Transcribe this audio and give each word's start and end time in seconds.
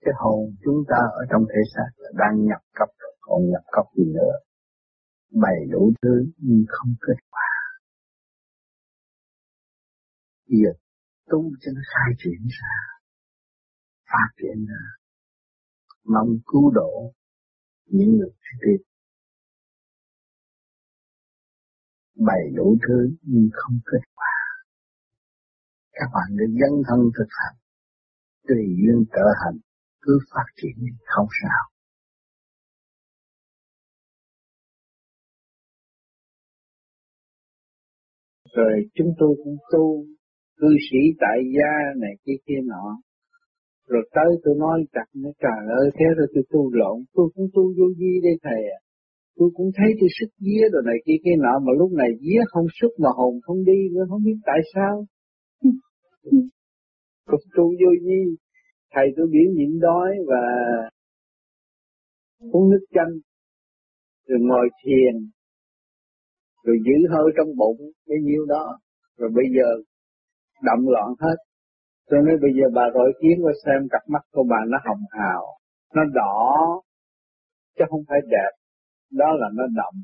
cái 0.00 0.14
hồn 0.16 0.54
chúng 0.64 0.84
ta 0.88 0.96
ở 1.20 1.22
trong 1.30 1.44
thể 1.50 1.60
xác 1.74 1.90
là 1.96 2.10
đang 2.14 2.44
nhập 2.44 2.62
cấp 2.74 2.88
còn 3.20 3.50
nhập 3.50 3.62
cấp 3.72 3.84
gì 3.96 4.04
nữa? 4.14 4.34
Bày 5.42 5.58
đủ 5.70 5.92
thứ 6.02 6.26
nhưng 6.36 6.64
không 6.68 6.94
kết 7.00 7.20
quả. 7.30 7.50
Bây 10.48 10.58
giờ 10.62 10.72
tu 11.26 11.42
cho 11.60 11.72
nó 11.74 11.80
khai 11.92 12.12
triển 12.18 12.40
ra 12.58 12.76
phát 14.10 14.28
triển 14.38 14.66
ra 14.66 14.84
mong 16.04 16.28
cứu 16.46 16.70
độ 16.70 17.12
những 17.86 18.10
người 18.18 18.30
kế 18.30 18.58
tiếp 18.62 18.90
bày 22.26 22.42
đủ 22.56 22.76
thứ 22.88 23.16
nhưng 23.22 23.48
không 23.52 23.78
kết 23.84 24.04
quả. 24.14 24.36
Các 25.92 26.06
bạn 26.14 26.36
được 26.36 26.52
dân 26.60 26.82
thân 26.88 27.00
thực 27.18 27.28
hành, 27.28 27.56
tùy 28.48 28.62
duyên 28.78 29.04
trở 29.12 29.26
hành 29.44 29.58
cứ 30.02 30.18
phát 30.34 30.48
triển 30.56 30.76
không 31.04 31.26
sao. 31.42 31.62
Rồi 38.56 38.72
chúng 38.94 39.12
tôi 39.18 39.34
cũng 39.44 39.56
tu 39.72 40.04
cư 40.56 40.68
sĩ 40.90 40.98
tại 41.20 41.38
gia 41.56 42.00
này 42.00 42.14
kia 42.24 42.38
kia 42.46 42.60
nọ. 42.64 42.86
Rồi 43.88 44.08
tới 44.14 44.30
tôi 44.44 44.54
nói 44.58 44.84
chặt 44.92 45.06
nó 45.14 45.30
trời 45.42 45.60
ơi 45.80 45.90
thế 45.94 46.04
rồi 46.16 46.26
tôi 46.34 46.44
tu 46.50 46.74
lộn 46.74 47.04
tôi 47.14 47.28
cũng 47.34 47.46
tu 47.54 47.62
vô 47.62 47.86
vi 47.98 48.20
đây 48.22 48.36
thầy 48.42 48.62
à 48.76 48.80
tôi 49.40 49.50
cũng 49.56 49.70
thấy 49.76 49.90
tôi 50.00 50.08
sức 50.20 50.30
vía 50.44 50.64
rồi 50.72 50.82
này 50.86 50.98
kia 51.06 51.18
kia 51.24 51.36
nọ 51.38 51.54
mà 51.64 51.72
lúc 51.78 51.90
này 51.92 52.10
vía 52.20 52.42
không 52.52 52.66
sức 52.80 52.92
mà 52.98 53.08
hồn 53.18 53.34
không 53.42 53.64
đi 53.64 53.80
nữa 53.92 54.04
không 54.08 54.22
biết 54.24 54.38
tại 54.46 54.60
sao. 54.74 55.06
Cũng 57.30 57.40
tu 57.56 57.64
vô 57.80 57.90
vi 58.04 58.22
thầy 58.94 59.06
tôi 59.16 59.26
biểu 59.32 59.52
nhịn 59.56 59.80
đói 59.80 60.10
và 60.26 60.42
uống 62.52 62.70
nước 62.70 62.84
chanh, 62.94 63.12
rồi 64.28 64.38
ngồi 64.40 64.68
thiền, 64.84 65.14
rồi 66.64 66.76
giữ 66.86 67.08
hơi 67.10 67.32
trong 67.36 67.56
bụng 67.56 67.80
bấy 68.08 68.18
nhiêu 68.22 68.46
đó. 68.48 68.78
Rồi 69.18 69.30
bây 69.34 69.44
giờ 69.56 69.68
động 70.62 70.88
loạn 70.88 71.08
hết. 71.20 71.36
Tôi 72.08 72.20
nói 72.26 72.36
bây 72.42 72.50
giờ 72.56 72.66
bà 72.74 72.82
rọi 72.94 73.12
kiến 73.20 73.38
qua 73.42 73.52
xem, 73.64 73.88
cặp 73.90 74.02
mắt 74.08 74.22
của 74.32 74.44
bà 74.50 74.56
nó 74.68 74.78
hồng 74.86 75.04
hào, 75.10 75.42
nó 75.94 76.02
đỏ, 76.14 76.56
chứ 77.78 77.84
không 77.88 78.02
phải 78.08 78.18
đẹp. 78.30 78.52
Đó 79.10 79.26
là 79.40 79.48
nó 79.54 79.64
động 79.76 79.94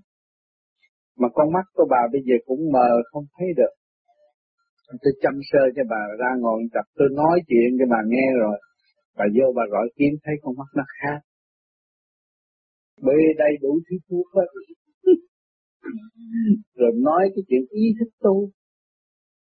mà 1.18 1.28
con 1.34 1.52
mắt 1.52 1.66
của 1.74 1.86
bà 1.90 2.02
bây 2.12 2.20
giờ 2.26 2.34
cũng 2.46 2.72
mờ, 2.72 2.88
không 3.12 3.24
thấy 3.38 3.48
được. 3.56 3.74
Tôi 5.02 5.12
chăm 5.22 5.34
sơ 5.50 5.58
cho 5.76 5.82
bà 5.90 6.02
ra 6.18 6.30
ngồi 6.38 6.62
tập 6.74 6.84
tôi 6.94 7.08
nói 7.16 7.40
chuyện 7.48 7.70
cho 7.78 7.84
bà 7.90 8.00
nghe 8.06 8.26
rồi 8.40 8.58
bà 9.16 9.24
vô 9.36 9.52
bà 9.56 9.62
gọi 9.70 9.88
kiếm, 9.96 10.12
thấy 10.24 10.34
con 10.42 10.56
mắt 10.58 10.70
nó 10.76 10.84
khác. 11.00 11.20
Bê 13.02 13.18
đây 13.38 13.52
đủ 13.62 13.80
thứ 13.90 13.96
thuốc 14.08 14.26
hết. 14.34 14.48
Rồi 16.78 16.92
nói 16.96 17.30
cái 17.34 17.42
chuyện 17.48 17.62
ý 17.70 17.84
thức 17.98 18.10
tu. 18.20 18.50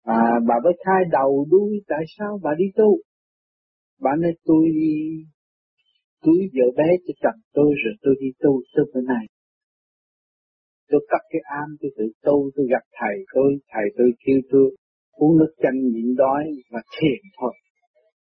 À 0.04 0.24
bà 0.48 0.56
mới 0.64 0.74
khai 0.86 1.02
đầu 1.12 1.48
đuôi, 1.52 1.84
tại 1.88 2.04
sao 2.18 2.40
bà 2.44 2.52
đi 2.58 2.66
tu? 2.76 2.98
Bà 4.02 4.12
nói, 4.22 4.32
tôi 4.46 4.66
đi 4.74 4.94
cưới 6.24 6.42
vợ 6.54 6.68
bé 6.78 6.90
cho 7.08 7.14
chồng 7.24 7.42
tôi 7.54 7.72
rồi 7.84 7.94
tôi 8.02 8.16
đi 8.22 8.28
tu 8.40 8.62
từ 8.76 8.84
bữa 8.94 9.02
này 9.02 9.26
tôi 10.90 11.06
cắt 11.10 11.22
cái 11.30 11.42
am 11.62 11.70
tôi 11.82 11.92
tự 11.98 12.06
tu, 12.24 12.52
tôi 12.56 12.66
gặp 12.70 12.84
thầy 13.00 13.16
tôi 13.34 13.58
thầy 13.74 13.86
tôi 13.98 14.12
kêu 14.26 14.40
tôi 14.52 14.76
uống 15.12 15.38
nước 15.40 15.54
chanh 15.64 15.80
nhịn 15.94 16.16
đói 16.16 16.44
và 16.72 16.82
thiền 16.96 17.22
thôi. 17.40 17.54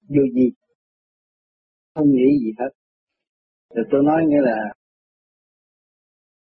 Dù 0.09 0.21
gì? 0.35 0.49
Không 1.95 2.07
nghĩ 2.11 2.39
gì 2.43 2.51
hết. 2.59 2.71
Rồi 3.75 3.85
tôi 3.91 4.01
nói 4.03 4.21
nghĩa 4.27 4.41
là 4.41 4.73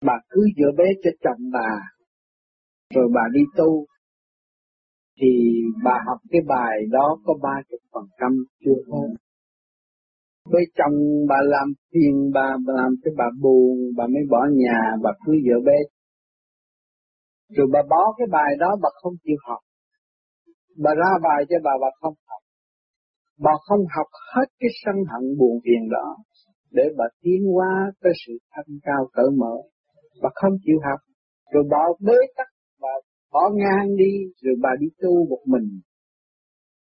bà 0.06 0.12
cưới 0.28 0.48
vợ 0.58 0.68
bé 0.78 0.84
cho 1.02 1.10
chồng 1.20 1.50
bà 1.52 1.70
rồi 2.94 3.08
bà 3.14 3.22
đi 3.32 3.40
tu 3.56 3.86
thì 5.20 5.28
bà 5.84 6.02
học 6.06 6.18
cái 6.30 6.40
bài 6.48 6.76
đó 6.90 7.16
có 7.24 7.34
ba 7.42 7.62
chục 7.68 7.80
phần 7.92 8.04
trăm 8.20 8.32
chưa? 8.64 8.80
Hết 8.92 9.14
với 10.44 10.64
chồng 10.74 10.96
bà 11.28 11.36
làm 11.44 11.68
phiền 11.92 12.30
bà, 12.34 12.56
bà 12.66 12.72
làm 12.76 12.92
cho 13.04 13.10
bà 13.16 13.24
buồn 13.42 13.76
bà 13.96 14.06
mới 14.06 14.22
bỏ 14.30 14.46
nhà 14.52 14.80
bà 15.02 15.10
cưới 15.26 15.36
vợ 15.46 15.56
bé. 15.66 15.78
Rồi 17.56 17.66
bà 17.72 17.80
bỏ 17.90 18.14
cái 18.18 18.26
bài 18.30 18.50
đó 18.58 18.76
bà 18.82 18.88
không 19.02 19.12
chịu 19.24 19.36
học. 19.46 19.58
Bà 20.84 20.90
ra 20.94 21.10
bài 21.22 21.44
cho 21.48 21.56
bà 21.64 21.70
bà 21.80 21.88
không 22.00 22.14
học 22.26 22.42
bà 23.38 23.52
không 23.66 23.84
học 23.96 24.06
hết 24.34 24.48
cái 24.60 24.70
sân 24.84 24.94
hận 25.10 25.38
buồn 25.38 25.58
phiền 25.64 25.88
đó 25.90 26.16
để 26.70 26.82
bà 26.96 27.04
tiến 27.22 27.40
hóa 27.54 27.92
tới 28.02 28.12
sự 28.26 28.32
thanh 28.52 28.78
cao 28.82 29.08
cởi 29.12 29.30
mở. 29.36 29.54
Bà 30.22 30.30
không 30.34 30.52
chịu 30.64 30.78
học, 30.84 31.00
rồi 31.52 31.64
bà 31.70 31.82
bế 32.06 32.18
tắc, 32.36 32.48
bà 32.80 32.88
bỏ 33.32 33.50
ngang 33.54 33.96
đi, 33.96 34.12
rồi 34.42 34.54
bà 34.62 34.70
đi 34.80 34.86
tu 35.02 35.26
một 35.30 35.42
mình. 35.46 35.80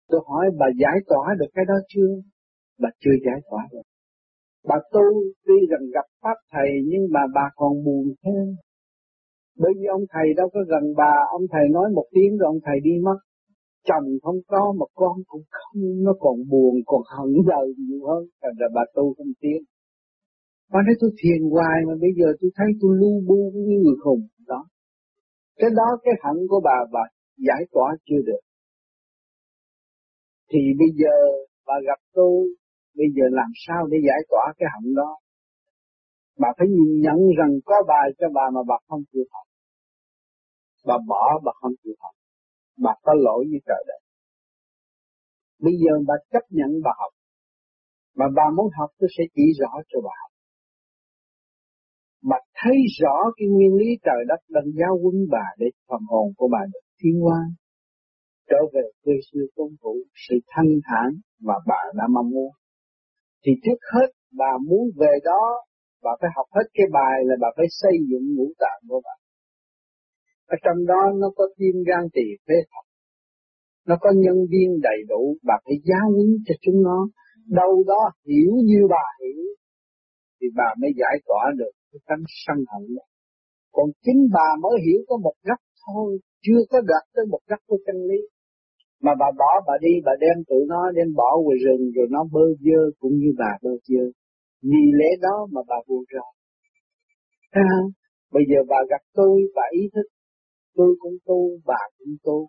Tôi 0.09 0.22
hỏi, 0.28 0.46
bà 0.59 0.66
giải 0.81 0.97
tỏa 1.07 1.25
được 1.40 1.52
cái 1.53 1.66
đó 1.68 1.75
chưa? 1.88 2.12
Bà 2.79 2.90
chưa 3.00 3.16
giải 3.25 3.40
tỏa 3.50 3.62
được. 3.72 3.88
Bà 4.68 4.75
tu, 4.91 5.06
tuy 5.46 5.59
rằng 5.69 5.85
gặp 5.94 6.06
pháp 6.22 6.38
thầy, 6.52 6.69
nhưng 6.85 7.06
mà 7.12 7.19
bà 7.34 7.46
còn 7.56 7.84
buồn 7.85 8.06
thêm. 8.23 8.56
Bởi 9.58 9.72
vì 9.79 9.85
ông 9.85 10.06
thầy 10.13 10.34
đâu 10.38 10.50
có 10.53 10.59
gần 10.68 10.84
bà. 10.97 11.13
Ông 11.31 11.41
thầy 11.52 11.66
nói 11.72 11.90
một 11.94 12.06
tiếng 12.12 12.38
rồi 12.38 12.47
ông 12.47 12.59
thầy 12.66 12.79
đi 12.84 12.91
mất 13.03 13.19
chồng 13.89 14.07
không 14.23 14.39
có, 14.47 14.73
mà 14.79 14.85
con 14.93 15.15
cũng 15.27 15.45
không, 15.49 15.81
nó 16.05 16.13
còn 16.19 16.35
buồn, 16.49 16.75
còn 16.85 17.01
hận 17.13 17.31
đời 17.47 17.67
nhiều 17.77 18.01
hơn. 18.07 18.23
Thành 18.41 18.55
ra 18.59 18.67
bà 18.75 18.81
tu 18.95 19.13
không 19.17 19.33
tiến 19.41 19.61
bà 20.71 20.79
nói 20.85 20.95
tôi 21.01 21.11
thiền 21.19 21.41
hoài, 21.53 21.77
mà 21.87 21.93
bây 22.03 22.11
giờ 22.19 22.27
tôi 22.39 22.49
thấy 22.57 22.69
tôi 22.81 22.91
lu 22.99 23.11
bu 23.27 23.39
như 23.67 23.77
người 23.83 23.97
khùng. 24.03 24.23
Đó. 24.51 24.61
Cái 25.59 25.69
đó, 25.79 25.87
cái 26.03 26.13
hận 26.23 26.37
của 26.49 26.61
bà 26.63 26.77
bà 26.93 27.03
giải 27.47 27.61
tỏa 27.73 27.87
chưa 28.07 28.21
được. 28.29 28.43
Thì 30.49 30.59
bây 30.79 30.89
giờ 30.99 31.15
bà 31.67 31.73
gặp 31.87 31.99
tôi, 32.13 32.37
bây 32.97 33.07
giờ 33.15 33.25
làm 33.39 33.51
sao 33.65 33.87
để 33.91 33.97
giải 34.07 34.21
tỏa 34.31 34.45
cái 34.57 34.67
hận 34.73 34.95
đó? 34.95 35.11
Bà 36.39 36.49
phải 36.57 36.67
nhìn 36.67 36.91
nhận 37.05 37.19
rằng 37.39 37.51
có 37.65 37.75
bài 37.87 38.07
cho 38.19 38.27
bà 38.33 38.45
mà 38.53 38.61
bà 38.67 38.75
không 38.87 39.03
chịu 39.11 39.23
học. 39.33 39.47
Bà 40.87 40.97
bỏ, 41.07 41.39
bà 41.45 41.51
không 41.61 41.73
chịu 41.83 41.93
học 41.99 42.15
bà 42.83 42.93
có 43.05 43.13
lỗi 43.25 43.41
với 43.51 43.61
trời 43.67 43.83
đất. 43.89 44.01
Bây 45.65 45.73
giờ 45.81 45.93
bà 46.07 46.15
chấp 46.31 46.45
nhận 46.49 46.71
bà 46.85 46.91
học. 47.01 47.13
Mà 48.15 48.25
bà 48.35 48.43
muốn 48.55 48.67
học, 48.77 48.89
tôi 48.99 49.09
sẽ 49.17 49.23
chỉ 49.35 49.45
rõ 49.59 49.71
cho 49.89 49.99
bà 50.03 50.13
học. 50.21 50.31
Bà 52.29 52.37
thấy 52.59 52.77
rõ 53.01 53.15
cái 53.37 53.47
nguyên 53.47 53.73
lý 53.79 53.89
trời 54.05 54.21
đất 54.27 54.41
đang 54.49 54.69
giáo 54.79 54.93
huấn 55.01 55.15
bà 55.31 55.45
để 55.57 55.67
phần 55.87 56.01
hồn 56.09 56.27
của 56.37 56.47
bà 56.51 56.59
được 56.73 56.85
thiên 56.99 57.19
hoa 57.21 57.41
trở 58.49 58.61
về 58.73 58.85
quê 59.03 59.13
xưa 59.31 59.45
công 59.55 59.73
vụ 59.81 59.95
sự 60.29 60.35
thanh 60.47 60.71
thản 60.87 61.09
mà 61.41 61.53
bà 61.67 61.81
đã 61.97 62.03
mong 62.15 62.29
muốn. 62.29 62.51
Thì 63.45 63.51
trước 63.63 63.79
hết 63.93 64.09
bà 64.37 64.51
muốn 64.67 64.83
về 64.99 65.13
đó, 65.23 65.43
bà 66.03 66.11
phải 66.21 66.29
học 66.35 66.45
hết 66.55 66.67
cái 66.73 66.87
bài 66.93 67.15
là 67.23 67.35
bà 67.41 67.47
phải 67.57 67.65
xây 67.69 67.95
dựng 68.09 68.35
ngũ 68.35 68.47
tạng 68.59 68.81
của 68.89 69.01
bà 69.03 69.15
ở 70.53 70.56
trong 70.63 70.79
đó 70.91 71.01
nó 71.22 71.28
có 71.38 71.44
tim 71.57 71.75
gan 71.88 72.03
tỳ 72.13 72.25
phế 72.47 72.57
thận 72.72 72.85
nó 73.88 73.95
có 74.01 74.09
nhân 74.23 74.38
viên 74.51 74.69
đầy 74.88 75.00
đủ 75.09 75.38
bà 75.47 75.56
phải 75.66 75.75
giáo 75.89 76.06
huấn 76.13 76.29
cho 76.45 76.56
chúng 76.62 76.84
nó. 76.84 77.00
Đâu 77.59 77.84
đó 77.88 78.01
hiểu 78.28 78.51
như 78.69 78.79
bà 78.90 79.06
hiểu, 79.19 79.44
thì 80.38 80.47
bà 80.56 80.69
mới 80.81 80.91
giải 81.01 81.16
tỏa 81.28 81.44
được 81.59 81.73
cái 81.91 82.00
tánh 82.07 82.23
sân 82.45 82.57
hận 82.72 82.95
đó. 82.95 83.03
còn 83.72 83.88
chính 84.06 84.19
bà 84.34 84.47
mới 84.63 84.75
hiểu 84.85 85.00
có 85.07 85.17
một 85.17 85.34
góc 85.44 85.61
thôi, 85.85 86.19
chưa 86.45 86.61
có 86.69 86.78
đạt 86.81 87.03
tới 87.13 87.25
một 87.31 87.40
góc 87.50 87.59
của 87.67 87.78
chân 87.85 87.95
lý. 88.09 88.19
Mà 89.01 89.11
bà 89.19 89.25
bỏ 89.38 89.51
bà 89.67 89.73
đi, 89.81 89.94
bà 90.06 90.11
đem 90.19 90.38
tụi 90.50 90.63
nó, 90.67 90.91
đem 90.95 91.07
bỏ 91.16 91.29
về 91.45 91.56
rừng, 91.66 91.91
rồi 91.95 92.07
nó 92.09 92.22
bơ 92.34 92.45
vơ 92.66 92.81
cũng 93.00 93.16
như 93.22 93.29
bà 93.38 93.51
bơ 93.64 93.70
vơ. 93.90 94.03
Vì 94.70 94.84
lẽ 94.99 95.09
đó 95.22 95.47
mà 95.52 95.61
bà 95.67 95.75
buồn 95.87 96.03
rầu. 96.14 96.29
Thấy 97.53 97.64
không 97.72 97.90
bây 98.34 98.43
giờ 98.49 98.59
bà 98.72 98.79
gặp 98.90 99.02
tôi, 99.14 99.41
bà 99.55 99.64
ý 99.72 99.81
thức 99.93 100.08
tôi 100.76 100.96
cũng 101.00 101.18
tu, 101.26 101.40
bà 101.66 101.82
cũng 101.97 102.16
tu. 102.23 102.47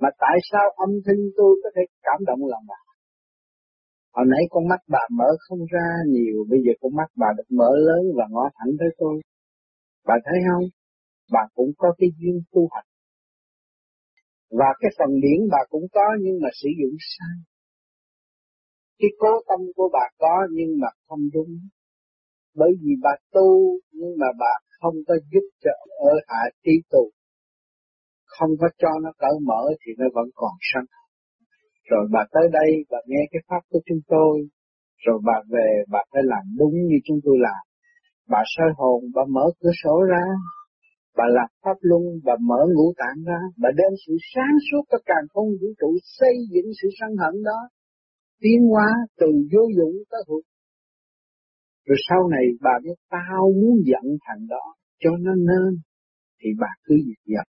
Mà 0.00 0.08
tại 0.18 0.36
sao 0.50 0.66
âm 0.76 0.90
thanh 1.06 1.22
tôi 1.36 1.52
có 1.62 1.68
thể 1.76 1.82
cảm 2.02 2.20
động 2.26 2.40
lòng 2.52 2.64
bà? 2.68 2.80
Hồi 4.14 4.26
nãy 4.28 4.42
con 4.50 4.68
mắt 4.68 4.80
bà 4.88 5.04
mở 5.18 5.30
không 5.48 5.58
ra 5.72 5.88
nhiều, 6.06 6.44
bây 6.50 6.58
giờ 6.64 6.72
con 6.80 6.92
mắt 6.96 7.08
bà 7.16 7.26
được 7.36 7.48
mở 7.50 7.70
lớn 7.88 8.02
và 8.16 8.24
ngó 8.30 8.44
thẳng 8.54 8.72
tới 8.78 8.88
tôi. 8.98 9.20
Bà 10.06 10.14
thấy 10.24 10.38
không? 10.48 10.64
Bà 11.32 11.40
cũng 11.54 11.70
có 11.78 11.88
cái 11.98 12.08
duyên 12.18 12.36
tu 12.52 12.68
hành. 12.72 12.88
Và 14.50 14.70
cái 14.80 14.90
phần 14.98 15.10
điển 15.22 15.40
bà 15.52 15.58
cũng 15.68 15.86
có, 15.92 16.06
nhưng 16.20 16.36
mà 16.42 16.48
sử 16.62 16.68
dụng 16.80 16.96
sai. 17.12 17.36
Cái 18.98 19.10
cố 19.18 19.32
tâm 19.48 19.60
của 19.76 19.88
bà 19.92 20.06
có, 20.18 20.46
nhưng 20.52 20.80
mà 20.80 20.88
không 21.06 21.20
đúng. 21.34 21.52
Bởi 22.54 22.70
vì 22.82 22.92
bà 23.02 23.10
tu, 23.32 23.78
nhưng 23.92 24.12
mà 24.20 24.26
bà 24.38 24.54
không 24.80 24.94
có 25.06 25.14
giúp 25.32 25.46
cho 25.62 25.70
ở 25.98 26.12
hạ 26.28 26.42
trí 26.64 26.72
tu 26.90 27.10
không 28.38 28.50
có 28.60 28.68
cho 28.78 28.92
nó 29.04 29.10
cởi 29.18 29.36
mở 29.48 29.62
thì 29.80 29.92
nó 29.98 30.06
vẫn 30.14 30.28
còn 30.34 30.54
sân 30.72 30.84
rồi 31.90 32.04
bà 32.12 32.22
tới 32.32 32.46
đây 32.52 32.70
và 32.90 32.98
nghe 33.06 33.22
cái 33.32 33.40
pháp 33.48 33.62
của 33.70 33.80
chúng 33.86 34.00
tôi 34.08 34.48
Rồi 35.06 35.18
bà 35.24 35.36
về 35.52 35.68
bà 35.92 35.98
phải 36.12 36.22
làm 36.24 36.44
đúng 36.58 36.74
như 36.88 36.96
chúng 37.04 37.18
tôi 37.24 37.36
làm. 37.46 37.62
Bà 38.28 38.42
soi 38.56 38.70
hồn, 38.76 39.00
bà 39.14 39.22
mở 39.34 39.46
cửa 39.60 39.74
sổ 39.84 40.02
ra, 40.10 40.24
bà 41.16 41.24
làm 41.36 41.48
pháp 41.62 41.76
luân, 41.80 42.02
bà 42.24 42.34
mở 42.40 42.60
ngũ 42.74 42.92
tạng 42.96 43.24
ra, 43.26 43.40
bà 43.62 43.68
đem 43.76 43.92
sự 44.06 44.12
sáng 44.34 44.54
suốt 44.70 44.82
cho 44.90 44.98
càng 45.06 45.26
không 45.32 45.48
vũ 45.60 45.68
trụ 45.80 45.90
xây 46.18 46.34
dựng 46.52 46.68
sự 46.82 46.88
sân 47.00 47.10
hận 47.22 47.42
đó, 47.42 47.60
tiến 48.40 48.60
hóa 48.70 48.88
từ 49.20 49.26
vô 49.52 49.62
dụng 49.76 49.96
tới 50.10 50.22
hụt. 50.28 50.44
Rồi 51.86 51.98
sau 52.08 52.28
này 52.28 52.44
bà 52.60 52.74
biết 52.84 52.98
tao 53.10 53.42
muốn 53.60 53.76
giận 53.90 54.06
thằng 54.24 54.46
đó, 54.48 54.64
cho 55.00 55.10
nó 55.20 55.34
nên, 55.34 55.80
thì 56.40 56.48
bà 56.60 56.68
cứ 56.84 56.94
giận. 57.26 57.46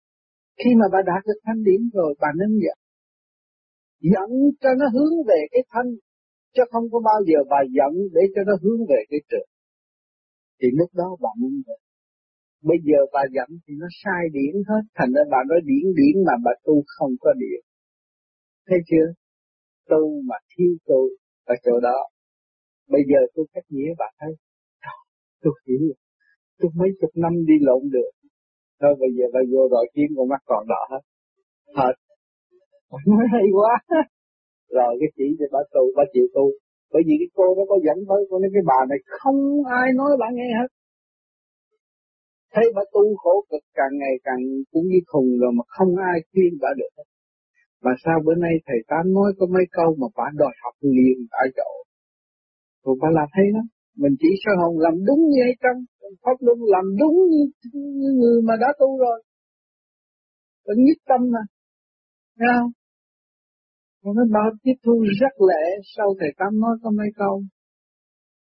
Khi 0.60 0.70
mà 0.80 0.86
bà 0.92 1.00
đạt 1.10 1.22
được 1.28 1.40
thanh 1.46 1.60
điểm 1.68 1.80
rồi, 1.92 2.10
bà 2.22 2.28
nên 2.40 2.50
giận. 2.64 2.78
Giận 4.12 4.30
cho 4.62 4.70
nó 4.80 4.86
hướng 4.94 5.14
về 5.30 5.40
cái 5.52 5.62
thanh, 5.72 5.90
chứ 6.54 6.62
không 6.72 6.86
có 6.92 6.98
bao 7.08 7.20
giờ 7.28 7.38
bà 7.52 7.60
giận 7.76 7.92
để 8.14 8.22
cho 8.34 8.42
nó 8.48 8.54
hướng 8.62 8.80
về 8.90 9.00
cái 9.10 9.20
trường. 9.30 9.48
Thì 10.58 10.68
lúc 10.78 10.90
đó 11.00 11.16
bà 11.22 11.30
muốn 11.40 11.54
được. 11.66 11.80
Bây 12.68 12.78
giờ 12.88 12.98
bà 13.12 13.22
giận 13.34 13.48
thì 13.64 13.72
nó 13.82 13.86
sai 14.00 14.22
điển 14.36 14.54
hết, 14.68 14.82
thành 14.94 15.10
ra 15.14 15.22
bà 15.30 15.40
nói 15.48 15.60
điển 15.70 15.84
điển 15.98 16.14
mà 16.26 16.34
bà 16.44 16.52
tu 16.64 16.74
không 16.96 17.12
có 17.20 17.30
điển. 17.42 17.60
Thấy 18.66 18.78
chưa? 18.90 19.06
Tu 19.90 20.22
mà 20.28 20.36
thiếu 20.50 20.72
tu 20.86 21.00
ở 21.44 21.54
chỗ 21.64 21.80
đó. 21.80 21.98
Bây 22.88 23.02
giờ 23.10 23.20
tôi 23.34 23.46
cách 23.52 23.64
nghĩa 23.68 23.90
bà 23.98 24.06
thấy, 24.18 24.32
tôi 25.42 25.54
hiểu 25.66 25.94
tôi 26.58 26.70
mấy 26.74 26.88
chục 27.00 27.10
năm 27.14 27.32
đi 27.46 27.54
lộn 27.60 27.82
được. 27.90 28.10
Thôi 28.80 28.92
bây 29.00 29.10
giờ 29.16 29.24
bà 29.34 29.40
vô 29.52 29.62
rồi 29.74 29.84
kiếm 29.94 30.08
con 30.16 30.28
mắt 30.32 30.42
còn 30.50 30.62
đỏ 30.72 30.82
hết. 30.92 31.02
Hết. 31.78 31.94
Nói 33.06 33.26
hay 33.34 33.46
quá. 33.58 33.74
Rồi 34.76 34.92
cái 35.00 35.10
chỉ 35.16 35.26
thì 35.38 35.46
bà 35.52 35.62
tu, 35.74 35.84
bà 35.96 36.04
chịu 36.12 36.26
tu. 36.34 36.46
Bởi 36.92 37.02
vì 37.06 37.14
cái 37.20 37.30
cô 37.34 37.46
nó 37.58 37.62
có 37.70 37.76
dẫn 37.86 37.98
tới, 38.08 38.20
con 38.30 38.42
cái 38.54 38.64
bà 38.70 38.80
này 38.90 38.98
không 39.20 39.38
ai 39.80 39.88
nói 40.00 40.10
bà 40.20 40.26
nghe 40.32 40.50
hết 40.60 40.68
thấy 42.54 42.66
bà 42.76 42.82
tu 42.94 43.04
khổ 43.22 43.34
cực 43.50 43.64
càng 43.78 43.92
ngày 44.00 44.14
càng 44.26 44.40
cũng 44.72 44.86
như 44.90 45.00
khùng 45.10 45.30
rồi 45.40 45.52
mà 45.58 45.64
không 45.76 45.92
ai 46.12 46.16
khuyên 46.30 46.52
bà 46.62 46.70
được 46.80 46.92
mà 47.84 47.92
sao 48.04 48.16
bữa 48.24 48.34
nay 48.44 48.54
thầy 48.66 48.80
tám 48.90 49.04
nói 49.16 49.30
có 49.38 49.46
mấy 49.54 49.64
câu 49.78 49.88
mà 50.00 50.08
bà 50.16 50.26
đòi 50.40 50.54
học 50.62 50.74
liền 50.80 51.18
tại 51.34 51.46
chỗ 51.56 51.70
rồi 52.84 52.96
bà 53.02 53.08
làm 53.18 53.28
hay 53.36 53.46
lắm 53.54 53.66
mình 54.02 54.14
chỉ 54.20 54.30
sơ 54.42 54.52
hồn 54.60 54.74
làm 54.84 54.94
đúng 55.08 55.20
như 55.30 55.40
hay 55.46 55.54
trong 55.62 55.78
pháp 56.22 56.36
luân 56.40 56.58
làm 56.74 56.84
đúng 57.00 57.16
như, 57.30 57.42
như 57.72 58.10
người 58.20 58.42
mà 58.42 58.54
đã 58.60 58.68
tu 58.80 58.98
rồi. 58.98 59.18
Vẫn 60.66 60.76
nhất 60.86 60.98
tâm 61.08 61.20
mà. 61.34 61.42
Thấy 62.38 62.48
không? 62.56 62.72
Còn 64.02 64.16
nó 64.16 64.24
bảo 64.34 64.50
tiếp 64.62 64.76
thu 64.84 65.04
rất 65.20 65.34
lệ 65.48 65.64
sau 65.96 66.08
thầy 66.20 66.30
tám 66.38 66.60
nói 66.60 66.74
có 66.82 66.90
mấy 66.90 67.10
câu. 67.16 67.42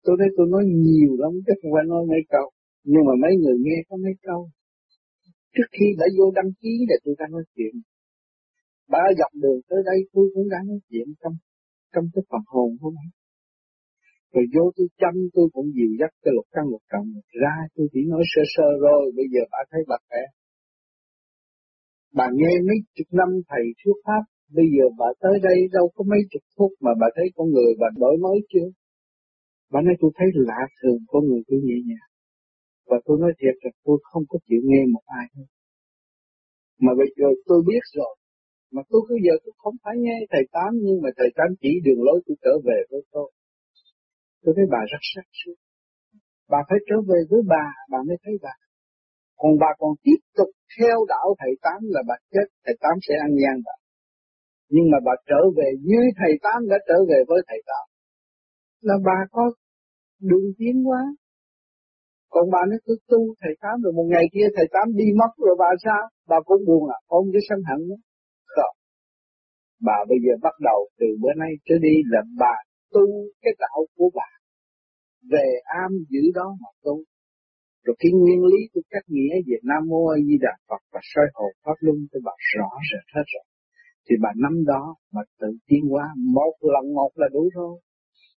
Tôi 0.03 0.15
đây 0.19 0.29
tôi 0.37 0.47
nói 0.53 0.63
nhiều 0.65 1.11
lắm 1.21 1.31
chứ 1.45 1.53
không 1.59 1.71
phải 1.75 1.85
nói 1.87 2.03
mấy 2.11 2.21
câu. 2.29 2.47
Nhưng 2.83 3.03
mà 3.07 3.13
mấy 3.23 3.33
người 3.41 3.57
nghe 3.65 3.77
có 3.89 3.95
mấy 4.03 4.15
câu. 4.27 4.49
Trước 5.55 5.69
khi 5.75 5.85
đã 5.99 6.05
vô 6.17 6.25
đăng 6.37 6.51
ký 6.61 6.73
để 6.89 6.95
tôi 7.03 7.15
đã 7.19 7.25
nói 7.31 7.43
chuyện. 7.55 7.73
Bà 8.89 8.99
dọc 9.19 9.31
đường 9.43 9.59
tới 9.69 9.79
đây 9.85 9.99
tôi 10.13 10.25
cũng 10.33 10.49
đã 10.49 10.57
nói 10.69 10.79
chuyện 10.89 11.07
trong 11.21 11.35
trong 11.93 12.05
cái 12.13 12.23
phần 12.29 12.41
hồn 12.47 12.69
của 12.81 12.89
mình 12.89 13.11
rồi 14.35 14.45
vô 14.53 14.63
tôi 14.75 14.87
chăm, 15.01 15.13
tôi 15.35 15.47
cũng 15.55 15.67
dìu 15.77 15.91
dắt 15.99 16.11
cái 16.23 16.31
lục 16.35 16.47
căn 16.55 16.65
lục 16.71 16.83
trọng 16.91 17.07
ra 17.43 17.55
tôi 17.75 17.85
chỉ 17.93 18.01
nói 18.13 18.23
sơ 18.31 18.43
sơ 18.53 18.67
rồi 18.85 19.03
bây 19.17 19.27
giờ 19.33 19.41
bà 19.53 19.61
thấy 19.71 19.81
bà 19.89 19.97
khỏe 20.07 20.23
bà 22.17 22.27
nghe 22.39 22.53
mấy 22.67 22.77
chục 22.95 23.09
năm 23.19 23.29
thầy 23.49 23.65
thuyết 23.79 23.97
pháp, 24.05 24.23
bây 24.57 24.67
giờ 24.75 24.85
bà 24.99 25.09
tới 25.23 25.35
đây 25.47 25.57
đâu 25.77 25.85
có 25.95 26.01
mấy 26.11 26.21
chục 26.31 26.45
phút 26.55 26.71
mà 26.85 26.91
bà 27.01 27.07
thấy 27.15 27.27
con 27.35 27.47
người 27.53 27.71
bà 27.81 27.87
đổi 28.03 28.15
mới 28.25 28.37
chưa 28.51 28.69
bà 29.73 29.79
nói, 29.81 29.95
tôi 30.01 30.11
thấy 30.17 30.27
lạ 30.49 30.61
thường 30.79 30.99
con 31.11 31.21
người 31.27 31.41
tôi 31.47 31.59
nhẹ 31.63 31.77
nhàng 31.87 32.09
và 32.89 32.97
tôi 33.05 33.15
nói 33.21 33.31
thiệt 33.39 33.55
là 33.63 33.71
tôi 33.85 33.97
không 34.09 34.23
có 34.29 34.37
chịu 34.47 34.61
nghe 34.63 34.81
một 34.93 35.03
ai 35.05 35.25
hết. 35.35 35.47
Mà 36.83 36.91
bây 36.99 37.09
giờ 37.17 37.27
tôi 37.45 37.59
biết 37.67 37.83
rồi. 37.97 38.15
Mà 38.71 38.81
tôi 38.89 39.01
cứ 39.07 39.15
giờ 39.25 39.33
tôi 39.43 39.53
không 39.57 39.75
phải 39.83 39.95
nghe 39.97 40.17
thầy 40.31 40.43
Tám, 40.51 40.71
nhưng 40.85 41.01
mà 41.03 41.09
thầy 41.17 41.29
Tám 41.35 41.49
chỉ 41.61 41.69
đường 41.85 42.01
lối 42.07 42.19
tôi 42.25 42.35
trở 42.43 42.53
về 42.67 42.79
với 42.91 43.01
tôi. 43.11 43.31
Tôi 44.45 44.53
thấy 44.57 44.65
bà 44.73 44.81
rất 44.91 45.03
sắc 45.13 45.27
suốt. 45.39 45.57
Bà 46.51 46.59
phải 46.69 46.79
trở 46.87 46.97
về 47.09 47.19
với 47.29 47.41
bà, 47.53 47.65
bà 47.91 47.99
mới 48.07 48.17
thấy 48.23 48.35
bà. 48.45 48.55
Còn 49.41 49.51
bà 49.61 49.67
còn 49.79 49.91
tiếp 50.05 50.19
tục 50.37 50.51
theo 50.75 50.97
đạo 51.13 51.27
thầy 51.39 51.53
Tám 51.65 51.79
là 51.95 52.01
bà 52.09 52.15
chết, 52.33 52.47
thầy 52.65 52.75
Tám 52.83 52.95
sẽ 53.07 53.13
ăn 53.25 53.31
gian 53.41 53.55
bà. 53.65 53.75
Nhưng 54.73 54.87
mà 54.91 54.97
bà 55.07 55.13
trở 55.29 55.41
về 55.57 55.69
như 55.89 56.01
thầy 56.19 56.33
Tám 56.45 56.59
đã 56.71 56.77
trở 56.87 56.97
về 57.09 57.19
với 57.29 57.41
thầy 57.47 57.61
Tám. 57.69 57.85
Là 58.81 58.95
bà 59.05 59.19
có 59.31 59.43
đường 60.29 60.47
tiến 60.57 60.75
quá. 60.89 61.01
còn 62.29 62.45
bà 62.51 62.61
nó 62.69 62.77
cứ 62.85 62.93
tu 63.07 63.21
thầy 63.41 63.53
tám 63.61 63.81
rồi 63.83 63.93
một 63.93 64.07
ngày 64.13 64.25
kia 64.33 64.47
thầy 64.55 64.67
tám 64.73 64.87
đi 64.99 65.07
mất 65.21 65.31
rồi 65.37 65.55
bà 65.59 65.69
sao? 65.85 66.03
Bà 66.29 66.37
cũng 66.45 66.61
buồn 66.67 66.89
à, 66.89 66.97
ôm 67.07 67.25
cái 67.33 67.41
sân 67.49 67.59
hận 67.69 67.89
đó. 67.89 67.95
Không. 68.55 68.75
Bà 69.87 69.97
bây 70.09 70.17
giờ 70.25 70.33
bắt 70.41 70.55
đầu 70.67 70.79
từ 70.99 71.05
bữa 71.21 71.33
nay 71.37 71.51
trở 71.65 71.75
đi 71.81 71.95
là 72.13 72.21
bà 72.39 72.55
tu 72.95 73.05
cái 73.41 73.53
đạo 73.63 73.79
của 73.95 74.09
bà. 74.17 74.29
Về 75.31 75.47
am 75.83 75.91
giữ 76.11 76.23
đó 76.39 76.47
mà 76.61 76.69
tu. 76.83 76.95
Rồi 77.85 77.95
cái 77.99 78.11
nguyên 78.11 78.41
lý 78.51 78.61
của 78.73 78.81
các 78.89 79.03
nghĩa 79.07 79.35
về 79.47 79.57
Nam 79.69 79.83
Mô 79.89 80.01
A 80.15 80.17
Di 80.27 80.37
Đà 80.45 80.53
Phật 80.67 80.81
và 80.93 80.99
soi 81.11 81.27
hồn 81.33 81.51
Pháp 81.63 81.77
Luân 81.79 81.97
cho 82.11 82.19
bà 82.27 82.35
rõ 82.55 82.69
rệt 82.89 83.05
hết 83.15 83.25
rồi. 83.33 83.45
Thì 84.05 84.15
bà 84.23 84.29
nắm 84.43 84.55
đó 84.71 84.95
mà 85.13 85.21
tự 85.39 85.51
tiến 85.67 85.83
hóa 85.91 86.05
một 86.35 86.53
lần 86.73 86.93
một 86.93 87.11
là 87.15 87.27
đủ 87.33 87.49
thôi. 87.55 87.73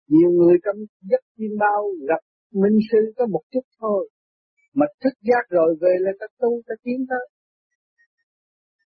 Nhiều 0.08 0.30
người 0.30 0.56
trong 0.64 0.76
giấc 1.10 1.22
chim 1.36 1.50
bao 1.60 1.80
gặp 2.08 2.22
minh 2.62 2.78
sư 2.92 2.98
có 3.16 3.26
một 3.26 3.42
chút 3.52 3.64
thôi 3.80 4.08
mà 4.78 4.86
thức 5.02 5.14
giác 5.28 5.44
rồi 5.50 5.70
về 5.80 5.94
là 6.04 6.12
ta 6.20 6.26
tu, 6.40 6.50
ta 6.66 6.74
tiến 6.84 6.98
tới 7.10 7.24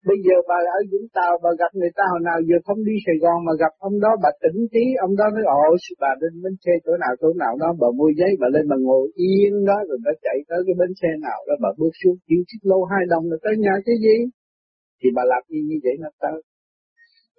bây 0.10 0.18
giờ 0.26 0.36
bà 0.50 0.58
ở 0.78 0.80
Vũng 0.92 1.08
Tàu, 1.18 1.34
bà 1.44 1.52
gặp 1.62 1.72
người 1.80 1.94
ta 1.98 2.04
hồi 2.14 2.22
nào 2.30 2.38
giờ 2.50 2.58
không 2.66 2.82
đi 2.90 2.96
Sài 3.06 3.18
Gòn 3.24 3.38
mà 3.48 3.54
gặp 3.64 3.74
ông 3.88 3.96
đó, 4.06 4.12
bà 4.24 4.32
tỉnh 4.44 4.60
trí 4.74 4.84
ông 5.06 5.14
đó 5.20 5.26
nói, 5.36 5.46
ồ 5.62 5.64
bà 6.04 6.12
lên 6.22 6.34
bến 6.44 6.56
xe 6.64 6.74
chỗ 6.86 6.94
nào 7.04 7.14
chỗ 7.22 7.30
nào 7.44 7.54
đó 7.62 7.70
bà 7.82 7.88
mua 8.00 8.12
giấy, 8.20 8.32
bà 8.42 8.48
lên 8.56 8.66
bà 8.72 8.78
ngồi 8.88 9.04
yên 9.28 9.54
đó, 9.70 9.78
rồi 9.88 9.98
bà 10.06 10.12
chạy 10.26 10.38
tới 10.50 10.60
cái 10.66 10.76
bến 10.80 10.92
xe 11.02 11.12
nào 11.28 11.40
đó, 11.48 11.56
bà 11.64 11.70
bước 11.80 11.94
xuống 12.00 12.18
chịu 12.28 12.42
chiếc 12.48 12.62
lô 12.70 12.80
hai 12.92 13.04
đồng 13.14 13.26
là 13.32 13.38
tới 13.44 13.54
nhà 13.66 13.76
cái 13.88 13.98
gì 14.06 14.18
thì 15.00 15.08
bà 15.16 15.24
làm 15.32 15.42
gì 15.52 15.60
như 15.70 15.78
vậy 15.86 15.96
nó 16.04 16.10
tới 16.24 16.38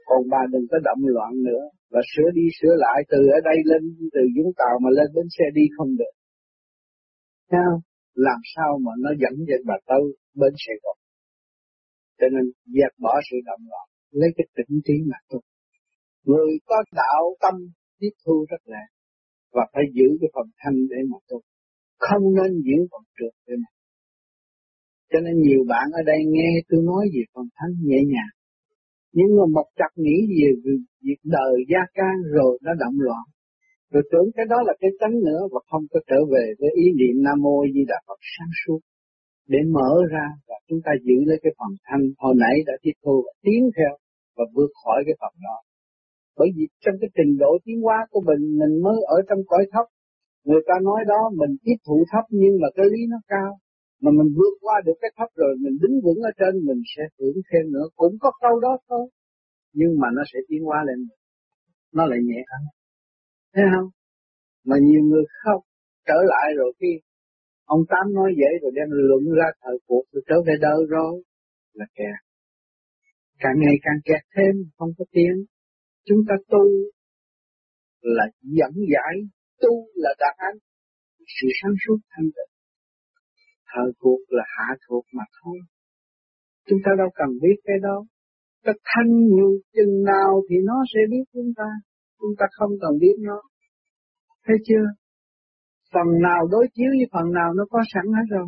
còn 0.08 0.22
bà 0.32 0.42
đừng 0.52 0.66
có 0.70 0.78
động 0.88 1.02
loạn 1.16 1.32
nữa 1.48 1.64
và 1.92 2.00
sửa 2.12 2.30
đi 2.38 2.46
sửa 2.58 2.74
lại, 2.84 2.98
từ 3.10 3.18
ở 3.38 3.40
đây 3.48 3.58
lên, 3.70 3.82
từ 4.14 4.22
Vũng 4.36 4.52
Tàu 4.60 4.74
mà 4.84 4.90
lên 4.98 5.08
bến 5.14 5.26
xe 5.36 5.44
đi 5.54 5.64
không 5.76 5.90
được. 6.00 6.14
Sao? 7.50 7.72
Làm 8.14 8.40
sao 8.54 8.78
mà 8.84 8.92
nó 9.04 9.10
dẫn 9.22 9.34
dắt 9.48 9.60
bà 9.68 9.76
tới 9.88 10.02
bến 10.40 10.52
Sài 10.64 10.76
Gòn. 10.82 10.96
Cho 12.18 12.26
nên 12.34 12.44
dẹp 12.76 12.92
bỏ 13.04 13.14
sự 13.30 13.36
động 13.48 13.62
loạn, 13.70 13.86
lấy 14.20 14.30
cái 14.36 14.46
tỉnh 14.56 14.80
trí 14.86 14.96
mà 15.10 15.18
tu. 15.30 15.38
Người 16.28 16.50
có 16.68 16.76
đạo 17.00 17.24
tâm 17.42 17.54
tiếp 17.98 18.14
thu 18.22 18.46
rất 18.50 18.62
là 18.64 18.84
và 19.54 19.64
phải 19.72 19.84
giữ 19.96 20.08
cái 20.20 20.30
phần 20.34 20.46
thanh 20.60 20.78
để 20.90 21.00
mà 21.10 21.18
tu. 21.28 21.38
Không 21.98 22.24
nên 22.38 22.50
diễn 22.66 22.80
phần 22.90 23.04
trượt 23.16 23.34
để 23.46 23.54
mà. 23.62 23.70
Cho 25.10 25.18
nên 25.24 25.34
nhiều 25.46 25.62
bạn 25.68 25.86
ở 26.00 26.02
đây 26.06 26.20
nghe 26.34 26.50
tôi 26.68 26.80
nói 26.90 27.04
về 27.14 27.22
phần 27.34 27.46
thanh 27.58 27.74
nhẹ 27.88 28.00
nhàng 28.12 28.34
nhưng 29.16 29.30
mà 29.38 29.44
một 29.56 29.68
chặt 29.80 29.92
nghĩ 30.04 30.16
về 30.38 30.48
việc 31.04 31.20
đời 31.36 31.54
gia 31.70 31.82
can 31.98 32.16
rồi 32.36 32.58
nó 32.62 32.72
động 32.82 32.96
loạn 33.06 33.24
rồi 33.92 34.02
tưởng 34.12 34.28
cái 34.36 34.46
đó 34.52 34.56
là 34.66 34.74
cái 34.80 34.90
tránh 35.00 35.16
nữa 35.28 35.42
và 35.52 35.60
không 35.70 35.84
có 35.92 36.00
trở 36.10 36.20
về 36.32 36.44
với 36.60 36.70
ý 36.84 36.86
niệm 36.98 37.16
Nam 37.24 37.38
Mô 37.44 37.56
Di 37.74 37.82
Đà 37.90 37.98
Phật 38.06 38.20
sáng 38.34 38.52
suốt 38.60 38.80
để 39.52 39.58
mở 39.76 39.92
ra 40.12 40.26
và 40.48 40.56
chúng 40.68 40.80
ta 40.84 40.92
giữ 41.06 41.18
lấy 41.28 41.38
cái 41.42 41.52
phần 41.58 41.70
thanh 41.86 42.04
hồi 42.18 42.34
nãy 42.42 42.56
đã 42.66 42.74
tiếp 42.82 42.96
thu 43.04 43.22
và 43.26 43.32
tiến 43.44 43.62
theo 43.76 43.92
và 44.36 44.44
vượt 44.54 44.70
khỏi 44.84 45.02
cái 45.06 45.16
phần 45.20 45.34
đó. 45.46 45.56
Bởi 46.38 46.48
vì 46.56 46.64
trong 46.82 46.94
cái 47.00 47.10
trình 47.16 47.32
độ 47.42 47.52
tiến 47.64 47.78
hóa 47.84 47.98
của 48.10 48.22
mình 48.28 48.42
mình 48.60 48.74
mới 48.84 48.98
ở 49.16 49.18
trong 49.28 49.40
cõi 49.46 49.64
thấp. 49.72 49.86
Người 50.44 50.62
ta 50.68 50.74
nói 50.82 51.00
đó, 51.12 51.20
mình 51.40 51.52
tiếp 51.64 51.78
thụ 51.86 52.04
thấp 52.12 52.24
nhưng 52.40 52.54
mà 52.62 52.68
cái 52.76 52.86
lý 52.92 53.00
nó 53.12 53.18
cao. 53.28 53.50
Mà 54.02 54.10
mình 54.18 54.30
vượt 54.38 54.54
qua 54.60 54.76
được 54.86 54.98
cái 55.00 55.10
thấp 55.16 55.28
rồi, 55.34 55.52
mình 55.62 55.76
đứng 55.82 55.94
vững 56.04 56.20
ở 56.30 56.30
trên, 56.38 56.52
mình 56.68 56.80
sẽ 56.96 57.02
hưởng 57.18 57.38
thêm 57.48 57.72
nữa. 57.72 57.86
Cũng 57.96 58.14
có 58.20 58.30
câu 58.40 58.60
đó 58.60 58.78
thôi, 58.88 59.04
nhưng 59.72 59.92
mà 60.00 60.08
nó 60.16 60.22
sẽ 60.32 60.38
tiến 60.48 60.62
hóa 60.64 60.78
lên. 60.86 60.98
Nó 61.92 62.06
lại 62.06 62.18
nhẹ 62.22 62.40
hơn. 62.50 62.62
Thấy 63.54 63.64
không? 63.74 63.88
Mà 64.68 64.76
nhiều 64.86 65.02
người 65.08 65.24
không 65.42 65.62
trở 66.06 66.18
lại 66.32 66.46
rồi 66.56 66.72
khi 66.80 66.90
ông 67.64 67.82
tám 67.88 68.14
nói 68.14 68.30
vậy 68.40 68.54
rồi 68.62 68.72
đem 68.74 68.88
luận 68.90 69.24
ra 69.38 69.48
thời 69.62 69.76
cuộc 69.86 70.04
rồi 70.12 70.22
trở 70.28 70.36
về 70.46 70.54
đời 70.60 70.80
rồi 70.88 71.22
là 71.72 71.86
kẹt 71.94 72.20
càng 73.38 73.56
ngày 73.62 73.76
càng 73.82 74.00
kẹt 74.04 74.22
thêm 74.36 74.54
không 74.76 74.90
có 74.98 75.04
tiến 75.12 75.34
chúng 76.06 76.18
ta 76.28 76.34
tu 76.48 76.64
là 78.00 78.24
dẫn 78.42 78.72
giải 78.92 79.14
tu 79.60 79.74
là 79.94 80.10
đạt 80.18 80.34
án, 80.36 80.54
sự 81.18 81.46
sáng 81.62 81.74
suốt 81.86 81.98
thanh 82.10 82.28
tịnh 82.36 82.52
thời 83.70 83.92
cuộc 83.98 84.20
là 84.28 84.44
hạ 84.56 84.74
thuộc 84.88 85.04
mà 85.12 85.24
thôi. 85.42 85.58
Chúng 86.68 86.78
ta 86.84 86.90
đâu 86.98 87.08
cần 87.14 87.28
biết 87.42 87.56
cái 87.64 87.76
đó. 87.82 88.04
Ta 88.64 88.72
thanh 88.84 89.10
nhiều 89.26 89.50
chừng 89.74 90.04
nào 90.04 90.42
thì 90.50 90.56
nó 90.64 90.76
sẽ 90.94 91.00
biết 91.10 91.24
chúng 91.32 91.50
ta. 91.56 91.68
Chúng 92.18 92.34
ta 92.38 92.46
không 92.52 92.70
cần 92.80 92.92
biết 93.00 93.16
nó. 93.18 93.42
Thấy 94.46 94.56
chưa? 94.64 94.84
Phần 95.94 96.08
nào 96.22 96.40
đối 96.50 96.66
chiếu 96.74 96.90
với 96.98 97.08
phần 97.12 97.32
nào 97.38 97.54
nó 97.58 97.64
có 97.70 97.80
sẵn 97.94 98.06
hết 98.16 98.26
rồi. 98.30 98.46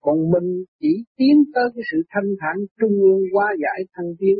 Còn 0.00 0.16
mình 0.32 0.48
chỉ 0.80 0.92
tiến 1.16 1.36
tới 1.54 1.66
cái 1.74 1.82
sự 1.90 1.98
thanh 2.12 2.30
thản 2.40 2.56
trung 2.80 2.94
ương 3.08 3.22
qua 3.32 3.46
giải 3.62 3.80
thăng 3.94 4.10
tiến. 4.18 4.38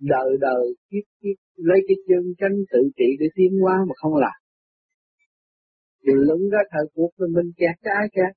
Đời 0.00 0.30
đời 0.40 0.64
kiếp 0.90 1.06
kiếp 1.20 1.36
lấy 1.56 1.78
cái 1.88 1.96
chân 2.08 2.24
tranh 2.38 2.56
tự 2.72 2.82
trị 2.96 3.08
để 3.20 3.26
tiến 3.34 3.52
hóa 3.62 3.76
mà 3.88 3.94
không 3.96 4.16
làm. 4.16 4.38
Thì 6.02 6.12
lưng 6.28 6.50
ra 6.52 6.58
thời 6.72 6.86
cuộc 6.94 7.10
mình 7.18 7.32
mình 7.36 7.52
kẹt 7.56 7.76
cái 7.82 7.94
ai 8.00 8.08
kẹt. 8.12 8.32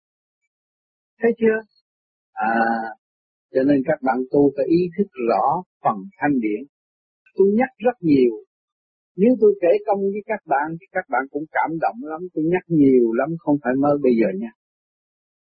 Thấy 1.22 1.32
chưa? 1.38 1.58
À, 2.34 2.56
cho 3.54 3.64
nên 3.64 3.78
các 3.86 4.00
bạn 4.02 4.18
tu 4.32 4.52
phải 4.56 4.66
ý 4.66 4.82
thức 4.98 5.08
rõ 5.30 5.46
phần 5.84 5.98
thanh 6.18 6.40
điển. 6.40 6.62
Tôi 7.36 7.48
nhắc 7.58 7.70
rất 7.86 7.98
nhiều. 8.02 8.34
Nếu 9.16 9.32
tôi 9.42 9.54
kể 9.62 9.68
công 9.88 10.02
với 10.02 10.24
các 10.26 10.42
bạn 10.46 10.68
thì 10.80 10.86
các 10.92 11.06
bạn 11.10 11.24
cũng 11.32 11.46
cảm 11.52 11.70
động 11.82 11.96
lắm. 12.02 12.22
Tôi 12.34 12.44
nhắc 12.52 12.64
nhiều 12.68 13.14
lắm, 13.14 13.30
không 13.40 13.58
phải 13.64 13.74
mơ 13.80 13.98
bây 14.04 14.12
giờ 14.20 14.40
nha. 14.40 14.52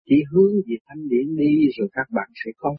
Chỉ 0.04 0.16
hướng 0.32 0.52
về 0.66 0.76
thanh 0.86 1.08
điển 1.08 1.36
đi 1.36 1.52
rồi 1.78 1.88
các 1.92 2.06
bạn 2.16 2.28
sẽ 2.44 2.50
có. 2.56 2.76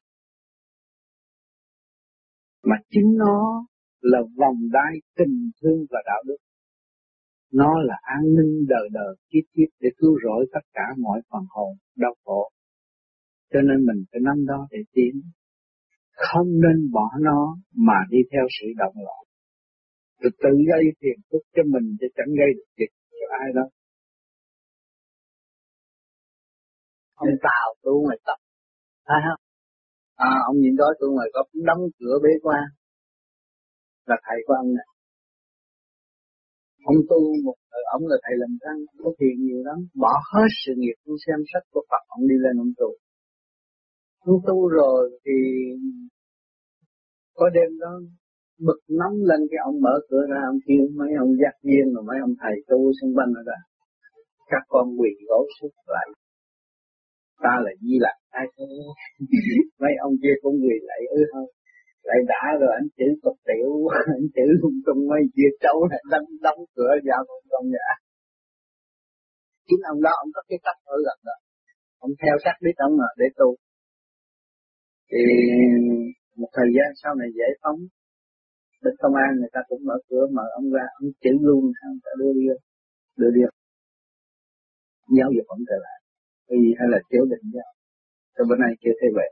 Mà 2.63 2.75
chính 2.89 3.17
nó 3.17 3.65
là 4.01 4.19
vòng 4.37 4.59
đai 4.71 4.93
tình 5.17 5.51
thương 5.61 5.85
và 5.89 5.99
đạo 6.05 6.23
đức. 6.27 6.37
Nó 7.53 7.81
là 7.83 7.95
an 8.01 8.23
ninh 8.23 8.65
đời 8.67 8.89
đời 8.91 9.15
kiếp 9.29 9.43
kiếp 9.53 9.69
để 9.79 9.89
cứu 9.97 10.19
rỗi 10.23 10.45
tất 10.53 10.65
cả 10.73 10.83
mọi 10.97 11.21
phần 11.31 11.43
hồn 11.49 11.77
đau 11.97 12.15
khổ. 12.25 12.49
Cho 13.53 13.61
nên 13.61 13.85
mình 13.85 14.05
phải 14.11 14.21
nắm 14.23 14.45
đó 14.45 14.67
để 14.71 14.79
tiến. 14.93 15.21
Không 16.11 16.47
nên 16.47 16.91
bỏ 16.91 17.09
nó 17.19 17.57
mà 17.75 17.99
đi 18.09 18.17
theo 18.31 18.45
sự 18.61 18.67
động 18.77 18.93
loạn. 18.95 19.28
Rồi 20.21 20.31
tự 20.43 20.51
gây 20.71 20.83
phiền 20.99 21.17
phức 21.29 21.43
cho 21.55 21.63
mình 21.73 21.85
chứ 21.99 22.07
chẳng 22.17 22.31
gây 22.39 22.49
được 22.57 22.69
việc 22.77 22.91
cho 23.19 23.27
ai 23.43 23.49
đâu. 23.57 23.69
Ông 27.15 27.33
Tào 27.47 27.67
tu 27.83 27.93
ngoài 28.03 28.19
tập. 28.27 28.39
Thấy 29.07 29.19
không? 29.25 29.41
À, 30.15 30.31
ông 30.49 30.57
nhìn 30.61 30.75
đó 30.81 30.87
tu 30.99 31.07
ngoài 31.15 31.29
có 31.33 31.41
đóng 31.53 31.83
cửa 31.99 32.15
bế 32.23 32.29
quan. 32.41 32.63
Là 34.09 34.15
thầy 34.25 34.37
của 34.45 34.53
ông 34.53 34.69
này. 34.77 34.87
Ông 36.83 36.99
tu 37.09 37.19
một 37.45 37.55
ông 37.95 38.03
là 38.07 38.17
thầy 38.23 38.35
làm 38.41 38.51
răng, 38.63 38.79
có 39.03 39.11
thiền 39.19 39.35
nhiều 39.45 39.61
lắm, 39.67 39.77
bỏ 40.03 40.13
hết 40.31 40.47
sự 40.65 40.73
nghiệp 40.77 40.97
tu 41.05 41.13
xem 41.25 41.39
sách 41.53 41.65
của 41.71 41.83
Phật, 41.89 42.03
ông 42.07 42.27
đi 42.29 42.35
lên 42.43 42.55
ông 42.57 42.73
tu. 42.77 42.89
Ông 44.19 44.39
tu 44.47 44.67
rồi 44.67 45.19
thì 45.25 45.37
có 47.33 47.49
đêm 47.53 47.79
đó 47.79 47.91
bực 48.67 48.79
nóng 48.99 49.17
lên 49.29 49.41
cái 49.51 49.59
ông 49.69 49.77
mở 49.85 49.95
cửa 50.09 50.23
ra, 50.31 50.41
ông 50.51 50.59
kêu 50.67 50.83
mấy 50.99 51.11
ông 51.23 51.31
giác 51.41 51.55
viên 51.67 51.85
rồi 51.93 52.03
mấy 52.09 52.17
ông 52.27 52.33
thầy 52.41 52.55
tu 52.69 52.79
xung 52.97 53.11
quanh 53.15 53.31
ra. 53.49 53.59
Các 54.51 54.63
con 54.67 54.85
quỳ 54.99 55.11
gối 55.27 55.45
xuống 55.57 55.71
lại. 55.95 56.07
Ta 57.43 57.53
là 57.65 57.71
di 57.81 57.95
lạc 58.05 58.17
ai 58.29 58.45
mấy 59.81 59.93
ông 60.05 60.13
kia 60.21 60.35
cũng 60.41 60.55
quỳ 60.63 60.75
lại 60.89 61.01
ư 61.17 61.21
hơn 61.33 61.45
lại 62.09 62.19
đã 62.31 62.43
rồi, 62.61 62.71
anh 62.79 62.87
chữ 62.97 63.07
cục 63.21 63.37
tiểu, 63.47 63.71
anh 64.17 64.27
chữ 64.35 64.45
lung 64.61 64.79
tung, 64.85 65.01
mấy 65.11 65.21
kia 65.35 65.51
trâu 65.63 65.77
này 65.91 66.01
đóng 66.11 66.29
đóng 66.45 66.61
cửa 66.75 66.93
vào 67.07 67.21
trong 67.27 67.43
trong 67.51 67.65
nhà 67.73 67.89
chính 69.69 69.81
ông 69.93 70.01
đó, 70.05 70.13
ông 70.23 70.31
có 70.35 70.41
cái 70.49 70.59
cách 70.65 70.79
ở 70.95 70.97
gần 71.07 71.17
đó. 71.27 71.35
Ông 72.05 72.11
theo 72.21 72.35
sát 72.43 72.55
biết 72.63 72.75
ông 72.87 72.93
mà, 72.99 73.09
để 73.19 73.27
tu. 73.39 73.49
Thì 75.09 75.23
một 76.39 76.49
thời 76.57 76.69
gian 76.75 76.89
sau 77.01 77.11
này 77.19 77.29
giải 77.39 77.51
phóng 77.61 77.79
bên 78.83 78.93
công 79.01 79.15
an 79.23 79.29
người 79.39 79.51
ta 79.55 79.61
cũng 79.69 79.81
mở 79.89 79.97
cửa, 80.09 80.25
mở 80.37 80.45
ông 80.59 80.67
ra, 80.75 80.85
ông 80.99 81.09
chữ 81.23 81.33
luôn, 81.47 81.63
ông 81.89 81.99
ta 82.03 82.11
đưa 82.19 82.31
đi 82.37 82.45
đưa 83.19 83.31
đi 83.35 83.41
giáo 85.17 85.29
dục 85.35 85.47
ông 85.55 85.63
trở 85.69 85.77
lại. 85.85 85.97
Vì 86.49 86.61
hay 86.79 86.87
là 86.93 86.99
chiếu 87.09 87.23
định 87.31 87.45
giáo 87.55 87.71
cho 88.35 88.43
bữa 88.49 88.57
nay 88.63 88.71
chưa 88.81 88.95
thấy 88.99 89.09
vậy 89.19 89.29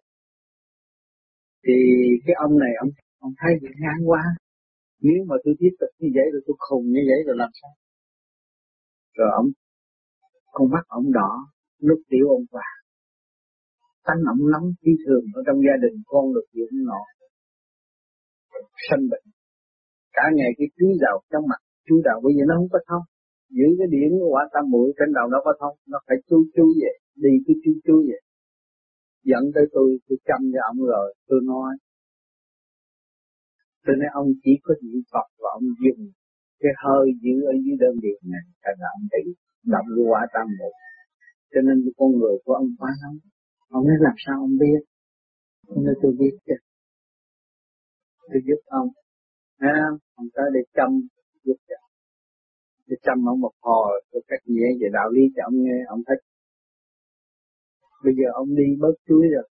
thì 1.67 1.77
cái 2.25 2.35
ông 2.45 2.53
này, 2.63 2.73
ông 2.83 2.89
ông 3.19 3.33
thấy 3.41 3.51
bị 3.61 3.69
ngang 3.81 4.01
quá. 4.09 4.23
Nếu 5.01 5.19
mà 5.29 5.35
tôi 5.43 5.53
tiếp 5.59 5.73
tục 5.79 5.89
như 5.99 6.09
vậy 6.15 6.27
rồi 6.33 6.41
tôi 6.47 6.55
khùng 6.65 6.85
như 6.95 7.01
vậy 7.09 7.19
rồi 7.27 7.35
làm 7.41 7.49
sao? 7.61 7.71
Rồi 9.17 9.29
ông, 9.41 9.47
con 10.51 10.69
mắt 10.73 10.83
ông 10.87 11.11
đỏ 11.11 11.31
lúc 11.79 11.99
tiểu 12.09 12.25
ông 12.29 12.45
vàng. 12.51 12.77
Tánh 14.03 14.21
ông 14.33 14.51
nóng 14.53 14.67
phi 14.81 14.91
thường 15.05 15.25
ở 15.37 15.41
trong 15.45 15.57
gia 15.67 15.75
đình, 15.83 15.95
con 16.05 16.33
được 16.35 16.47
dưỡng 16.53 16.77
nọ. 16.89 17.01
Sanh 18.89 19.03
bệnh 19.11 19.27
cả 20.17 20.25
ngày 20.37 20.51
cái 20.57 20.67
chú 20.77 20.87
đầu 21.05 21.17
trong 21.31 21.43
mặt, 21.51 21.61
chú 21.87 21.95
đầu 22.07 22.17
bây 22.25 22.33
giờ 22.35 22.43
nó 22.47 22.53
không 22.59 22.71
có 22.75 22.79
thông. 22.89 23.05
Giữ 23.57 23.67
cái 23.79 23.87
điển 23.93 24.11
quả 24.33 24.43
tam 24.53 24.63
muội 24.73 24.87
trên 24.97 25.09
đầu 25.17 25.25
nó 25.33 25.39
có 25.45 25.51
thông, 25.59 25.75
nó 25.91 25.97
phải 26.07 26.17
chú 26.29 26.37
chú 26.55 26.65
vậy 26.81 26.95
đi 27.23 27.33
cứ 27.45 27.53
chú 27.63 27.71
chú 27.85 27.95
vậy 28.09 28.21
dẫn 29.31 29.43
tới 29.55 29.65
tôi 29.73 29.87
tôi 30.07 30.17
chăm 30.27 30.41
cho 30.53 30.61
ông 30.71 30.79
rồi, 30.93 31.07
tôi 31.27 31.39
nói. 31.51 31.71
Tôi 33.85 33.95
nói, 33.99 34.09
ông 34.13 34.29
chỉ 34.43 34.51
có 34.63 34.73
niệm 34.81 35.01
Phật 35.11 35.27
và 35.41 35.49
ông 35.57 35.67
dùng 35.83 36.01
cái 36.61 36.71
hơi 36.83 37.05
giữ 37.23 37.35
ở 37.51 37.53
dưới 37.63 37.75
đơn 37.83 37.95
điệu 38.03 38.19
này 38.33 38.43
là 38.81 38.87
ông 38.97 39.05
bị 39.13 39.23
động 39.73 39.89
quả 40.09 40.21
tam 40.33 40.47
muội. 40.59 40.73
Cho 41.51 41.61
nên 41.65 41.77
con 41.97 42.11
người 42.19 42.35
của 42.45 42.53
ông 42.53 42.69
quá 42.79 42.91
nóng. 43.01 43.17
Ông 43.69 43.83
nói, 43.87 43.97
làm 43.99 44.15
sao 44.25 44.35
ông 44.39 44.55
biết? 44.61 44.81
Ông 45.67 45.85
nói, 45.85 45.95
tôi 46.01 46.11
biết 46.19 46.33
chứ. 46.45 46.53
Tôi 48.29 48.41
giúp 48.47 48.61
ông 48.65 48.89
à, 49.57 49.77
ông 50.15 50.27
tới 50.35 50.45
để 50.53 50.59
chăm 50.73 50.89
giúp 51.43 51.55
cho 51.69 51.87
để 52.87 52.95
chăm 53.05 53.17
ông 53.31 53.39
một 53.39 53.55
hồi 53.61 54.03
tôi 54.11 54.21
cách 54.27 54.43
nghĩa 54.45 54.69
về 54.79 54.87
đạo 54.93 55.09
lý 55.09 55.21
cho 55.35 55.41
ông 55.43 55.57
nghe 55.63 55.77
ông 55.87 56.01
thích. 56.07 56.21
Bây 58.03 58.13
giờ 58.17 58.27
ông 58.33 58.49
đi 58.55 58.67
bớt 58.79 58.95
chuối 59.07 59.25
rồi. 59.35 59.47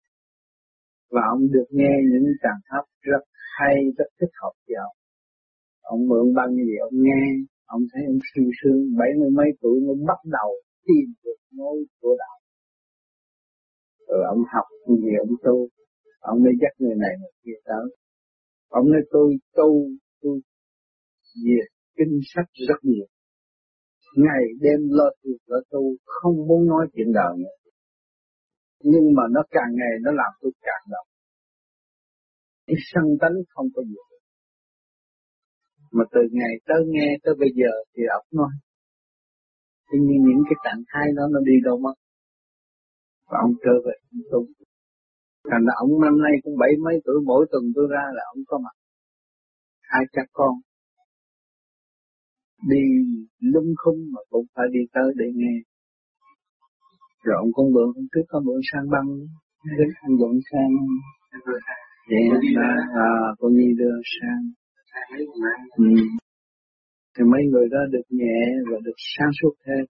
Và 1.11 1.21
ông 1.33 1.41
được 1.51 1.67
nghe 1.69 1.93
những 2.11 2.27
tràng 2.43 2.61
pháp 2.69 2.85
rất 3.01 3.23
hay 3.57 3.75
rất 3.97 4.09
thích 4.19 4.33
hợp 4.41 4.53
cho 4.67 4.75
ông. 4.87 4.97
Ông 5.81 6.07
mượn 6.09 6.33
băng 6.37 6.55
gì 6.55 6.75
ông 6.87 6.97
nghe 7.05 7.21
ông 7.65 7.81
thấy 7.91 8.03
ông 8.11 8.19
sung 8.31 8.49
sướng 8.59 8.79
bảy 8.99 9.09
mươi 9.19 9.29
mấy 9.37 9.49
tuổi 9.61 9.77
mới 9.85 9.95
bắt 10.07 10.19
đầu 10.37 10.49
tìm 10.87 11.07
được 11.23 11.39
ngôi 11.51 11.77
của 12.01 12.15
đạo. 12.19 12.37
Rồi 14.07 14.23
ông 14.33 14.43
học 14.53 14.67
gì 15.03 15.11
ông 15.25 15.35
tu. 15.43 15.67
Ông 16.19 16.43
mới 16.43 16.53
dắt 16.61 16.73
người 16.79 16.95
này 16.95 17.13
người 17.19 17.35
kia 17.43 17.59
tới 17.65 17.85
ông 18.79 18.85
nói, 18.91 19.01
tôi 19.11 19.27
tu 19.57 19.69
tôi 20.21 20.35
về 21.45 21.61
kinh 21.97 22.19
sách 22.33 22.49
rất 22.67 22.79
nhiều. 22.81 23.07
Ngày 24.15 24.43
đêm 24.61 24.79
lo 24.97 25.07
việc 25.23 25.41
lo 25.45 25.59
tu 25.71 25.83
không 26.05 26.35
muốn 26.47 26.67
nói 26.67 26.87
chuyện 26.93 27.09
đời 27.13 27.33
nữa. 27.37 27.55
Nhưng 28.91 29.05
mà 29.15 29.23
nó 29.31 29.41
càng 29.51 29.71
ngày 29.79 29.93
nó 30.01 30.11
làm 30.11 30.31
tôi 30.41 30.51
càng 30.61 30.85
động 30.91 31.07
cái 32.67 32.75
sân 32.93 33.03
tánh 33.21 33.37
không 33.49 33.67
có 33.75 33.83
gì 33.83 33.95
mà 35.91 36.03
từ 36.11 36.21
ngày 36.31 36.53
tới 36.67 36.81
nghe 36.87 37.07
tới 37.23 37.33
bây 37.39 37.49
giờ 37.59 37.71
thì 37.93 38.03
ông 38.17 38.27
nói, 38.31 38.53
Tuy 39.87 39.99
nhiên 39.99 40.19
những 40.27 40.43
cái 40.47 40.57
trạng 40.63 40.83
thái 40.89 41.05
đó 41.17 41.23
nó 41.31 41.39
đi 41.39 41.55
đâu 41.65 41.77
mất? 41.85 41.93
Và 43.29 43.37
ông 43.45 43.53
trở 43.63 43.75
về 43.85 43.95
ông 44.11 44.23
tu 44.31 44.39
thành 45.51 45.63
ra 45.67 45.73
ông 45.83 46.01
năm 46.01 46.15
nay 46.25 46.33
cũng 46.43 46.55
bảy 46.57 46.71
mấy 46.85 46.95
tuổi 47.05 47.15
mỗi 47.25 47.45
tuần 47.51 47.63
tôi 47.75 47.85
ra 47.93 48.03
là 48.15 48.23
ông 48.33 48.41
có 48.47 48.57
mặt. 48.65 48.75
Hai 49.81 50.03
cha 50.13 50.21
con. 50.33 50.53
Đi 52.69 52.83
lung 53.39 53.73
khung 53.77 53.99
mà 54.13 54.21
cũng 54.29 54.45
phải 54.55 54.65
đi 54.71 54.79
tới 54.93 55.13
để 55.15 55.25
nghe. 55.35 55.55
Rồi 57.23 57.35
ông 57.43 57.51
con 57.53 57.73
bượng 57.73 57.91
hôm 57.95 58.05
trước 58.11 58.25
có 58.27 58.39
bượng 58.45 58.61
sang 58.71 58.89
băng. 58.89 59.09
Đến 59.77 59.89
anh 60.01 60.17
dọn 60.19 60.35
sang. 60.51 60.71
Vậy 62.09 62.23
là 62.55 62.69
à, 63.07 63.09
cô 63.39 63.49
nhi 63.49 63.67
đưa 63.77 63.95
sang. 64.15 64.43
Ừ. 65.77 65.85
thì 67.17 67.23
mấy 67.31 67.41
người 67.51 67.67
đó 67.71 67.77
được 67.91 68.07
nhẹ 68.09 68.39
và 68.71 68.77
được 68.83 68.97
sáng 69.17 69.31
suốt 69.41 69.53
thêm. 69.65 69.85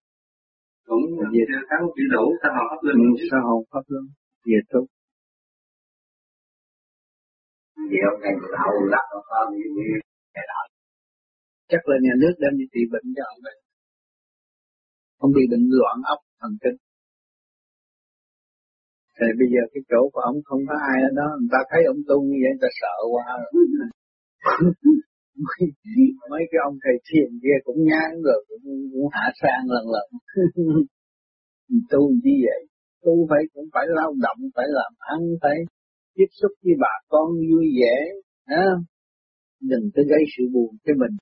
Cũng 0.86 1.04
về 1.34 1.44
kháng 1.70 1.86
chữ 1.96 2.04
đủ 2.12 2.26
sa 2.44 2.50
hồn 2.50 2.68
pháp 2.70 2.80
luân 2.82 2.98
ừ, 2.98 3.28
sa 3.32 3.38
hồn 3.44 3.64
pháp 3.72 3.82
luân. 3.88 4.06
Về 4.46 4.60
tốt 4.70 4.86
vì 7.90 8.00
ông 8.12 8.20
này 8.24 8.34
hậu 8.64 8.76
lập 8.94 9.06
con 9.30 9.48
như 9.58 9.68
ngày 10.34 10.46
đó 10.52 10.62
chắc 11.72 11.82
là 11.90 11.96
nhà 12.06 12.14
nước 12.22 12.34
đem 12.42 12.54
đi 12.60 12.66
trị 12.74 12.82
bệnh 12.94 13.08
cho 13.18 13.24
ông 13.34 13.42
ấy. 13.52 13.58
Ông 15.24 15.32
bị 15.38 15.44
bệnh 15.52 15.66
loạn 15.80 15.98
ốc 16.14 16.20
thần 16.40 16.52
kinh. 16.64 16.78
Thì 19.18 19.28
bây 19.40 19.48
giờ 19.54 19.62
cái 19.74 19.82
chỗ 19.90 20.02
của 20.14 20.24
ông 20.32 20.38
không 20.48 20.62
có 20.70 20.76
ai 20.92 20.98
ở 21.10 21.12
đó. 21.20 21.28
Người 21.38 21.52
ta 21.56 21.62
thấy 21.70 21.82
ông 21.94 22.02
tu 22.10 22.18
như 22.30 22.38
vậy 22.44 22.52
người 22.54 22.64
ta 22.66 22.70
sợ 22.82 22.96
quá. 23.14 23.28
Mấy, 25.46 25.62
mấy 26.32 26.44
cái 26.52 26.60
ông 26.68 26.76
thầy 26.84 26.96
thiền 27.08 27.30
kia 27.44 27.58
cũng 27.66 27.80
nhán 27.90 28.12
rồi 28.26 28.40
cũng, 28.48 28.66
cũng 28.94 29.08
hạ 29.16 29.26
sang 29.42 29.64
lần 29.74 29.86
lần. 29.96 30.08
Tu 31.92 32.02
như 32.24 32.36
vậy 32.48 32.62
tu 33.04 33.28
phải 33.30 33.44
cũng 33.54 33.68
phải 33.74 33.86
lao 33.98 34.12
động 34.26 34.40
phải 34.56 34.68
làm 34.78 34.92
ăn 35.16 35.22
phải 35.42 35.58
tiếp 36.16 36.30
xúc 36.40 36.52
với 36.64 36.76
bà 36.84 36.94
con 37.12 37.28
vui 37.50 37.66
vẻ 37.80 37.96
à, 38.46 38.68
đừng 39.70 39.86
có 39.96 40.02
gây 40.12 40.24
sự 40.34 40.44
buồn 40.54 40.72
cho 40.86 40.94
mình 41.02 41.14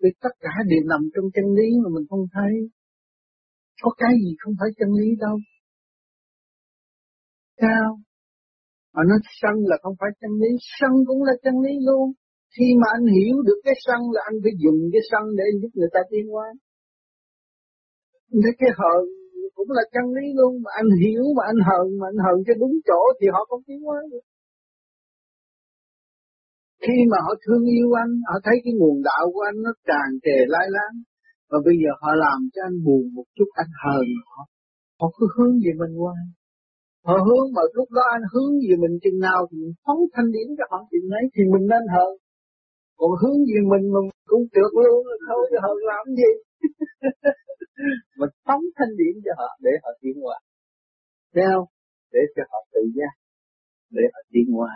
Vì 0.00 0.10
tất 0.24 0.34
cả 0.44 0.52
đều 0.70 0.82
nằm 0.92 1.02
trong 1.14 1.26
chân 1.34 1.46
lý 1.58 1.68
mà 1.82 1.88
mình 1.94 2.06
không 2.10 2.26
thấy. 2.34 2.52
Có 3.82 3.90
cái 4.00 4.14
gì 4.22 4.30
không 4.40 4.54
phải 4.60 4.70
chân 4.78 4.90
lý 4.98 5.08
đâu. 5.24 5.36
Sao? 7.60 7.88
Mà 8.94 9.02
nó 9.10 9.16
sân 9.40 9.56
là 9.70 9.76
không 9.82 9.96
phải 10.00 10.10
chân 10.20 10.32
lý, 10.42 10.50
sân 10.78 10.92
cũng 11.06 11.22
là 11.28 11.34
chân 11.44 11.54
lý 11.64 11.72
luôn. 11.88 12.06
Khi 12.54 12.66
mà 12.80 12.86
anh 12.96 13.06
hiểu 13.16 13.36
được 13.46 13.60
cái 13.64 13.76
sân 13.86 14.00
là 14.14 14.20
anh 14.28 14.36
phải 14.42 14.54
dùng 14.62 14.78
cái 14.92 15.02
sân 15.10 15.24
để 15.38 15.44
giúp 15.60 15.72
người 15.78 15.90
ta 15.94 16.00
tiến 16.10 16.26
hóa. 16.32 16.48
Thế 18.42 18.50
cái 18.60 18.70
hờn 18.78 19.04
cũng 19.56 19.70
là 19.76 19.82
chân 19.94 20.06
lý 20.16 20.26
luôn, 20.38 20.52
mà 20.62 20.70
anh 20.80 20.90
hiểu 21.02 21.24
mà 21.36 21.42
anh 21.52 21.60
hờn, 21.68 21.86
mà 22.00 22.06
anh 22.12 22.20
hờn 22.24 22.36
cho 22.46 22.54
đúng 22.62 22.74
chỗ 22.88 23.00
thì 23.18 23.26
họ 23.34 23.40
không 23.48 23.62
tiến 23.66 23.80
hóa 23.86 23.98
được. 24.12 24.24
Khi 26.84 26.96
mà 27.10 27.18
họ 27.26 27.32
thương 27.44 27.64
yêu 27.76 27.88
anh, 28.02 28.12
họ 28.28 28.36
thấy 28.44 28.56
cái 28.64 28.72
nguồn 28.78 28.96
đạo 29.08 29.24
của 29.32 29.42
anh 29.50 29.58
nó 29.64 29.72
tràn 29.88 30.08
trề 30.24 30.38
lai 30.54 30.66
láng, 30.76 30.96
và 31.50 31.58
bây 31.66 31.74
giờ 31.82 31.90
họ 32.02 32.10
làm 32.24 32.38
cho 32.52 32.60
anh 32.68 32.76
buồn 32.84 33.04
một 33.16 33.26
chút, 33.36 33.48
anh 33.62 33.72
hờn 33.82 34.06
họ. 34.30 34.40
Họ 35.00 35.06
cứ 35.16 35.24
hướng 35.34 35.54
về 35.64 35.72
mình 35.80 35.94
qua 36.02 36.14
Họ 37.06 37.16
hướng 37.26 37.46
mà 37.56 37.62
lúc 37.78 37.88
đó 37.96 38.04
anh 38.16 38.24
hướng 38.32 38.52
về 38.64 38.74
mình 38.82 38.94
chừng 39.02 39.18
nào 39.28 39.40
thì 39.48 39.54
mình 39.62 39.74
phóng 39.84 40.00
thanh 40.14 40.28
điển 40.34 40.48
cho 40.58 40.64
họ 40.70 40.78
chừng 40.90 41.08
ấy 41.20 41.24
thì 41.34 41.42
mình 41.52 41.64
nên 41.72 41.84
hờn. 41.94 42.12
Còn 42.98 43.10
hướng 43.20 43.38
về 43.50 43.58
mình 43.72 43.84
mà 43.94 44.00
cũng 44.30 44.44
trượt 44.52 44.70
luôn, 44.84 45.00
thôi 45.28 45.44
hờn 45.64 45.76
làm 45.90 46.04
gì. 46.20 46.30
mình 48.18 48.32
phóng 48.46 48.64
thanh 48.76 48.92
điển 49.00 49.14
cho 49.24 49.32
họ 49.40 49.50
để 49.66 49.72
họ 49.82 49.90
tiến 50.00 50.16
hóa. 50.22 50.36
Thấy 51.34 51.44
không? 51.54 51.68
Để 52.12 52.20
cho 52.34 52.42
họ 52.50 52.58
tự 52.72 52.82
giác. 52.96 53.14
Để 53.96 54.02
họ 54.12 54.20
tiến 54.32 54.46
hóa. 54.56 54.70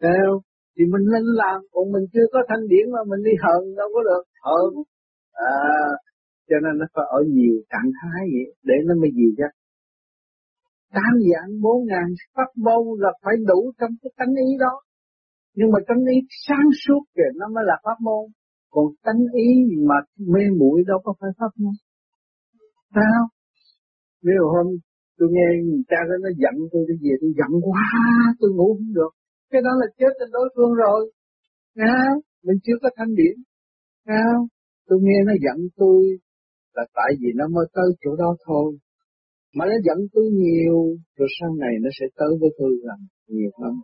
Thấy 0.00 0.16
không? 0.26 0.42
Thì 0.74 0.82
mình 0.92 1.04
nên 1.12 1.24
làm, 1.42 1.58
còn 1.72 1.84
mình 1.94 2.04
chưa 2.12 2.26
có 2.32 2.40
thanh 2.48 2.64
điển 2.72 2.84
mà 2.94 3.00
mình 3.10 3.22
đi 3.28 3.34
hờn 3.44 3.62
đâu 3.80 3.88
có 3.94 4.00
được. 4.08 4.24
Hờn. 4.46 4.70
À, 5.32 5.52
cho 6.48 6.56
nên 6.64 6.72
nó 6.80 6.86
phải 6.94 7.06
ở 7.18 7.20
nhiều 7.36 7.56
trạng 7.72 7.90
thái 7.98 8.20
vậy, 8.34 8.46
để 8.68 8.74
nó 8.86 8.94
mới 9.00 9.10
dìu 9.16 9.32
dắt 9.38 9.52
tam 10.96 11.12
dạng 11.30 11.50
bốn 11.62 11.78
ngàn 11.90 12.08
pháp 12.34 12.50
môn 12.66 12.84
là 13.02 13.10
phải 13.22 13.34
đủ 13.50 13.72
trong 13.78 13.90
cái 14.02 14.10
tánh 14.18 14.34
ý 14.46 14.48
đó. 14.64 14.74
Nhưng 15.56 15.70
mà 15.72 15.78
tánh 15.88 16.04
ý 16.14 16.16
sáng 16.46 16.68
suốt 16.82 17.02
kìa 17.16 17.30
nó 17.40 17.46
mới 17.54 17.64
là 17.66 17.76
pháp 17.84 17.98
môn. 18.00 18.24
Còn 18.70 18.84
tánh 19.04 19.22
ý 19.32 19.48
mà 19.88 19.94
mê 20.32 20.44
muội 20.58 20.78
đâu 20.86 20.98
có 21.04 21.14
phải 21.20 21.30
pháp 21.38 21.52
môn. 21.60 21.74
Sao? 22.94 23.20
Nếu 24.22 24.42
hôm 24.54 24.66
tôi 25.18 25.28
nghe 25.34 25.46
cha 25.90 26.00
đó 26.08 26.16
nó 26.24 26.30
giận 26.42 26.54
tôi 26.72 26.82
cái 26.88 26.96
gì, 27.02 27.10
tôi 27.20 27.32
giận 27.38 27.52
quá, 27.66 27.84
tôi 28.40 28.50
ngủ 28.56 28.68
không 28.78 28.92
được. 28.98 29.12
Cái 29.50 29.60
đó 29.66 29.72
là 29.80 29.86
chết 29.98 30.12
trên 30.18 30.28
đối 30.36 30.48
phương 30.54 30.72
rồi. 30.84 31.00
Nghe 31.78 31.96
Mình 32.46 32.58
chưa 32.64 32.78
có 32.82 32.88
thanh 32.96 33.14
điển. 33.18 33.36
Nghe 34.06 34.22
Tôi 34.88 34.98
nghe 35.02 35.18
nó 35.26 35.32
giận 35.44 35.58
tôi 35.76 36.00
là 36.76 36.84
tại 36.94 37.10
vì 37.20 37.28
nó 37.34 37.44
mới 37.54 37.66
tới 37.74 37.88
chỗ 38.02 38.16
đó 38.16 38.36
thôi 38.46 38.78
mà 39.56 39.64
nó 39.66 39.76
giận 39.86 39.98
tôi 40.12 40.24
nhiều, 40.32 40.78
rồi 41.16 41.28
sau 41.40 41.50
này 41.62 41.74
nó 41.82 41.90
sẽ 42.00 42.06
tới 42.16 42.28
với 42.40 42.50
tôi 42.58 42.70
làm 42.82 42.98
nhiều 43.28 43.50
hơn 43.60 43.74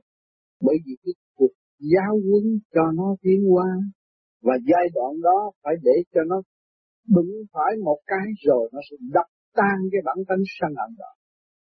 bởi 0.66 0.76
vì 0.84 0.94
cái 1.04 1.14
cuộc 1.36 1.54
giáo 1.92 2.12
huấn 2.24 2.44
cho 2.74 2.84
nó 2.98 3.16
tiến 3.22 3.40
qua 3.52 3.70
và 4.42 4.54
giai 4.70 4.86
đoạn 4.94 5.12
đó 5.22 5.38
phải 5.62 5.74
để 5.82 5.96
cho 6.14 6.20
nó 6.30 6.42
đụng 7.06 7.32
phải 7.52 7.72
một 7.84 7.98
cái 8.06 8.26
rồi 8.46 8.70
nó 8.72 8.80
sẽ 8.90 8.96
đập 9.00 9.26
tan 9.54 9.76
cái 9.92 10.00
bản 10.04 10.16
tánh 10.28 10.42
sân 10.58 10.70
hận 10.80 10.96
đó 10.98 11.12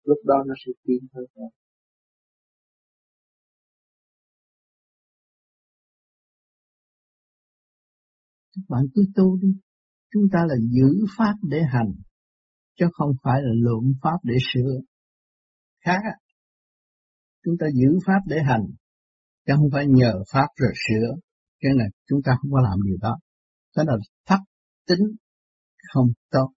lúc 0.03 0.17
đó 0.25 0.35
nó 0.47 0.53
sẽ 0.65 0.71
tiến 0.83 1.07
hơn 1.13 1.25
thôi 1.35 1.49
các 8.55 8.61
bạn 8.69 8.83
cứ 8.95 9.03
tu 9.15 9.37
đi 9.41 9.47
chúng 10.11 10.23
ta 10.31 10.39
là 10.47 10.55
giữ 10.71 11.05
pháp 11.17 11.33
để 11.49 11.61
hành 11.73 11.93
chứ 12.79 12.85
không 12.93 13.11
phải 13.23 13.41
là 13.41 13.51
lượm 13.63 13.93
pháp 14.01 14.17
để 14.23 14.35
sửa. 14.53 14.79
Khác. 15.85 16.01
Chúng 17.45 17.55
ta 17.59 17.65
giữ 17.73 17.99
pháp 18.05 18.19
để 18.27 18.37
hành, 18.45 18.65
chứ 19.47 19.53
không 19.57 19.69
phải 19.73 19.85
nhờ 19.87 20.13
pháp 20.33 20.47
rồi 20.55 20.71
sửa. 20.87 21.07
Cái 21.59 21.71
này 21.77 21.87
chúng 22.07 22.19
ta 22.25 22.31
không 22.41 22.51
có 22.51 22.61
làm 22.61 22.79
điều 22.85 22.97
đó. 23.01 23.19
Đó 23.75 23.83
là 23.87 23.93
thấp 24.25 24.39
tính 24.89 25.15
không 25.93 26.07
tốt. 26.31 26.49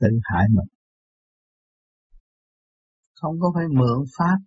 Tự 0.00 0.08
hại 0.22 0.44
mình. 0.50 0.70
Không 3.14 3.40
có 3.40 3.52
phải 3.54 3.64
mượn 3.68 4.04
pháp 4.18 4.38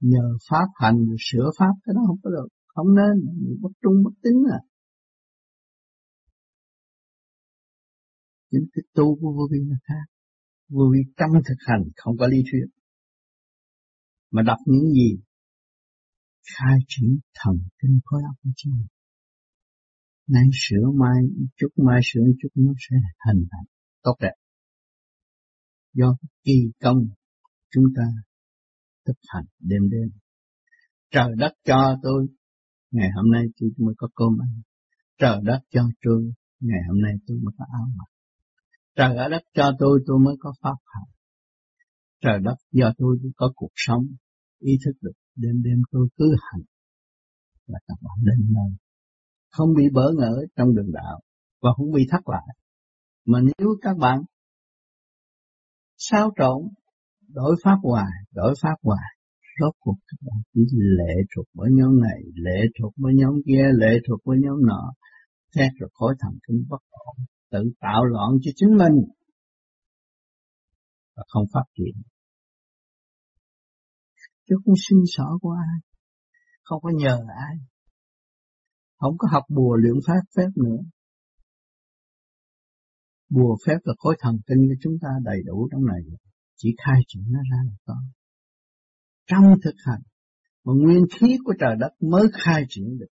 nhờ 0.00 0.26
pháp 0.50 0.66
hành 0.74 0.98
sửa 1.18 1.50
pháp, 1.58 1.72
cái 1.84 1.94
đó 1.94 2.00
không 2.06 2.18
có 2.22 2.30
được. 2.30 2.48
Không 2.66 2.86
nên 2.94 3.14
bất 3.60 3.72
trung 3.82 3.94
bất 4.04 4.14
tính 4.22 4.42
à. 4.52 4.60
Những 8.50 8.64
cái 8.72 8.82
tu 8.94 9.16
của 9.20 9.32
vô 9.32 9.48
vi 9.52 9.58
là 9.70 9.76
khác. 9.82 10.06
Vô 10.68 10.84
vi 10.92 11.00
trong 11.16 11.30
thực 11.48 11.58
hành, 11.58 11.82
không 11.96 12.16
có 12.18 12.26
lý 12.26 12.36
thuyết. 12.50 12.66
Mà 14.30 14.42
đọc 14.42 14.58
những 14.66 14.90
gì? 14.92 15.10
Khai 16.56 16.78
triển 16.88 17.18
thần 17.34 17.56
kinh 17.78 18.00
khối 18.04 18.22
óc 18.22 18.36
của 18.42 18.50
chính 18.56 18.72
mình 18.78 18.91
nay 20.32 20.44
sửa 20.52 20.86
mai 21.00 21.22
chút 21.56 21.68
mai 21.76 22.00
sửa 22.04 22.26
chút 22.42 22.48
nó 22.54 22.72
sẽ 22.78 22.96
hình 23.26 23.44
thành. 23.50 23.64
Tốt 24.02 24.16
đẹp. 24.20 24.34
Do 25.94 26.16
kỳ 26.44 26.70
công 26.80 26.98
chúng 27.70 27.84
ta 27.96 28.02
thực 29.06 29.18
hành 29.28 29.44
đêm 29.58 29.90
đêm. 29.90 30.08
Trời 31.10 31.30
đất 31.36 31.52
cho 31.64 31.98
tôi 32.02 32.26
ngày 32.90 33.08
hôm 33.16 33.30
nay 33.32 33.44
tôi 33.60 33.70
mới 33.78 33.94
có 33.98 34.08
cơm 34.14 34.38
ăn. 34.40 34.62
Trời 35.18 35.40
đất 35.42 35.60
cho 35.70 35.82
tôi 36.02 36.32
ngày 36.60 36.80
hôm 36.88 37.00
nay 37.00 37.12
tôi 37.26 37.38
mới 37.42 37.52
có 37.58 37.64
áo 37.72 37.86
mặc. 37.96 38.10
Trời 38.96 39.30
đất 39.30 39.42
cho 39.54 39.72
tôi 39.78 40.00
tôi 40.06 40.18
mới 40.18 40.34
có 40.40 40.52
pháp 40.62 40.76
học. 40.84 41.08
Trời 42.20 42.38
đất 42.42 42.56
do 42.72 42.92
tôi 42.98 43.18
có 43.36 43.52
cuộc 43.54 43.72
sống, 43.74 44.06
ý 44.58 44.72
thức 44.84 44.92
được 45.00 45.12
đêm 45.36 45.62
đêm 45.62 45.82
tôi 45.90 46.08
cứ 46.16 46.24
hành. 46.52 46.62
Và 47.66 47.78
các 47.86 47.94
bạn 48.02 48.24
đến 48.24 48.52
nơi. 48.54 48.70
Không 49.52 49.68
bị 49.76 49.84
bỡ 49.92 50.12
ngỡ 50.18 50.44
trong 50.56 50.74
đường 50.74 50.92
đạo 50.92 51.20
và 51.62 51.70
không 51.76 51.92
bị 51.92 52.06
thất 52.10 52.28
lại. 52.28 52.56
Mà 53.26 53.38
nếu 53.40 53.68
các 53.82 53.96
bạn 53.98 54.22
sao 55.96 56.30
trộn, 56.38 56.62
đổi 57.28 57.56
pháp 57.64 57.76
hoài, 57.82 58.12
đổi 58.32 58.54
pháp 58.62 58.76
hoài, 58.82 59.10
rốt 59.60 59.74
cuộc 59.80 59.96
các 60.08 60.16
bạn 60.20 60.42
chỉ 60.54 60.76
lệ 60.98 61.14
thuộc 61.36 61.46
với 61.54 61.70
nhóm 61.72 62.00
này, 62.00 62.20
lệ 62.34 62.60
thuộc 62.80 62.92
với 62.96 63.12
nhóm 63.14 63.34
kia, 63.46 63.64
lệ 63.78 63.98
thuộc 64.08 64.20
với 64.24 64.38
nhóm 64.42 64.66
nọ, 64.66 64.92
thế 65.56 65.68
rồi 65.78 65.90
khối 65.92 66.14
thần 66.20 66.38
kinh 66.48 66.64
bất 66.68 66.82
ổn, 66.90 67.16
tự 67.50 67.58
tạo 67.80 68.04
loạn 68.04 68.30
cho 68.42 68.50
chính 68.56 68.70
mình 68.70 68.96
và 71.16 71.22
không 71.28 71.44
phát 71.54 71.64
triển. 71.76 72.02
Chứ 74.48 74.56
không 74.64 74.74
sinh 74.88 75.02
sở 75.06 75.24
của 75.40 75.50
ai, 75.50 75.78
không 76.62 76.82
có 76.82 76.90
nhờ 76.94 77.18
ai, 77.38 77.56
không 79.02 79.18
có 79.18 79.28
học 79.32 79.44
bùa 79.48 79.76
luyện 79.76 79.94
pháp 80.06 80.20
phép 80.36 80.48
nữa. 80.56 80.78
Bùa 83.28 83.56
phép 83.66 83.78
là 83.84 83.94
khối 83.98 84.16
thần 84.20 84.36
kinh 84.46 84.68
của 84.68 84.74
chúng 84.82 84.92
ta 85.02 85.08
đầy 85.22 85.42
đủ 85.46 85.68
trong 85.72 85.86
này, 85.86 86.00
chỉ 86.56 86.68
khai 86.84 87.00
triển 87.06 87.22
nó 87.28 87.40
ra 87.50 87.62
là 87.66 87.76
con. 87.84 88.02
Trong 89.26 89.44
thực 89.64 89.74
hành, 89.86 90.00
mà 90.64 90.72
nguyên 90.76 91.04
khí 91.14 91.36
của 91.44 91.54
trời 91.60 91.76
đất 91.78 91.92
mới 92.00 92.26
khai 92.32 92.64
triển 92.68 92.98
được 92.98 93.06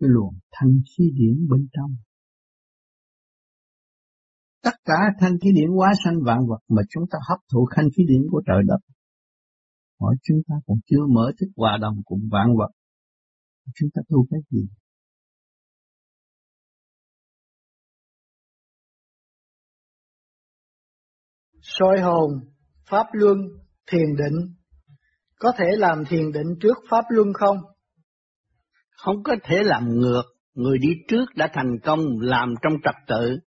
cái 0.00 0.08
luồng 0.10 0.34
thanh 0.50 0.72
khí 0.90 1.04
điển 1.14 1.48
bên 1.50 1.68
trong. 1.72 1.96
Tất 4.62 4.74
cả 4.84 5.00
thanh 5.20 5.38
khí 5.42 5.50
điển 5.54 5.70
hóa 5.76 5.92
sanh 6.04 6.16
vạn 6.26 6.38
vật 6.48 6.60
mà 6.68 6.82
chúng 6.90 7.04
ta 7.10 7.18
hấp 7.28 7.38
thụ 7.52 7.68
thanh 7.76 7.88
khí 7.96 8.02
điển 8.08 8.22
của 8.30 8.42
trời 8.46 8.62
đất. 8.66 8.78
Hỏi 10.00 10.16
chúng 10.22 10.38
ta 10.48 10.54
còn 10.66 10.78
chưa 10.86 11.06
mở 11.14 11.32
thức 11.40 11.46
hòa 11.56 11.78
đồng 11.80 12.02
cùng 12.04 12.20
vạn 12.30 12.46
vật. 12.58 12.77
Chúng 13.74 13.90
ta 13.94 14.02
tu 14.08 14.26
cái 14.30 14.40
gì? 14.50 14.68
soi 21.62 22.00
hồn, 22.00 22.30
pháp 22.90 23.06
luân, 23.12 23.38
thiền 23.86 24.16
định. 24.16 24.54
Có 25.38 25.52
thể 25.58 25.66
làm 25.76 26.04
thiền 26.08 26.32
định 26.32 26.58
trước 26.60 26.76
pháp 26.90 27.04
luân 27.08 27.32
không? 27.34 27.56
không 28.98 29.22
có 29.22 29.36
thể 29.44 29.62
làm 29.62 29.88
ngược. 29.88 30.22
Người 30.54 30.78
đi 30.78 30.88
trước 31.08 31.24
đã 31.36 31.48
thành 31.52 31.78
công 31.84 32.00
làm 32.20 32.54
trong 32.62 32.72
trật 32.84 32.94
tự, 33.06 33.38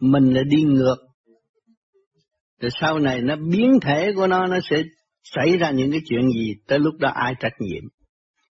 mình 0.00 0.34
là 0.34 0.42
đi 0.48 0.62
ngược. 0.62 0.96
Rồi 2.60 2.70
sau 2.80 2.98
này 2.98 3.20
nó 3.20 3.36
biến 3.50 3.72
thể 3.82 4.12
của 4.16 4.26
nó 4.26 4.46
nó 4.46 4.58
sẽ 4.70 4.82
xảy 5.22 5.56
ra 5.56 5.70
những 5.70 5.90
cái 5.90 6.00
chuyện 6.04 6.28
gì 6.28 6.54
tới 6.66 6.78
lúc 6.78 6.94
đó 7.00 7.08
ai 7.14 7.34
trách 7.40 7.52
nhiệm. 7.60 7.82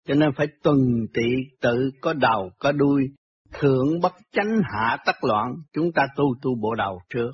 Cho 0.07 0.15
nên 0.15 0.29
phải 0.37 0.47
tuần 0.63 0.77
tị 1.13 1.27
tự 1.61 1.91
có 2.01 2.13
đầu 2.13 2.51
có 2.59 2.71
đuôi, 2.71 3.03
thượng 3.53 3.99
bất 4.01 4.13
chánh 4.31 4.61
hạ 4.63 4.97
tất 5.05 5.15
loạn, 5.21 5.55
chúng 5.73 5.91
ta 5.93 6.07
tu 6.15 6.25
tu 6.41 6.55
bộ 6.61 6.75
đầu 6.75 7.01
trước. 7.09 7.31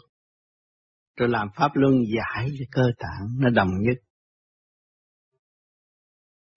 Rồi 1.18 1.30
làm 1.30 1.48
pháp 1.56 1.72
luân 1.74 1.96
giải 2.16 2.50
cho 2.60 2.66
cơ 2.72 2.84
tạng 3.00 3.28
nó 3.40 3.50
đồng 3.50 3.70
nhất. 3.82 3.98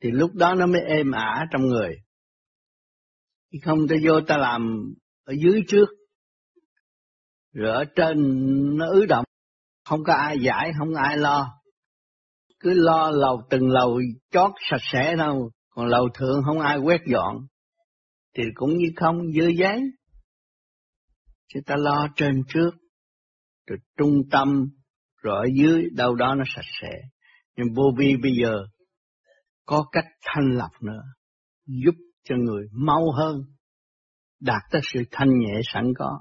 Thì 0.02 0.11
lúc 0.11 0.35
đó 0.35 0.55
nó 0.55 0.66
mới 0.66 0.81
êm 0.81 1.11
ả 1.11 1.46
trong 1.52 1.62
người. 1.62 1.96
không 3.64 3.88
ta 3.88 3.96
vô 4.05 4.20
ta 4.26 4.37
làm 4.37 4.92
ở 5.24 5.35
dưới 5.44 5.62
trước 5.68 5.87
rồi 7.52 7.70
ở 7.70 7.85
trên 7.96 8.16
nó 8.76 8.87
ứ 8.90 9.07
động 9.07 9.24
không 9.85 10.05
có 10.05 10.12
ai 10.12 10.37
giải 10.40 10.72
không 10.79 10.94
có 10.94 11.00
ai 11.00 11.16
lo 11.16 11.59
cứ 12.61 12.72
lo 12.74 13.11
lầu 13.11 13.42
từng 13.50 13.70
lầu 13.70 14.00
chót 14.31 14.50
sạch 14.70 14.83
sẽ 14.92 15.16
đâu 15.16 15.50
còn 15.77 15.87
lầu 15.87 16.09
thượng 16.15 16.43
không 16.45 16.61
ai 16.61 16.79
quét 16.79 17.01
dọn, 17.07 17.47
thì 18.37 18.43
cũng 18.55 18.77
như 18.77 18.87
không 18.97 19.17
dơ 19.33 19.49
giấy. 19.59 19.81
Chúng 21.49 21.62
ta 21.62 21.75
lo 21.79 22.09
trên 22.17 22.43
trước, 22.49 22.71
rồi 23.67 23.79
trung 23.97 24.23
tâm, 24.31 24.69
rồi 25.23 25.37
ở 25.37 25.45
dưới, 25.61 25.85
đâu 25.93 26.15
đó 26.15 26.35
nó 26.35 26.45
sạch 26.47 26.71
sẽ. 26.81 26.91
Nhưng 27.57 27.67
vô 27.75 27.83
vi 27.99 28.17
bây 28.23 28.33
giờ 28.43 28.67
có 29.67 29.85
cách 29.93 30.05
thanh 30.23 30.57
lọc 30.57 30.83
nữa, 30.83 31.03
giúp 31.67 31.95
cho 32.25 32.35
người 32.37 32.67
mau 32.73 33.12
hơn, 33.12 33.37
đạt 34.41 34.62
tới 34.71 34.81
sự 34.95 35.01
thanh 35.11 35.39
nhẹ 35.39 35.61
sẵn 35.73 35.85
có 35.99 36.21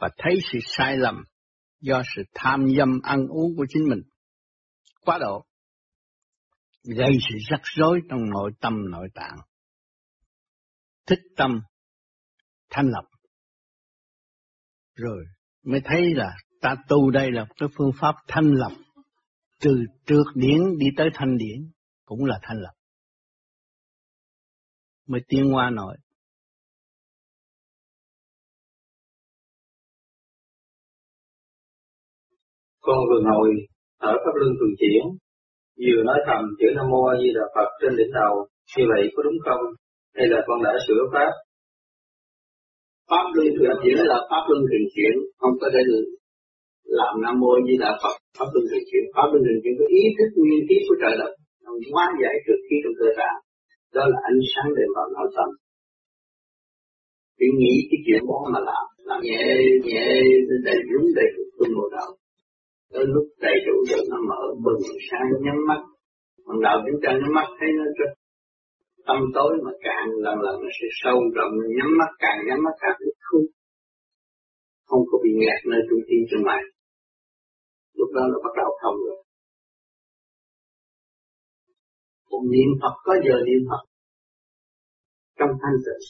và 0.00 0.08
thấy 0.18 0.38
sự 0.52 0.58
sai 0.62 0.96
lầm 0.96 1.24
do 1.80 2.02
sự 2.16 2.22
tham 2.34 2.66
dâm 2.78 3.00
ăn 3.02 3.26
uống 3.28 3.56
của 3.56 3.66
chính 3.68 3.88
mình. 3.88 4.00
Quá 5.04 5.18
độ 5.18 5.44
gây 6.84 7.12
sự 7.20 7.36
rắc 7.50 7.60
rối 7.64 8.00
trong 8.10 8.30
nội 8.30 8.52
tâm 8.60 8.90
nội 8.90 9.08
tạng. 9.14 9.36
Thích 11.06 11.20
tâm 11.36 11.60
thanh 12.70 12.86
lập. 12.86 13.04
Rồi 14.94 15.24
mới 15.62 15.80
thấy 15.84 16.14
là 16.14 16.36
ta 16.60 16.76
tu 16.88 17.10
đây 17.10 17.30
là 17.32 17.46
cái 17.56 17.68
phương 17.78 17.90
pháp 18.00 18.14
thanh 18.28 18.52
lập. 18.52 18.72
Từ 19.60 19.70
trượt 20.06 20.26
điển 20.34 20.58
đi 20.78 20.86
tới 20.96 21.08
thanh 21.14 21.36
điển 21.36 21.72
cũng 22.04 22.24
là 22.24 22.38
thanh 22.42 22.56
lập. 22.56 22.72
Mới 25.06 25.20
tiến 25.28 25.54
qua 25.54 25.70
nội, 25.70 25.96
con 32.80 32.96
vừa 33.08 33.20
ngồi 33.20 33.50
ở 33.96 34.12
pháp 34.24 34.32
luân 34.34 34.52
thường 34.60 34.74
chuyển 34.78 35.23
vừa 35.82 36.02
nói 36.08 36.18
thầm 36.26 36.40
chữ 36.58 36.66
nam 36.76 36.86
mô 36.92 37.00
a 37.12 37.14
di 37.20 37.28
đà 37.36 37.44
phật 37.54 37.68
trên 37.80 37.92
đỉnh 37.98 38.12
đầu 38.20 38.32
như 38.72 38.84
vậy 38.92 39.02
có 39.14 39.20
đúng 39.26 39.38
không? 39.46 39.62
Hay 40.16 40.26
là 40.32 40.38
con 40.46 40.58
đã 40.66 40.72
sửa 40.86 41.02
pháp? 41.12 41.32
Pháp 43.10 43.26
luân 43.34 43.48
thường 43.56 43.76
chuyển 43.82 43.98
là 44.12 44.18
pháp 44.30 44.42
luân 44.48 44.60
thường 44.68 44.86
chuyển 44.94 45.14
không 45.40 45.54
có 45.60 45.68
thể 45.74 45.80
được 45.90 46.04
làm 46.98 47.14
nam 47.24 47.34
mô 47.42 47.52
di 47.66 47.74
đà 47.82 47.90
phật 48.02 48.14
pháp 48.36 48.48
luân 48.52 48.64
thường 48.70 48.84
chuyển 48.88 49.04
pháp 49.14 49.26
luân 49.30 49.42
thường 49.46 49.60
chuyển 49.62 49.74
có 49.80 49.86
ý 49.98 50.02
thức 50.16 50.28
nguyên 50.36 50.62
khí 50.68 50.76
của 50.86 50.96
trời 51.02 51.14
đất 51.20 51.32
nó 51.64 51.70
hóa 51.92 52.04
giải 52.20 52.34
trực 52.46 52.60
khí 52.66 52.76
trong 52.82 52.96
cơ 53.00 53.08
thể. 53.18 53.30
Đó 53.96 54.02
là 54.12 54.18
ánh 54.30 54.40
sáng 54.52 54.68
đêm 54.76 54.90
vào 54.96 55.06
nội 55.16 55.30
tâm 55.36 55.48
chỉ 57.38 57.46
nghĩ 57.58 57.74
cái 57.90 57.98
chuyện 58.06 58.22
đó 58.28 58.38
mà 58.52 58.60
làm 58.68 58.84
làm 59.08 59.20
nhẹ 59.28 59.42
nhẹ 59.86 60.04
đầy 60.66 60.78
đúng 60.90 61.06
đầy 61.18 61.28
đủ 61.36 61.64
một 61.76 61.88
đầu 61.96 62.10
tới 62.94 63.04
lúc 63.14 63.26
đầy 63.46 63.56
đủ 63.66 63.76
rồi, 63.90 64.02
nó 64.10 64.18
mở 64.30 64.42
bừng 64.64 64.82
sáng 65.08 65.28
nhắm 65.44 65.58
mắt. 65.68 65.80
Còn 66.44 66.56
đầu 66.66 66.76
chúng 66.86 67.00
ta 67.02 67.10
nhắm 67.20 67.32
mắt 67.38 67.48
thấy 67.58 67.68
nó 67.78 67.84
rất 67.98 68.10
tâm 69.06 69.18
tối 69.36 69.52
mà 69.64 69.72
càng 69.86 70.06
lần 70.24 70.36
lần 70.44 70.56
nó 70.62 70.70
sẽ 70.78 70.86
sâu 71.02 71.18
rộng, 71.36 71.52
nhắm 71.78 71.90
mắt, 72.00 72.10
càng 72.24 72.38
nhắm 72.46 72.58
mắt 72.64 72.74
càng 72.82 72.96
ít 73.08 73.16
không 73.26 73.44
không 74.88 75.02
có 75.10 75.18
bị 75.24 75.30
nghẹt 75.40 75.60
nơi 75.70 75.80
trung 75.88 76.02
tâm 76.08 76.20
trong 76.30 76.42
mày 76.48 76.62
lúc 77.98 78.08
đó 78.14 78.22
nó 78.32 78.38
bắt 78.44 78.54
đầu 78.60 78.70
thông 78.82 78.96
rồi. 79.06 79.20
Một 82.30 82.42
niệm 82.54 82.70
Phật, 82.80 82.94
có 83.06 83.14
giờ 83.26 83.36
niệm 83.46 83.62
Phật. 83.70 83.82
Trong 85.38 85.52
thanh 85.62 85.78
tịnh. 85.84 86.04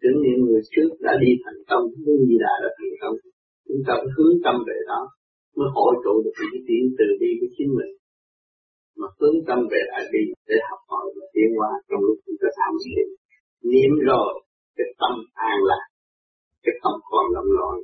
Tưởng 0.00 0.18
niệm 0.24 0.38
người 0.46 0.62
trước 0.72 0.90
đã 1.06 1.12
đi 1.22 1.30
thành 1.44 1.60
công 1.70 1.84
như 2.04 2.14
gì 2.28 2.36
đã 2.44 2.52
đã 2.62 2.70
thành 2.78 2.94
công. 3.00 3.16
Chúng 3.68 3.82
ta 3.86 3.94
hướng 4.16 4.34
tâm 4.44 4.56
về 4.68 4.78
đó 4.90 5.00
mới 5.58 5.68
hội 5.76 5.94
tụ 6.04 6.14
được 6.24 6.36
những 6.52 6.64
tiến 6.68 6.82
từ 6.98 7.06
đi 7.22 7.30
của 7.40 7.50
chính 7.56 7.70
mình 7.78 7.92
mà 9.00 9.08
hướng 9.18 9.38
tâm 9.48 9.58
về 9.72 9.80
lại 9.90 10.04
đi 10.14 10.22
để 10.48 10.56
học 10.70 10.80
hỏi 10.90 11.06
và 11.14 11.24
tiến 11.34 11.48
hóa 11.58 11.70
trong 11.88 12.00
lúc 12.06 12.16
chúng 12.24 12.38
ta 12.42 12.48
tham 12.58 12.72
thiền 12.84 13.06
niệm 13.72 13.92
rồi 14.10 14.30
cái 14.76 14.88
tâm 15.00 15.14
an 15.50 15.58
lạc 15.70 15.86
cái 16.64 16.74
tâm 16.82 16.94
còn 17.10 17.24
lầm 17.34 17.46
loạn 17.58 17.74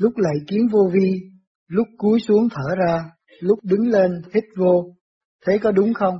lúc 0.00 0.12
lại 0.16 0.34
kiến 0.48 0.68
vô 0.72 0.90
vi, 0.92 1.10
lúc 1.66 1.86
cúi 1.98 2.20
xuống 2.20 2.48
thở 2.50 2.74
ra, 2.76 3.04
lúc 3.40 3.58
đứng 3.62 3.88
lên 3.88 4.10
hít 4.34 4.44
vô, 4.56 4.94
thế 5.46 5.58
có 5.62 5.70
đúng 5.70 5.94
không? 5.94 6.14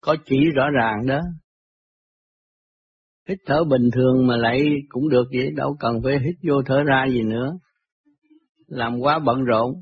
Có 0.00 0.16
chỉ 0.24 0.36
rõ 0.54 0.64
ràng 0.70 1.06
đó. 1.06 1.20
Hít 3.30 3.38
thở 3.46 3.64
bình 3.64 3.90
thường 3.90 4.26
mà 4.26 4.36
lại 4.36 4.62
cũng 4.88 5.08
được 5.08 5.24
vậy, 5.32 5.50
đâu 5.56 5.76
cần 5.80 6.00
phải 6.04 6.18
hít 6.18 6.34
vô 6.48 6.62
thở 6.66 6.82
ra 6.82 7.06
gì 7.08 7.22
nữa. 7.22 7.52
Làm 8.66 8.98
quá 8.98 9.18
bận 9.18 9.44
rộn, 9.44 9.72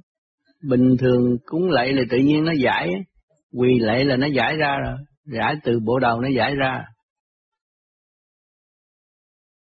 bình 0.69 0.97
thường 0.99 1.37
cúng 1.45 1.71
lạy 1.71 1.93
là 1.93 2.03
tự 2.11 2.19
nhiên 2.19 2.45
nó 2.45 2.53
giải, 2.53 2.91
quỳ 3.53 3.79
lạy 3.79 4.05
là 4.05 4.17
nó 4.17 4.27
giải 4.27 4.57
ra 4.57 4.77
rồi, 4.85 4.97
giải 5.25 5.55
từ 5.65 5.81
bộ 5.81 5.99
đầu 5.99 6.21
nó 6.21 6.29
giải 6.29 6.55
ra. 6.55 6.85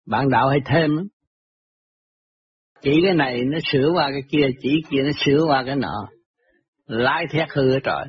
Bạn 0.06 0.30
đạo 0.30 0.48
hay 0.48 0.58
thêm 0.66 0.96
lắm. 0.96 1.06
Chỉ 2.82 3.00
cái 3.04 3.14
này 3.14 3.40
nó 3.44 3.58
sửa 3.72 3.90
qua 3.94 4.10
cái 4.10 4.22
kia 4.30 4.46
chỉ 4.62 4.82
kia 4.90 5.02
nó 5.02 5.10
sửa 5.24 5.44
qua 5.46 5.62
cái 5.66 5.76
nọ. 5.76 6.08
Lái 6.86 7.24
thét 7.30 7.48
hư 7.50 7.72
hết 7.72 7.80
trời 7.84 8.06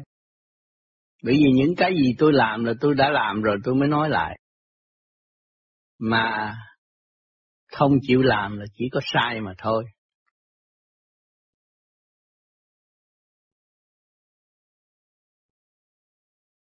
bởi 1.24 1.36
vì 1.36 1.52
những 1.54 1.76
cái 1.76 1.94
gì 1.96 2.16
tôi 2.18 2.34
làm 2.34 2.64
là 2.64 2.74
tôi 2.82 2.96
đã 2.96 3.10
làm 3.10 3.42
rồi 3.42 3.58
tôi 3.64 3.76
mới 3.76 3.88
nói 3.88 4.10
lại 4.10 4.40
mà 6.00 6.56
không 7.78 7.92
chịu 8.02 8.22
làm 8.22 8.58
là 8.58 8.66
chỉ 8.74 8.86
có 8.94 9.00
sai 9.14 9.42
mà 9.42 9.54
thôi. 9.58 9.84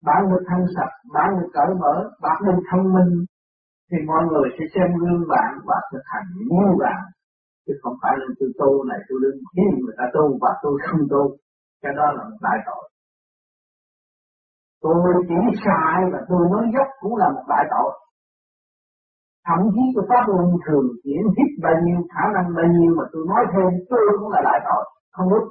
Bạn 0.04 0.22
được 0.30 0.44
thanh 0.50 0.66
sạch 0.76 0.94
bạn 1.14 1.30
được 1.40 1.50
cởi 1.54 1.72
mở 1.82 1.96
bạn 2.22 2.38
được 2.46 2.60
thông 2.72 2.94
minh, 2.94 3.26
thì 3.92 3.98
mọi 4.08 4.24
người 4.30 4.50
sẽ 4.58 4.64
xem 4.74 4.88
gương 5.02 5.24
bạn 5.34 5.52
và 5.68 5.78
thực 5.92 6.04
hành 6.14 6.28
như 6.50 6.68
bạn, 6.84 7.02
chứ 7.66 7.74
không 7.82 7.96
phải 8.02 8.14
là 8.20 8.26
tôi 8.40 8.50
tu 8.60 8.84
này, 8.90 9.00
tôi 9.08 9.18
đứng 9.24 9.40
khiến 9.52 9.70
người 9.82 9.96
ta 10.00 10.06
tu 10.16 10.38
và 10.42 10.52
tôi 10.64 10.76
không 10.86 11.04
tu. 11.12 11.24
Cái 11.82 11.94
đó 11.98 12.06
là 12.16 12.24
một 12.30 12.38
đại 12.42 12.58
tội. 12.68 12.84
Tôi 14.82 14.96
chỉ 15.30 15.40
sai 15.66 15.98
và 16.14 16.20
tôi 16.30 16.42
nói 16.52 16.64
dốc 16.74 16.88
cũng 17.02 17.16
là 17.16 17.28
một 17.36 17.46
đại 17.50 17.66
tội 17.74 17.92
thậm 19.48 19.60
chí 19.74 19.84
tôi 19.96 20.06
pháp 20.10 20.24
luân 20.28 20.50
thường 20.66 20.88
chuyển 21.04 21.24
hít 21.36 21.50
bao 21.64 21.76
nhiêu 21.84 22.00
khả 22.14 22.24
năng 22.36 22.48
bao 22.58 22.68
nhiêu 22.76 22.92
mà 22.98 23.04
tôi 23.12 23.24
nói 23.32 23.44
thêm 23.54 23.70
tôi 23.90 24.00
cũng 24.20 24.30
là 24.34 24.42
đại 24.48 24.60
tội 24.68 24.84
không 25.16 25.30
đúng 25.30 25.48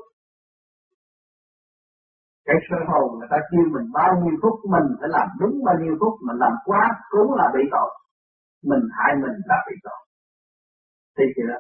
cái 2.46 2.56
sơ 2.66 2.78
hồn 2.90 3.18
người 3.18 3.28
ta 3.30 3.38
kêu 3.50 3.66
mình 3.74 3.86
bao 3.98 4.10
nhiêu 4.22 4.36
phút 4.42 4.56
mình 4.74 4.86
phải 5.00 5.08
làm 5.16 5.28
đúng 5.40 5.54
bao 5.66 5.76
nhiêu 5.82 5.94
phút 6.00 6.14
mình 6.26 6.38
làm 6.44 6.54
quá 6.64 6.82
cũng 7.10 7.34
là 7.34 7.46
bị 7.54 7.62
tội. 7.74 7.90
Mình 8.70 8.84
hại 8.96 9.12
mình 9.22 9.36
là 9.50 9.58
bị 9.66 9.74
tội. 9.86 10.00
Thì 11.16 11.24
chưa? 11.36 11.54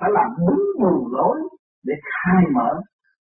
Phải 0.00 0.10
làm 0.16 0.28
đúng 0.46 0.62
đường 0.80 1.04
lối 1.16 1.36
để 1.86 1.94
khai 2.12 2.42
mở. 2.56 2.70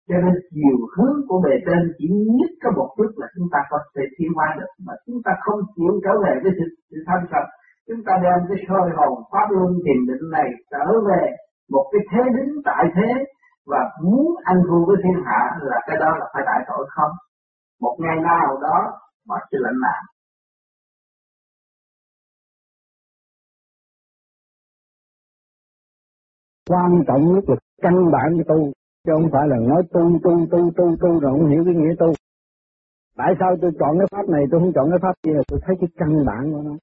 Cho 0.08 0.16
nên 0.24 0.34
chiều 0.54 0.78
hướng 0.94 1.16
của 1.28 1.38
bề 1.44 1.54
trên 1.66 1.80
chỉ 1.98 2.06
nhất 2.38 2.50
có 2.62 2.70
một 2.78 2.88
chút 2.96 3.10
là 3.16 3.26
chúng 3.34 3.48
ta 3.52 3.58
có 3.70 3.78
thể 3.94 4.02
tiến 4.16 4.30
hóa 4.36 4.48
được. 4.58 4.70
Mà 4.86 4.94
chúng 5.06 5.18
ta 5.24 5.32
không 5.44 5.60
chịu 5.76 5.92
trở 6.04 6.12
về 6.24 6.32
với 6.42 6.52
sự, 6.58 6.66
sự 6.90 6.96
thanh 7.06 7.24
sạch 7.30 7.48
chúng 7.88 8.02
ta 8.06 8.12
đem 8.24 8.38
cái 8.48 8.58
soi 8.68 8.90
hồn 8.96 9.14
pháp 9.32 9.46
luân 9.50 9.72
thiền 9.84 10.00
định 10.08 10.30
này 10.36 10.48
trở 10.70 10.86
về 11.08 11.22
một 11.74 11.86
cái 11.92 12.02
thế 12.10 12.22
đứng 12.36 12.52
tại 12.64 12.84
thế 12.96 13.10
và 13.66 13.80
muốn 14.04 14.26
ăn 14.44 14.56
thua 14.68 14.84
với 14.86 14.96
thiên 15.02 15.18
hạ 15.26 15.40
là 15.60 15.78
cái 15.86 15.96
đó 16.02 16.10
là 16.20 16.26
phải 16.32 16.42
đại 16.46 16.60
tội 16.68 16.86
không? 16.96 17.12
Một 17.80 17.96
ngày 18.00 18.16
nào 18.30 18.58
đó 18.66 18.78
mà 19.28 19.36
sự 19.50 19.58
lãnh 19.60 19.80
nạn 19.82 20.02
quan 26.72 26.90
trọng 27.06 27.34
nhất 27.34 27.44
là 27.46 27.56
căn 27.82 27.94
bản 28.12 28.28
của 28.36 28.54
tu, 28.54 28.72
chứ 29.04 29.12
không 29.14 29.28
phải 29.32 29.48
là 29.48 29.56
nói 29.68 29.82
tu 29.92 30.18
tu 30.24 30.46
tu 30.50 30.70
tu 30.76 30.96
tu, 31.00 31.20
rồi 31.20 31.32
không 31.32 31.48
hiểu 31.50 31.62
cái 31.64 31.74
nghĩa 31.74 31.94
tu. 31.98 32.12
Tại 33.16 33.34
sao 33.40 33.56
tôi 33.62 33.70
chọn 33.80 33.98
cái 33.98 34.06
pháp 34.12 34.28
này, 34.28 34.44
tôi 34.50 34.60
không 34.60 34.72
chọn 34.74 34.90
cái 34.90 34.98
pháp 35.02 35.14
kia? 35.22 35.38
Tôi 35.48 35.60
thấy 35.64 35.76
cái 35.80 35.88
căn 35.96 36.10
bản 36.26 36.52
của 36.52 36.62
nó 36.62 36.74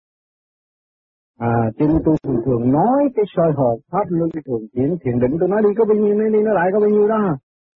à 1.40 1.72
cho 1.78 1.86
nên 1.88 2.02
tôi 2.06 2.16
thường 2.24 2.42
thường 2.46 2.72
nói 2.72 3.00
cái 3.16 3.26
soi 3.36 3.52
hồn 3.56 3.80
pháp 3.92 4.06
luân 4.10 4.30
cái 4.34 4.44
thường 4.46 4.62
chuyển 4.74 4.98
thiền 5.02 5.20
định. 5.20 5.38
Tôi 5.40 5.50
nói 5.50 5.62
đi 5.64 5.70
có 5.78 5.86
bao 5.86 5.98
nhiêu 5.98 6.16
nói 6.16 6.30
đi 6.34 6.40
nó 6.44 6.54
lại 6.54 6.70
có 6.74 6.80
bao 6.80 6.90
nhiêu 6.90 7.08
đó. 7.08 7.38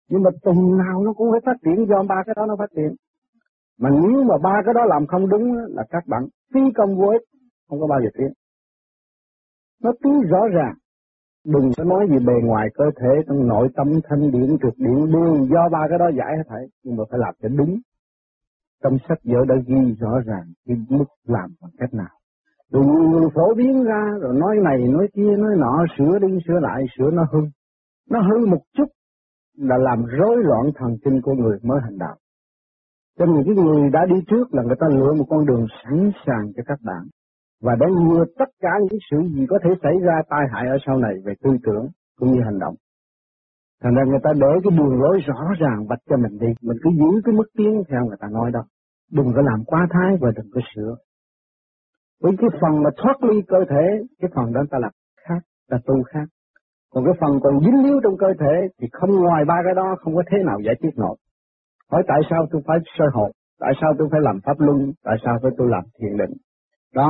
Nhưng 0.10 0.24
mà 0.24 0.30
tuần 0.44 0.78
nào 0.78 1.04
nó 1.06 1.14
cũng 1.14 1.28
phải 1.32 1.42
phát 1.46 1.58
triển 1.64 1.86
do 1.90 2.04
ba 2.10 2.16
cái 2.26 2.34
đó 2.38 2.46
nó 2.46 2.56
phát 2.60 2.72
triển. 2.76 2.92
Mà 3.80 3.90
nếu 3.90 4.24
mà 4.24 4.38
ba 4.44 4.62
cái 4.66 4.74
đó 4.74 4.86
làm 4.86 5.08
không 5.08 5.30
đúng 5.30 5.56
là 5.56 5.84
các 5.90 6.04
bạn 6.08 6.28
phi 6.54 6.62
công 6.76 6.98
vô 6.98 7.08
ích 7.08 7.22
không 7.70 7.80
có 7.80 7.88
bao 7.88 8.00
giờ 8.02 8.10
tiến. 8.18 8.32
Nó 9.84 9.92
cứ 10.04 10.22
rõ 10.30 10.48
ràng. 10.54 10.74
Đừng 11.46 11.72
có 11.78 11.84
nói 11.84 12.08
gì 12.10 12.26
bề 12.26 12.34
ngoài 12.44 12.68
cơ 12.74 12.86
thể, 13.00 13.10
trong 13.28 13.48
nội 13.48 13.68
tâm 13.76 13.88
thanh 14.10 14.32
điển 14.32 14.58
trực 14.62 14.74
điển 14.78 15.12
đương, 15.12 15.48
do 15.52 15.70
ba 15.72 15.88
cái 15.90 16.00
đó 16.00 16.10
giải 16.18 16.38
hết 16.38 16.44
thảy, 16.48 16.64
nhưng 16.84 16.96
mà 16.96 17.04
phải 17.12 17.20
làm 17.20 17.34
cho 17.42 17.50
đúng. 17.50 17.80
Trong 18.84 18.98
sách 19.10 19.18
vở 19.24 19.46
đã 19.48 19.56
ghi 19.68 19.96
rõ 20.00 20.20
ràng 20.26 20.44
cái 20.68 20.78
mức 20.90 21.06
làm 21.28 21.50
bằng 21.62 21.72
cách 21.78 21.94
nào 21.94 22.19
đừng 22.74 23.30
phổ 23.36 23.54
biến 23.58 23.84
ra, 23.84 24.04
rồi 24.22 24.36
nói 24.36 24.56
này, 24.64 24.78
nói 24.88 25.08
kia, 25.14 25.36
nói 25.38 25.56
nọ, 25.58 25.86
sửa 25.98 26.20
đi, 26.20 26.38
sửa 26.48 26.60
lại, 26.60 26.84
sửa 26.98 27.12
nó 27.12 27.26
hư. 27.32 27.40
Nó 28.10 28.22
hư 28.22 28.46
một 28.46 28.62
chút 28.78 28.88
là 29.58 29.78
làm 29.78 30.06
rối 30.06 30.38
loạn 30.44 30.72
thần 30.76 30.98
kinh 31.06 31.22
của 31.22 31.34
người 31.34 31.58
mới 31.64 31.80
hành 31.84 31.98
đạo. 31.98 32.16
Cho 33.20 33.26
nên 33.26 33.44
cái 33.46 33.56
người 33.56 33.90
đã 33.90 34.06
đi 34.06 34.16
trước 34.28 34.54
là 34.54 34.64
người 34.64 34.76
ta 34.80 34.88
lựa 34.88 35.14
một 35.14 35.26
con 35.30 35.46
đường 35.46 35.66
sẵn 35.84 36.12
sàng 36.26 36.52
cho 36.56 36.64
các 36.66 36.80
bạn 36.86 37.04
và 37.62 37.76
đã 37.76 37.88
ngừa 37.88 38.26
tất 38.38 38.50
cả 38.62 38.70
những 38.80 39.00
sự 39.12 39.18
gì 39.36 39.46
có 39.50 39.60
thể 39.64 39.70
xảy 39.84 39.94
ra 40.06 40.22
tai 40.30 40.46
hại 40.52 40.68
ở 40.68 40.78
sau 40.86 40.98
này 40.98 41.14
về 41.26 41.34
tư 41.44 41.58
tưởng 41.64 41.88
cũng 42.20 42.32
như 42.32 42.42
hành 42.46 42.60
động. 42.60 42.76
Thành 43.84 43.96
ra 43.96 44.04
người 44.04 44.20
ta 44.24 44.32
để 44.34 44.48
cái 44.64 44.78
đường 44.78 45.02
lối 45.02 45.20
rõ 45.28 45.54
ràng 45.60 45.88
vạch 45.90 46.00
cho 46.10 46.18
mình 46.18 46.38
đi, 46.40 46.48
mình 46.62 46.78
cứ 46.84 46.90
giữ 46.90 47.22
cái 47.26 47.36
mức 47.36 47.48
tiến 47.58 47.84
theo 47.90 48.06
người 48.06 48.18
ta 48.20 48.28
nói 48.32 48.52
đâu. 48.54 48.64
Đừng 49.12 49.34
có 49.36 49.42
làm 49.42 49.64
quá 49.66 49.88
thái 49.90 50.18
và 50.22 50.32
đừng 50.36 50.52
có 50.54 50.62
sửa. 50.76 50.96
Với 52.22 52.34
cái 52.40 52.50
phần 52.62 52.84
mà 52.84 52.90
thoát 52.98 53.24
ly 53.24 53.42
cơ 53.48 53.58
thể, 53.70 53.86
cái 54.20 54.30
phần 54.36 54.54
đó 54.54 54.62
ta 54.72 54.78
làm 54.82 54.92
khác, 55.28 55.42
ta 55.70 55.78
tu 55.86 56.04
khác. 56.04 56.28
Còn 56.92 57.06
cái 57.06 57.14
phần 57.22 57.40
còn 57.44 57.60
dính 57.60 57.84
líu 57.84 58.00
trong 58.04 58.18
cơ 58.18 58.28
thể 58.40 58.56
thì 58.80 58.88
không 58.92 59.12
ngoài 59.16 59.46
ba 59.48 59.56
cái 59.66 59.76
đó 59.76 59.96
không 60.02 60.16
có 60.16 60.24
thế 60.32 60.38
nào 60.46 60.58
giải 60.66 60.76
quyết 60.82 60.94
nổi. 60.98 61.16
Hỏi 61.92 62.04
tại 62.08 62.20
sao 62.30 62.48
tôi 62.52 62.62
phải 62.68 62.78
sơ 62.98 63.06
hộ, 63.14 63.32
tại 63.60 63.74
sao 63.82 63.94
tôi 63.98 64.08
phải 64.12 64.22
làm 64.24 64.40
pháp 64.46 64.60
luân, 64.60 64.92
tại 65.04 65.18
sao 65.26 65.40
phải 65.42 65.52
tôi 65.58 65.68
làm 65.72 65.84
thiền 66.00 66.18
định. 66.18 66.34
Đó, 66.96 67.10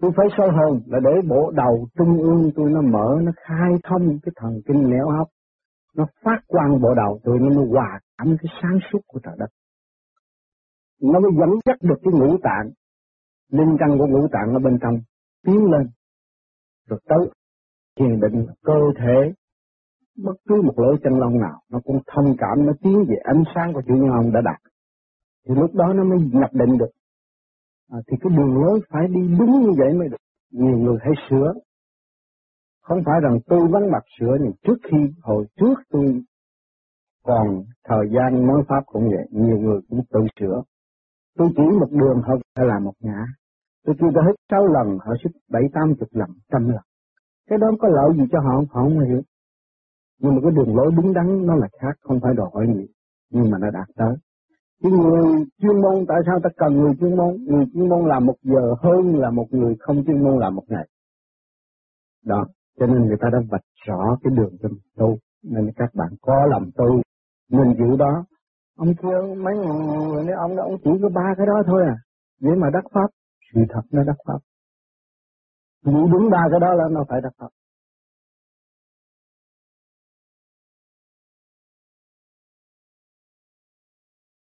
tôi 0.00 0.10
phải 0.16 0.26
soi 0.36 0.48
hồn 0.48 0.80
là 0.86 0.98
để 1.04 1.10
bộ 1.28 1.50
đầu 1.50 1.86
trung 1.98 2.22
ương 2.22 2.50
tôi 2.56 2.70
nó 2.70 2.80
mở, 2.80 3.18
nó 3.22 3.32
khai 3.36 3.72
thông 3.84 4.18
cái 4.22 4.32
thần 4.36 4.52
kinh 4.66 4.90
nẻo 4.90 5.08
hấp, 5.18 5.26
nó 5.96 6.06
phát 6.24 6.38
quang 6.46 6.80
bộ 6.82 6.94
đầu 6.94 7.18
tôi 7.24 7.38
nó 7.40 7.48
mới 7.56 7.66
hòa 7.70 7.98
cảm 8.18 8.36
cái 8.42 8.52
sáng 8.62 8.78
suốt 8.92 8.98
của 9.06 9.20
trời 9.22 9.34
đất. 9.38 9.50
Nó 11.02 11.20
mới 11.20 11.30
dẫn 11.38 11.50
dắt 11.66 11.76
được 11.82 11.98
cái 12.02 12.12
ngũ 12.20 12.38
tạng, 12.42 12.70
linh 13.48 13.76
căn 13.78 13.98
của 13.98 14.06
ngũ 14.06 14.28
tạng 14.32 14.54
ở 14.54 14.58
bên 14.58 14.78
trong 14.82 14.94
tiến 15.44 15.64
lên, 15.64 15.88
rồi 16.88 17.00
tới 17.08 17.30
thiền 17.98 18.20
định 18.20 18.46
cơ 18.62 18.80
thể. 18.98 19.32
Bất 20.24 20.36
cứ 20.48 20.62
một 20.62 20.78
lỗ 20.78 20.96
chân 21.04 21.18
lông 21.18 21.40
nào 21.40 21.60
nó 21.70 21.80
cũng 21.84 22.00
thông 22.06 22.36
cảm 22.38 22.66
nó 22.66 22.72
tiến 22.82 23.04
về 23.08 23.16
ánh 23.24 23.42
sáng 23.54 23.72
của 23.74 23.82
chủ 23.86 23.94
nhân 23.94 24.10
ông 24.10 24.32
đã 24.32 24.40
đặt. 24.44 24.58
Thì 25.48 25.54
lúc 25.54 25.74
đó 25.74 25.92
nó 25.92 26.04
mới 26.04 26.18
nhập 26.32 26.50
định 26.52 26.78
được. 26.78 26.90
À, 27.90 27.98
thì 28.06 28.16
cái 28.20 28.36
đường 28.36 28.62
lối 28.62 28.80
phải 28.88 29.08
đi 29.08 29.20
đúng 29.38 29.62
như 29.62 29.72
vậy 29.78 29.94
mới 29.94 30.08
được. 30.08 30.16
Nhiều 30.50 30.78
người 30.78 30.98
hay 31.00 31.12
sửa. 31.30 31.52
Không 32.82 33.02
phải 33.06 33.20
rằng 33.22 33.38
tôi 33.46 33.60
vắng 33.72 33.90
mặt 33.90 34.02
sửa 34.18 34.36
nhưng 34.40 34.52
trước 34.62 34.76
khi 34.90 34.98
hồi 35.22 35.46
trước 35.56 35.74
tôi 35.90 36.22
còn 37.24 37.64
thời 37.84 38.06
gian 38.14 38.46
nói 38.46 38.62
pháp 38.68 38.82
cũng 38.86 39.08
vậy 39.08 39.26
nhiều 39.30 39.58
người 39.58 39.80
cũng 39.88 40.00
tự 40.10 40.20
sửa 40.40 40.62
tôi 41.36 41.48
chỉ 41.56 41.62
một 41.80 41.90
đường, 41.90 42.22
họ 42.22 42.34
phải 42.56 42.66
làm 42.66 42.84
một 42.84 42.94
ngã. 43.00 43.24
Tôi 43.84 43.96
kêu 44.00 44.10
ta 44.14 44.20
hết 44.26 44.32
sáu 44.50 44.66
lần, 44.66 44.98
họ 44.98 45.14
xích 45.24 45.32
bảy, 45.50 45.62
tám 45.72 45.94
chục 46.00 46.08
lần, 46.12 46.30
trăm 46.52 46.68
lần. 46.68 46.82
Cái 47.48 47.58
đó 47.58 47.66
có 47.80 47.88
lợi 47.88 48.10
gì 48.16 48.24
cho 48.32 48.40
họ 48.40 48.54
họ 48.70 48.82
không 48.82 49.00
hiểu. 49.00 49.22
Nhưng 50.20 50.34
mà 50.34 50.40
cái 50.42 50.50
đường 50.50 50.76
lối 50.76 50.92
đúng 50.96 51.12
đắn, 51.12 51.46
nó 51.46 51.54
là 51.54 51.68
khác, 51.80 51.94
không 52.00 52.20
phải 52.22 52.34
đòi 52.36 52.50
hỏi 52.54 52.66
gì. 52.74 52.86
Nhưng 53.30 53.50
mà 53.50 53.58
nó 53.58 53.70
đạt 53.70 53.88
tới. 53.96 54.14
Cái 54.82 54.92
người 54.92 55.44
chuyên 55.62 55.80
môn, 55.82 56.04
tại 56.08 56.18
sao 56.26 56.40
ta 56.42 56.50
cần 56.56 56.74
người 56.74 56.94
chuyên 57.00 57.16
môn? 57.16 57.36
Người 57.44 57.64
chuyên 57.74 57.88
môn 57.88 58.08
làm 58.08 58.26
một 58.26 58.36
giờ 58.42 58.74
hơn 58.82 59.16
là 59.16 59.30
một 59.30 59.46
người 59.50 59.76
không 59.80 60.04
chuyên 60.06 60.22
môn 60.24 60.38
làm 60.38 60.54
một 60.54 60.64
ngày. 60.68 60.88
Đó, 62.24 62.46
cho 62.78 62.86
nên 62.86 63.06
người 63.06 63.16
ta 63.20 63.28
đã 63.32 63.38
vạch 63.50 63.64
rõ 63.86 64.18
cái 64.22 64.32
đường 64.36 64.56
cho 64.62 64.68
mình 64.68 64.80
tu. 64.96 65.18
Nên 65.42 65.70
các 65.76 65.94
bạn 65.94 66.08
có 66.20 66.46
làm 66.46 66.70
tu 66.76 67.02
mình 67.50 67.74
giữ 67.78 67.96
đó 67.96 68.24
ông 68.76 68.88
kia 69.02 69.18
mấy 69.44 69.54
người 69.54 70.24
nói 70.24 70.36
ông 70.36 70.56
đó, 70.56 70.62
ông 70.62 70.76
chỉ 70.84 70.90
có 71.02 71.08
ba 71.08 71.34
cái 71.36 71.46
đó 71.46 71.62
thôi 71.66 71.82
à. 71.86 71.96
Vậy 72.40 72.56
mà 72.56 72.70
đắc 72.72 72.84
pháp 72.94 73.08
sự 73.54 73.60
thật 73.68 73.82
nó 73.90 74.02
đắc 74.04 74.16
pháp. 74.26 74.38
Giữ 75.82 75.92
đúng 76.12 76.30
ba 76.30 76.42
cái 76.50 76.60
đó 76.60 76.74
là 76.74 76.84
nó 76.90 77.04
phải 77.08 77.20
đắc 77.22 77.32
pháp. 77.38 77.48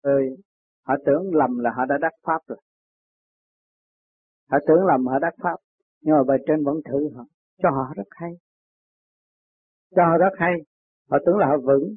Ơi 0.02 0.24
họ 0.88 0.96
tưởng 1.06 1.36
lầm 1.36 1.60
là 1.60 1.70
họ 1.78 1.86
đã 1.86 1.96
đắc 2.02 2.14
pháp 2.24 2.42
rồi. 2.48 2.58
Họ 4.52 4.58
tưởng 4.68 4.86
lầm 4.86 5.08
họ 5.08 5.20
đắc 5.20 5.34
pháp, 5.44 5.58
nhưng 6.02 6.16
mà 6.16 6.24
bài 6.28 6.38
trên 6.48 6.64
vẫn 6.66 6.76
thử 6.86 7.10
họ. 7.16 7.24
Cho 7.64 7.70
họ 7.70 7.94
rất 7.96 8.08
hay. 8.10 8.32
Cho 9.96 10.02
họ 10.06 10.18
rất 10.18 10.34
hay. 10.38 10.54
Họ 11.10 11.18
tưởng 11.26 11.38
là 11.38 11.48
họ 11.48 11.58
vững 11.58 11.96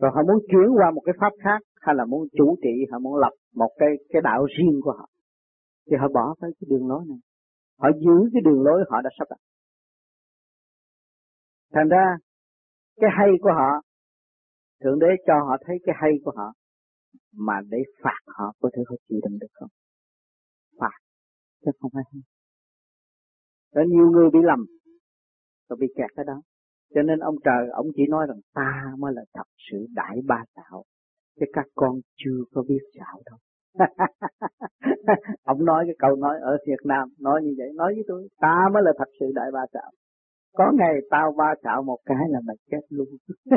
rồi 0.00 0.10
họ 0.14 0.22
muốn 0.28 0.38
chuyển 0.50 0.68
qua 0.76 0.90
một 0.94 1.02
cái 1.04 1.14
pháp 1.20 1.32
khác 1.44 1.60
hay 1.80 1.94
là 1.94 2.04
muốn 2.04 2.28
chủ 2.38 2.56
trị 2.62 2.74
họ 2.90 2.98
muốn 2.98 3.16
lập 3.16 3.32
một 3.54 3.70
cái 3.78 3.88
cái 4.08 4.22
đạo 4.22 4.46
riêng 4.58 4.80
của 4.82 4.92
họ 4.98 5.08
thì 5.90 5.96
họ 6.00 6.08
bỏ 6.14 6.34
cái 6.40 6.50
cái 6.60 6.66
đường 6.70 6.88
lối 6.88 7.04
này 7.08 7.18
họ 7.78 7.88
giữ 8.00 8.30
cái 8.32 8.42
đường 8.44 8.62
lối 8.62 8.84
họ 8.90 9.00
đã 9.02 9.10
sắp 9.18 9.26
đặt 9.30 9.40
thành 11.74 11.88
ra 11.88 12.16
cái 12.96 13.10
hay 13.18 13.28
của 13.42 13.50
họ 13.58 13.82
thượng 14.80 14.98
đế 14.98 15.06
cho 15.26 15.34
họ 15.46 15.56
thấy 15.66 15.76
cái 15.86 15.94
hay 15.98 16.12
của 16.24 16.32
họ 16.36 16.52
mà 17.32 17.60
để 17.68 17.78
phạt 18.02 18.20
họ 18.26 18.52
có 18.60 18.70
thể 18.76 18.82
họ 18.88 18.96
chịu 19.08 19.18
đựng 19.22 19.38
được 19.38 19.52
không? 19.52 19.68
Phạt, 20.80 20.98
chứ 21.64 21.70
không 21.80 21.90
phải 21.94 22.02
hay. 22.12 22.22
Có 23.74 23.80
nhiều 23.88 24.10
người 24.10 24.30
bị 24.30 24.38
lầm, 24.42 24.66
rồi 25.68 25.76
bị 25.80 25.86
kẹt 25.96 26.10
cái 26.16 26.24
đó. 26.24 26.40
Cho 26.94 27.02
nên 27.02 27.18
ông 27.18 27.34
trời, 27.44 27.68
ông 27.72 27.86
chỉ 27.96 28.02
nói 28.08 28.26
rằng 28.28 28.40
ta 28.54 28.84
mới 28.98 29.12
là 29.14 29.22
thật 29.34 29.48
sự 29.70 29.86
đại 29.94 30.20
ba 30.26 30.44
tạo, 30.54 30.82
chứ 31.40 31.46
các 31.52 31.66
con 31.74 32.00
chưa 32.16 32.40
có 32.54 32.62
biết 32.68 32.82
xạo 32.98 33.20
đâu. 33.30 33.38
ông 35.42 35.64
nói 35.64 35.84
cái 35.86 35.94
câu 35.98 36.16
nói 36.16 36.36
ở 36.40 36.58
Việt 36.66 36.80
Nam, 36.84 37.08
nói 37.20 37.40
như 37.42 37.54
vậy, 37.58 37.68
nói 37.74 37.94
với 37.94 38.04
tôi, 38.08 38.28
ta 38.40 38.56
mới 38.72 38.82
là 38.82 38.92
thật 38.98 39.08
sự 39.20 39.26
đại 39.34 39.50
ba 39.52 39.60
tạo. 39.72 39.90
Có 40.52 40.72
ngày 40.78 40.94
tao 41.10 41.32
ba 41.36 41.54
chạo 41.62 41.82
một 41.82 41.98
cái 42.04 42.24
là 42.28 42.40
mày 42.46 42.56
chết 42.70 42.80
luôn. 42.88 43.08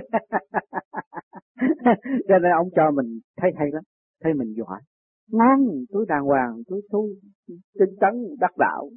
Cho 2.28 2.39
nên 2.41 2.52
ông 2.58 2.70
cho 2.76 2.91
mình 2.91 3.20
thấy 3.38 3.52
hay 3.56 3.67
lắm, 3.72 3.84
thấy 4.24 4.34
mình 4.34 4.54
giỏi. 4.58 4.82
Ngon, 5.32 5.60
tôi 5.89 6.06
đàng 6.10 6.24
hoàng, 6.24 6.62
tôi 6.67 6.82
tu, 6.91 7.08
tinh 7.80 7.96
tấn, 8.02 8.13
đắc 8.39 8.52
đạo. 8.58 8.89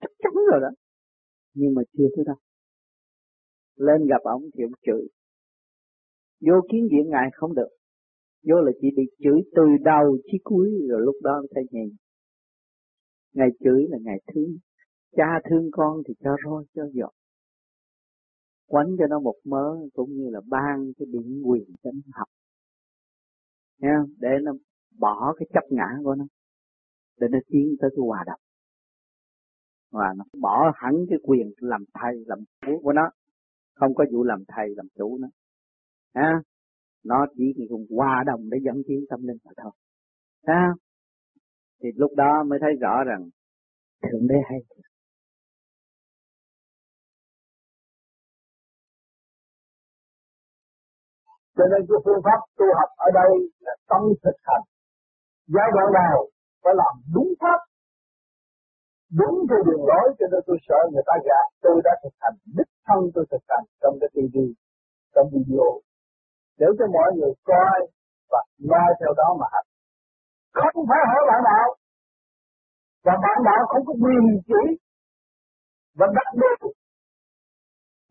Chắc 0.00 0.10
chắn 0.18 0.32
rồi 0.50 0.60
đó. 0.60 0.68
Nhưng 1.54 1.74
mà 1.74 1.82
chưa 1.92 2.06
tới 2.16 2.24
đâu. 2.26 2.36
Lên 3.78 4.06
gặp 4.06 4.22
ông 4.24 4.42
thì 4.54 4.64
ông 4.64 4.72
chửi. 4.86 5.08
Vô 6.40 6.54
kiến 6.72 6.88
diện 6.90 7.10
ngài 7.10 7.28
không 7.32 7.54
được. 7.54 7.68
Vô 8.42 8.60
là 8.60 8.72
chỉ 8.80 8.88
bị 8.96 9.02
chửi 9.18 9.40
từ 9.56 9.62
đầu 9.84 10.18
chí 10.24 10.38
cuối 10.44 10.68
rồi 10.88 11.00
lúc 11.04 11.16
đó 11.22 11.42
thấy 11.54 11.64
nhẹ. 11.70 11.84
Ngài 13.34 13.48
chửi 13.60 13.86
là 13.88 13.98
ngài 14.02 14.20
thương. 14.34 14.56
Cha 15.16 15.40
thương 15.50 15.68
con 15.72 16.02
thì 16.08 16.14
cho 16.20 16.36
roi 16.44 16.64
cho 16.74 16.82
giọt 16.92 17.12
quánh 18.68 18.96
cho 18.98 19.06
nó 19.06 19.20
một 19.20 19.36
mớ 19.44 19.76
cũng 19.94 20.10
như 20.12 20.30
là 20.30 20.40
ban 20.46 20.92
cái 20.98 21.06
điện 21.12 21.42
quyền 21.44 21.64
cho 21.82 21.90
nó 21.90 22.00
học 22.12 22.28
Nha, 23.78 24.02
để 24.18 24.28
nó 24.42 24.52
bỏ 24.98 25.34
cái 25.38 25.46
chấp 25.52 25.64
ngã 25.70 25.88
của 26.04 26.14
nó 26.14 26.24
để 27.20 27.26
nó 27.30 27.38
tiến 27.48 27.76
tới 27.80 27.90
cái 27.96 28.02
hòa 28.06 28.24
đồng 28.26 28.40
và 29.90 30.14
nó 30.16 30.24
bỏ 30.40 30.72
hẳn 30.74 30.94
cái 31.08 31.18
quyền 31.22 31.52
làm 31.56 31.84
thầy 31.94 32.24
làm 32.26 32.38
chủ 32.66 32.80
của 32.82 32.92
nó 32.92 33.10
không 33.78 33.94
có 33.94 34.04
vụ 34.12 34.24
làm 34.24 34.42
thầy 34.48 34.68
làm 34.76 34.86
chủ 34.98 35.18
nữa. 35.18 35.28
À, 36.12 36.32
nó 37.04 37.26
chỉ 37.36 37.44
cùng 37.68 37.86
hòa 37.96 38.24
đồng 38.26 38.50
để 38.50 38.58
dẫn 38.64 38.82
tiến 38.88 39.00
tâm 39.10 39.20
linh 39.22 39.38
mà 39.44 39.52
thôi. 39.62 39.72
À, 40.42 40.74
thì 41.82 41.88
lúc 41.96 42.12
đó 42.16 42.44
mới 42.48 42.58
thấy 42.62 42.70
rõ 42.80 43.04
rằng 43.04 43.22
thượng 44.02 44.28
đế 44.28 44.34
hay. 44.50 44.58
Cho 51.56 51.64
nên 51.70 51.80
cái 51.88 51.98
phương 52.04 52.22
pháp 52.24 52.40
tu 52.58 52.66
học 52.78 52.90
ở 52.96 53.08
đây 53.14 53.30
là 53.60 53.74
tâm 53.88 54.02
thực 54.22 54.38
hành. 54.42 54.64
Giai 55.46 55.68
đoạn 55.74 55.88
nào 55.92 56.16
phải 56.62 56.74
làm 56.76 56.94
đúng 57.14 57.32
pháp 57.40 57.67
đúng 59.18 59.36
theo 59.48 59.60
đường 59.66 59.84
lối 59.90 60.06
cho 60.18 60.26
nên 60.32 60.40
tôi 60.46 60.58
sợ 60.68 60.80
người 60.92 61.02
ta 61.06 61.14
gạt 61.28 61.46
tôi 61.62 61.80
đã 61.84 61.92
thực 62.02 62.14
hành, 62.20 62.36
đích 62.56 62.72
thân 62.86 63.00
tôi 63.14 63.24
thực 63.30 63.44
hành 63.48 63.64
trong 63.80 63.94
cái 64.00 64.08
TV 64.14 64.36
trong 65.14 65.26
video. 65.32 65.68
Để 66.58 66.66
cho 66.78 66.86
mọi 66.96 67.10
người 67.16 67.32
coi 67.44 67.78
và 68.30 68.40
noi 68.70 68.90
theo 69.00 69.12
đó 69.20 69.36
mà 69.40 69.46
hành 69.52 69.68
không 70.52 70.86
phải 70.90 71.02
hỏi 71.10 71.22
bạn 71.28 71.40
đạo 71.50 71.68
và 73.04 73.14
bạn 73.24 73.38
đạo 73.48 73.62
không 73.68 73.84
có 73.86 73.92
quyền 74.02 74.24
chỉ 74.48 74.62
và 75.98 76.06
đặc 76.18 76.30
biệt 76.40 76.58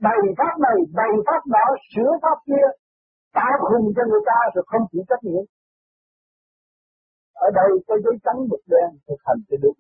đầy 0.02 0.22
pháp 0.38 0.54
này 0.66 0.78
đầy 0.94 1.14
pháp 1.28 1.42
đó, 1.56 1.66
sửa 1.96 2.12
pháp 2.22 2.38
kia, 2.48 2.68
tạo 3.34 3.54
khùng 3.60 3.88
cho 3.96 4.04
người 4.10 4.24
ta 4.26 4.40
rồi 4.54 4.64
không 4.68 4.84
chịu 4.92 5.04
trách 5.10 5.24
nhiệm. 5.24 5.46
Ở 7.34 7.48
đây 7.60 7.70
có 7.88 7.96
giấy 8.04 8.16
trắng 8.26 8.40
bực 8.50 8.64
đen 8.68 8.90
thực 9.08 9.20
hành 9.26 9.40
cho 9.50 9.58
đúng 9.64 9.80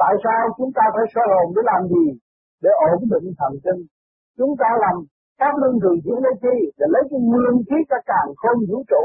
tại 0.00 0.14
sao 0.24 0.40
chúng 0.56 0.72
ta 0.76 0.84
phải 0.94 1.06
soi 1.14 1.26
hồn 1.32 1.46
để 1.54 1.62
làm 1.70 1.82
gì 1.92 2.04
để 2.62 2.70
ổn 2.90 2.98
định 3.12 3.26
thần 3.38 3.52
kinh. 3.64 3.80
Chúng 4.38 4.52
ta 4.60 4.68
làm 4.84 4.96
pháp 5.38 5.54
luân 5.60 5.74
thường 5.82 5.98
chuyển 6.04 6.18
lấy 6.24 6.34
chi 6.42 6.56
để 6.78 6.86
lấy 6.94 7.02
cái 7.10 7.20
nguyên 7.30 7.54
khí 7.68 7.78
cả 7.90 7.98
càng 8.10 8.30
không 8.42 8.58
vũ 8.68 8.78
trụ 8.90 9.04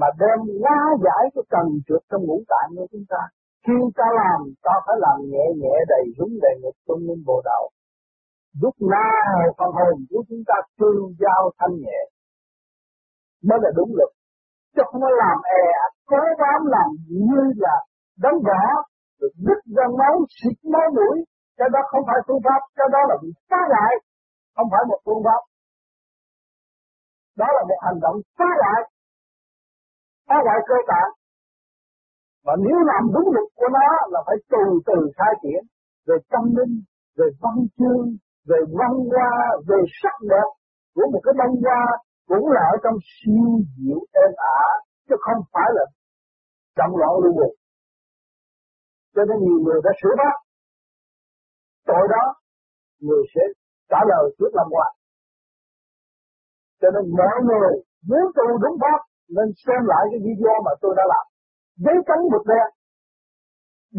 mà 0.00 0.08
đem 0.20 0.38
hóa 0.62 0.78
giải 1.04 1.22
cái 1.34 1.44
cần 1.54 1.66
trượt 1.86 2.02
trong 2.10 2.22
ngũ 2.24 2.38
tạng 2.50 2.70
của 2.76 2.86
chúng 2.92 3.06
ta. 3.12 3.22
Khi 3.66 3.76
ta 3.98 4.06
làm, 4.20 4.38
ta 4.66 4.74
phải 4.86 4.96
làm 5.04 5.16
nhẹ 5.32 5.46
nhẹ 5.60 5.74
đầy 5.92 6.04
hướng 6.16 6.34
đầy 6.44 6.54
ngực 6.62 6.76
trong 6.86 7.00
minh 7.06 7.22
bộ 7.26 7.42
đạo. 7.44 7.64
Lúc 8.62 8.74
nào 8.94 9.36
phần 9.58 9.70
hồn 9.78 9.96
của 10.10 10.22
chúng 10.28 10.42
ta 10.48 10.56
tương 10.78 11.02
giao 11.22 11.42
thanh 11.58 11.76
nhẹ 11.84 12.00
mới 13.48 13.58
là 13.62 13.70
đúng 13.76 13.92
lực. 13.98 14.12
Chứ 14.74 14.82
không 14.86 15.00
có 15.00 15.10
làm 15.22 15.38
e 15.60 15.62
cố 16.10 16.22
bám 16.40 16.60
làm 16.74 16.88
như 17.08 17.42
là 17.56 17.76
đóng 18.22 18.38
võ, 18.46 18.62
được 19.20 19.34
đứt 19.46 19.60
ra 19.76 19.86
máu, 20.00 20.14
xịt 20.36 20.58
máu 20.72 20.86
mũi. 20.96 21.16
Cái 21.58 21.68
đó 21.74 21.80
không 21.90 22.04
phải 22.08 22.18
phương 22.26 22.42
pháp, 22.46 22.60
cái 22.78 22.88
đó 22.94 22.98
là 23.08 23.16
bị 23.22 23.30
phá 23.50 23.60
lại, 23.74 23.92
không 24.56 24.68
phải 24.72 24.82
một 24.90 25.00
phương 25.04 25.22
pháp. 25.26 25.42
Đó 27.40 27.48
là 27.56 27.62
một 27.68 27.78
hành 27.86 28.00
động 28.04 28.16
phá 28.38 28.50
lại, 28.64 28.80
phá 30.28 30.36
lại 30.44 30.58
cơ 30.68 30.74
bản 30.90 31.08
Và 32.44 32.54
nếu 32.64 32.78
làm 32.90 33.02
đúng 33.14 33.28
luật 33.34 33.48
của 33.58 33.68
nó 33.76 33.88
là 34.12 34.20
phải 34.26 34.36
từ 34.52 34.64
từ 34.86 34.98
khai 35.16 35.32
triển 35.42 35.62
về 36.06 36.16
tâm 36.32 36.44
linh, 36.56 36.74
về 37.18 37.26
văn 37.42 37.56
chương, 37.78 38.06
về 38.48 38.58
văn 38.78 38.92
hoa, 39.10 39.30
về 39.68 39.78
sắc 40.02 40.16
đẹp 40.30 40.48
của 40.94 41.06
một 41.12 41.20
cái 41.24 41.34
văn 41.38 41.50
hoa 41.64 41.82
cũng 42.28 42.46
là 42.50 42.62
ở 42.74 42.76
trong 42.84 42.96
siêu 43.14 43.48
diệu 43.76 44.00
êm 44.22 44.32
ả 44.36 44.60
chứ 45.08 45.14
không 45.20 45.40
phải 45.52 45.68
là 45.76 45.84
chậm 46.76 46.90
loạn 46.98 47.12
lưu 47.22 47.32
buộc. 47.38 47.54
Cho 49.16 49.22
nên 49.28 49.38
nhiều 49.44 49.58
người 49.64 49.80
đã 49.84 49.90
sửa 50.00 50.14
pháp 50.20 50.36
tội 51.90 52.04
đó 52.14 52.24
người 53.06 53.22
sẽ 53.34 53.42
trả 53.90 54.00
lời 54.10 54.24
trước 54.38 54.52
làm 54.58 54.66
quan. 54.74 54.90
Cho 56.80 56.88
nên 56.94 57.04
mọi 57.20 57.38
người 57.48 57.70
muốn 58.08 58.24
tu 58.36 58.46
đúng 58.62 58.76
pháp 58.82 59.00
nên 59.36 59.48
xem 59.64 59.80
lại 59.92 60.02
cái 60.10 60.20
video 60.26 60.54
mà 60.66 60.72
tôi 60.82 60.92
đã 60.98 61.04
làm. 61.12 61.24
Giấy 61.84 61.96
trắng 62.08 62.22
một 62.32 62.44
đen, 62.50 62.68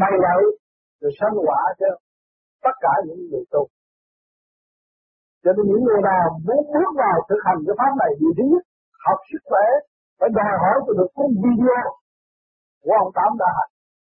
bày 0.01 0.13
lại 0.25 0.39
rồi 1.01 1.11
sanh 1.19 1.35
quả 1.47 1.61
cho 1.79 1.89
tất 2.63 2.75
cả 2.83 2.93
những 3.07 3.21
người 3.29 3.45
tu. 3.53 3.63
Cho 5.43 5.51
nên 5.55 5.65
những 5.69 5.83
người 5.87 6.01
nào 6.09 6.25
muốn 6.45 6.61
bước 6.73 6.89
vào 7.01 7.17
thực 7.29 7.41
hành 7.47 7.59
cái 7.65 7.75
pháp 7.79 7.91
này 8.01 8.11
điều 8.19 8.31
thứ 8.37 8.43
nhất 8.51 8.63
học 9.05 9.19
sức 9.29 9.41
khỏe 9.49 9.65
phải 10.19 10.29
đòi 10.37 10.53
hỏi 10.63 10.75
tôi 10.85 10.95
được 10.99 11.09
cái 11.15 11.27
video 11.43 11.83
của 12.83 12.93
ông 13.03 13.11
Tám 13.17 13.31
đã 13.41 13.49
hành. 13.57 13.71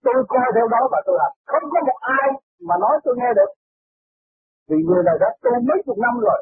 Tôi 0.06 0.20
coi 0.32 0.48
theo 0.56 0.68
đó 0.74 0.82
và 0.92 1.00
tôi 1.06 1.18
hành. 1.22 1.36
Không 1.52 1.66
có 1.74 1.80
một 1.88 1.98
ai 2.20 2.28
mà 2.68 2.76
nói 2.84 2.96
tôi 3.04 3.16
nghe 3.18 3.32
được. 3.40 3.52
Vì 4.70 4.78
người 4.88 5.04
này 5.08 5.16
đã 5.24 5.30
tu 5.44 5.52
mấy 5.68 5.78
chục 5.86 5.98
năm 6.06 6.14
rồi. 6.26 6.40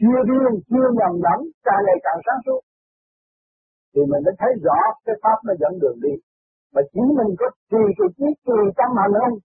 Chưa 0.00 0.20
điên, 0.28 0.52
chưa 0.70 0.86
nhầm 0.98 1.12
lẫn, 1.26 1.40
càng 1.66 1.82
ngày 1.86 1.98
càng 2.06 2.20
sáng 2.26 2.40
suốt. 2.46 2.60
Thì 3.92 4.00
mình 4.10 4.22
mới 4.26 4.34
thấy 4.40 4.52
rõ 4.66 4.78
cái 5.04 5.16
pháp 5.22 5.38
nó 5.46 5.52
dẫn 5.60 5.72
đường 5.82 5.98
đi. 6.06 6.14
Mà 6.74 6.82
chỉ 6.92 7.02
mình 7.18 7.30
có 7.40 7.46
trì 7.70 7.82
cái 7.98 8.08
trí 8.16 8.28
trì 8.46 8.58
tâm 8.78 8.90
hành 9.00 9.12
không? 9.20 9.36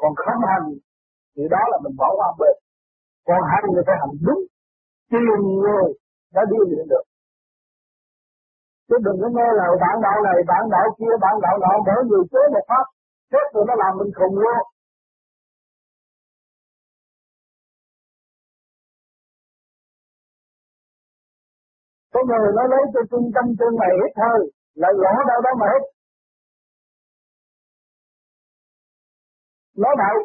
Còn 0.00 0.12
không 0.24 0.42
hành 0.50 0.66
thì 1.34 1.42
đó 1.54 1.62
là 1.70 1.78
mình 1.84 1.94
bỏ 2.00 2.08
qua 2.18 2.28
bên. 2.40 2.56
Còn 3.26 3.40
hành 3.50 3.64
người 3.72 3.84
phải 3.86 3.96
hành 4.02 4.14
đúng. 4.26 4.42
Tìm 5.10 5.38
người 5.62 5.86
đã 6.34 6.42
đi 6.50 6.58
luyện 6.70 6.86
được. 6.92 7.04
Chứ 8.88 8.96
đừng 9.06 9.18
có 9.22 9.28
nghe 9.36 9.48
lời 9.60 9.72
bạn 9.82 9.96
đạo 10.04 10.18
này, 10.26 10.38
bạn 10.50 10.62
đạo 10.74 10.86
kia, 10.98 11.14
bạn 11.20 11.34
đạo 11.44 11.56
nọ, 11.62 11.72
mỗi 11.86 12.04
người 12.08 12.24
chế 12.32 12.42
một 12.54 12.64
pháp. 12.68 12.86
Chết 13.32 13.46
rồi 13.54 13.64
nó 13.68 13.74
làm 13.82 13.92
mình 13.98 14.12
khùng 14.16 14.38
luôn. 14.42 14.62
Có 22.12 22.20
người 22.28 22.52
nó 22.56 22.62
lấy 22.72 22.82
cho 22.94 23.00
trung 23.10 23.26
tâm 23.34 23.44
chân 23.58 23.72
này 23.82 23.92
hết 24.00 24.12
thôi, 24.20 24.50
lại 24.74 24.92
lỗ 25.02 25.12
đâu 25.30 25.40
đó 25.46 25.50
mà 25.60 25.66
hết. 25.72 25.82
Nói 29.76 29.94
vậy, 29.98 30.16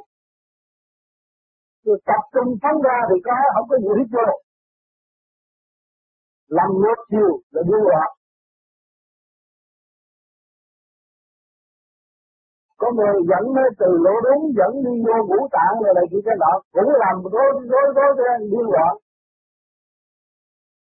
rồi 1.86 1.97
tập 2.06 2.21
trung 2.34 2.50
phóng 2.62 2.82
ra 2.82 2.97
thì 3.10 3.15
có 3.26 3.34
không 3.56 3.67
có 3.69 3.78
gì 3.78 3.91
hết 3.97 4.08
vô. 4.15 4.28
Làm 6.47 6.69
ngược 6.82 7.00
chiều 7.10 7.32
là 7.52 7.62
điên 7.67 7.84
loạn. 7.91 8.21
Có 12.82 12.88
người 12.98 13.15
dẫn 13.30 13.44
nó 13.56 13.63
từ 13.80 13.89
lỗ 14.06 14.15
đúng, 14.26 14.44
dẫn 14.58 14.72
đi 14.86 14.94
vô 15.06 15.15
ngũ 15.28 15.39
tạng 15.56 15.76
rồi 15.84 15.94
này 15.98 16.06
kia 16.12 16.24
cái 16.26 16.36
nọ 16.44 16.54
cũng 16.76 16.91
làm 17.04 17.15
rối 17.34 17.50
rối 17.72 17.86
rối 17.96 18.10
rối 18.17 18.34
điên 18.52 18.65
loạn. 18.74 18.94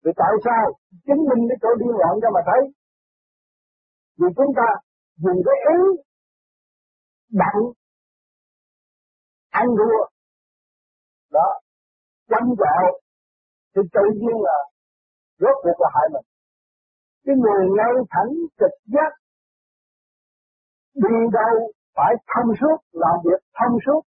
Vì 0.03 0.11
tại 0.21 0.33
sao? 0.45 0.65
Chứng 1.05 1.21
minh 1.29 1.41
cái 1.49 1.57
chỗ 1.61 1.69
điên 1.79 1.93
loạn 1.99 2.13
cho 2.21 2.29
mà 2.35 2.41
thấy. 2.49 2.61
Vì 4.19 4.27
chúng 4.37 4.51
ta 4.59 4.67
dùng 5.23 5.39
cái 5.45 5.57
ý 5.75 5.79
đặng 7.41 7.61
ăn 9.49 9.67
đua 9.79 9.99
đó 11.31 11.47
chăm 12.29 12.43
gạo 12.61 12.85
thì 13.75 13.81
tự 13.93 14.01
nhiên 14.21 14.37
là 14.47 14.57
rốt 15.39 15.55
cuộc 15.63 15.77
là 15.81 15.89
hại 15.93 16.07
mình 16.13 16.25
cái 17.25 17.35
người 17.35 17.63
ngay 17.77 17.93
thẳng 18.09 18.31
trực 18.59 18.75
giác, 18.85 19.11
đi 20.93 21.15
đâu 21.31 21.71
phải 21.95 22.13
thông 22.31 22.49
suốt, 22.59 22.77
làm 23.03 23.15
việc 23.25 23.41
thông 23.59 23.75
suốt, 23.85 24.01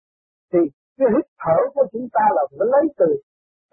thì 0.53 0.61
cái 0.99 1.09
hít 1.15 1.27
thở 1.43 1.59
của 1.75 1.87
chúng 1.93 2.07
ta 2.17 2.25
là 2.37 2.43
phải 2.51 2.67
lấy 2.75 2.85
từ 2.99 3.09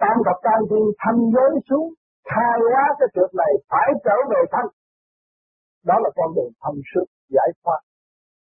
tam 0.02 0.16
thập 0.26 0.38
tam 0.46 0.60
thiên 0.70 0.86
thanh 1.04 1.22
giới 1.36 1.52
xuống, 1.70 1.88
khai 2.32 2.56
hóa 2.72 2.84
cái 3.00 3.08
trượt 3.16 3.32
này 3.42 3.52
phải 3.72 3.90
trở 4.06 4.18
về 4.32 4.42
thân. 4.54 4.66
Đó 5.90 5.96
là 6.04 6.10
con 6.18 6.30
đường 6.36 6.54
thông 6.64 6.80
suốt, 6.90 7.08
giải 7.36 7.50
thoát. 7.64 7.82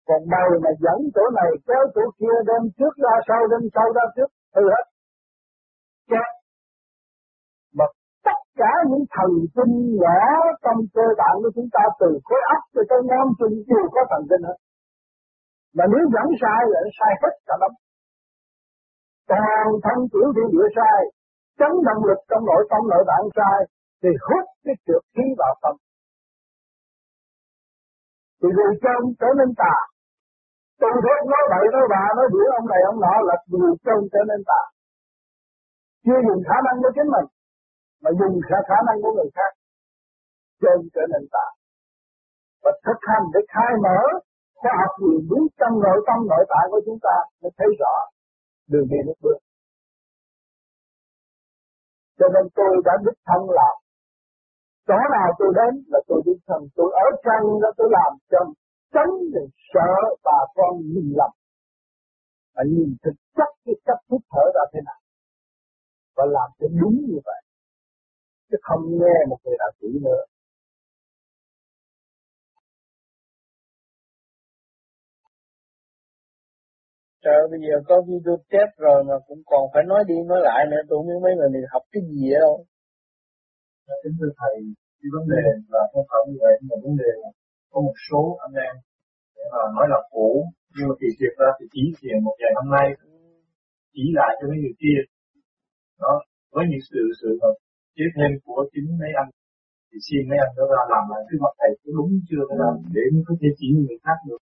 Còn 0.07 0.21
đầu 0.33 0.49
mà 0.63 0.71
dẫn 0.83 0.99
chỗ 1.15 1.23
này, 1.39 1.51
kéo 1.67 1.83
chỗ 1.95 2.03
kia, 2.19 2.37
đem 2.49 2.61
trước 2.77 2.93
ra, 3.03 3.13
sau 3.27 3.41
đem 3.51 3.63
sau 3.75 3.87
ra 3.95 4.05
trước, 4.15 4.29
hư 4.55 4.63
hết. 4.73 4.85
Chết 6.09 6.27
mà 7.77 7.85
tất 8.27 8.39
cả 8.61 8.73
những 8.89 9.05
thần 9.15 9.31
kinh 9.55 9.75
nhỏ 10.03 10.19
trong 10.63 10.79
cơ 10.93 11.05
bản 11.17 11.35
của 11.43 11.51
chúng 11.55 11.69
ta, 11.75 11.83
từ 11.99 12.09
khối 12.25 12.41
óc 12.55 12.63
cho 12.73 12.81
tới 12.89 12.99
ngón 13.09 13.27
chân 13.39 13.51
đều 13.69 13.85
có 13.95 14.01
thần 14.09 14.23
kinh 14.29 14.43
hết 14.47 14.57
mà 15.77 15.85
nếu 15.91 16.03
dẫn 16.13 16.27
sai 16.41 16.61
là 16.73 16.79
sai 16.97 17.13
hết 17.21 17.33
cả 17.47 17.55
lắm 17.61 17.71
toàn 19.29 19.67
thân 19.83 19.97
tiểu 20.11 20.27
thiên 20.35 20.49
địa 20.53 20.67
sai 20.77 20.99
chấn 21.59 21.71
động 21.87 22.01
lực 22.09 22.19
trong 22.29 22.43
nội 22.49 22.63
tâm 22.71 22.81
nội 22.91 23.03
bạn 23.09 23.23
sai 23.37 23.59
thì 24.01 24.09
hút 24.25 24.45
cái 24.63 24.75
trượt 24.85 25.03
khí 25.15 25.25
vào 25.41 25.53
tâm. 25.61 25.75
Thì 28.39 28.47
người 28.55 28.73
chân 28.83 29.01
trở 29.19 29.29
nên 29.39 29.49
tà. 29.61 29.75
Tu 30.81 30.89
thuyết 31.03 31.19
nói 31.31 31.43
bậy 31.51 31.65
nói 31.73 31.85
bà 31.93 32.03
nói 32.17 32.27
biểu 32.33 32.49
ông 32.59 32.67
này 32.71 32.81
ông 32.91 32.99
nọ 33.05 33.15
là 33.29 33.35
người 33.51 33.73
chân 33.85 33.99
trở 34.13 34.21
nên 34.29 34.41
tà. 34.49 34.61
Chưa 36.05 36.19
dùng 36.27 36.41
khả 36.47 36.57
năng 36.65 36.77
của 36.81 36.91
chính 36.95 37.09
mình 37.15 37.27
mà 38.03 38.09
dùng 38.19 38.35
khả, 38.47 38.57
khả 38.69 38.79
năng 38.87 38.97
của 39.03 39.11
người 39.15 39.29
khác 39.37 39.51
chân 40.61 40.77
trở 40.95 41.03
nên 41.11 41.23
tà. 41.33 41.47
Và 42.63 42.71
thực 42.85 42.99
hành 43.09 43.25
để 43.33 43.41
khai 43.53 43.71
mở 43.85 43.99
khoa 44.59 44.73
học 44.81 44.91
quyền 45.01 45.19
biết 45.29 45.47
trong 45.59 45.73
nội 45.85 45.99
tâm 46.07 46.19
nội 46.31 46.43
tại 46.51 46.65
của 46.71 46.81
chúng 46.85 46.99
ta 47.05 47.15
mới 47.41 47.51
thấy 47.57 47.69
rõ 47.81 47.93
đường 48.71 48.87
đi 48.91 48.97
nước 49.07 49.19
bước. 49.23 49.39
Cho 52.19 52.27
nên 52.33 52.45
tôi 52.57 52.71
đã 52.85 52.93
đích 53.05 53.19
thân 53.27 53.41
làm. 53.59 53.75
Chỗ 54.87 54.99
nào 55.15 55.29
tôi 55.39 55.49
đến 55.59 55.73
là 55.91 55.99
tôi 56.07 56.19
đích 56.25 56.41
thân. 56.47 56.61
Tôi 56.75 56.89
ở 57.05 57.07
trong 57.25 57.61
đó 57.61 57.69
tôi 57.77 57.87
làm 57.97 58.11
cho 58.31 58.39
tránh 58.93 59.13
để 59.33 59.43
sợ 59.73 59.91
bà 60.23 60.39
con 60.55 60.73
nhìn 60.93 61.07
lầm. 61.19 61.31
Và 62.55 62.63
nhìn 62.73 62.89
thực 63.03 63.17
chất 63.37 63.49
cái 63.65 63.75
cách 63.85 64.01
hít 64.11 64.21
thở 64.31 64.45
ra 64.55 64.63
thế 64.73 64.79
nào. 64.85 64.99
Và 66.15 66.25
làm 66.25 66.49
cho 66.59 66.67
đúng 66.81 66.97
như 67.09 67.19
vậy. 67.25 67.41
Chứ 68.49 68.57
không 68.61 68.81
nghe 68.99 69.17
một 69.29 69.37
người 69.43 69.55
đạo 69.59 69.71
sĩ 69.81 69.87
nữa. 70.05 70.21
Trời 77.27 77.43
bây 77.51 77.59
giờ 77.65 77.75
có 77.89 77.95
video 78.09 78.35
test 78.51 78.71
rồi 78.85 78.99
mà 79.09 79.15
cũng 79.27 79.41
còn 79.51 79.63
phải 79.73 79.83
nói 79.91 80.01
đi 80.09 80.17
nói 80.31 80.41
lại 80.49 80.61
nữa 80.71 80.81
tôi 80.87 80.95
không 80.97 81.07
biết 81.09 81.19
mấy 81.25 81.33
người 81.37 81.49
này 81.53 81.63
học 81.73 81.83
cái 81.91 82.01
gì 82.09 82.21
đâu. 82.41 82.53
Dạ, 83.87 83.95
kính 84.03 84.15
thưa 84.19 84.31
Thầy, 84.39 84.55
cái 84.99 85.09
vấn 85.15 85.25
đề 85.33 85.43
là 85.73 85.83
không 85.91 86.05
phải 86.09 86.21
như 86.27 86.37
vậy 86.45 86.55
mà 86.67 86.75
vấn 86.85 86.93
đề 87.01 87.11
là 87.21 87.29
có 87.71 87.77
một 87.87 87.97
số 88.07 88.21
anh 88.45 88.55
em 88.67 88.75
mà 89.51 89.61
nói 89.75 89.85
là 89.93 89.99
cũ 90.13 90.29
nhưng 90.73 90.85
mà 90.89 90.95
thì 90.99 91.07
thiệt 91.17 91.33
ra 91.39 91.49
thì 91.57 91.65
chỉ 91.73 91.83
thiền 91.97 92.17
một 92.27 92.35
ngày 92.41 92.53
hôm 92.59 92.67
nay 92.77 92.87
chỉ 93.93 94.03
lại 94.19 94.31
cho 94.37 94.43
mấy 94.49 94.57
người 94.61 94.75
kia 94.81 94.99
đó 96.03 96.13
với 96.53 96.63
những 96.69 96.83
sự 96.91 97.01
sự 97.19 97.29
mà 97.41 97.49
tiếp 97.95 98.09
thêm 98.15 98.31
của 98.45 98.59
chính 98.73 98.87
mấy 99.01 99.11
anh 99.21 99.29
thì 99.89 99.97
xin 100.07 100.21
mấy 100.29 100.37
anh 100.45 100.51
đó 100.57 100.63
ra 100.73 100.81
làm 100.93 101.03
lại 101.11 101.21
cái 101.27 101.37
mặt 101.43 101.53
thầy 101.59 101.71
có 101.81 101.89
đúng 101.97 102.11
chưa 102.29 102.43
để 102.95 103.03
mới 103.13 103.23
có 103.27 103.33
thể 103.39 103.49
chỉ 103.59 103.67
người 103.75 103.97
khác 104.05 104.17
được 104.27 104.41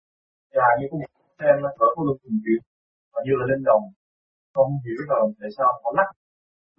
và 0.59 0.69
như 0.79 0.87
có 0.91 0.97
một 1.03 1.11
em 1.51 1.57
ở 1.85 1.89
có 1.97 2.01
được 2.09 2.19
cùng 2.25 2.39
chuyện 2.45 2.63
và 3.13 3.19
như 3.27 3.35
là 3.41 3.45
lên 3.51 3.61
đồng. 3.71 3.85
Không 4.55 4.71
hiểu 4.85 5.01
rồi 5.11 5.25
tại 5.41 5.51
sao 5.57 5.69
họ 5.83 5.91
lắc 5.99 6.09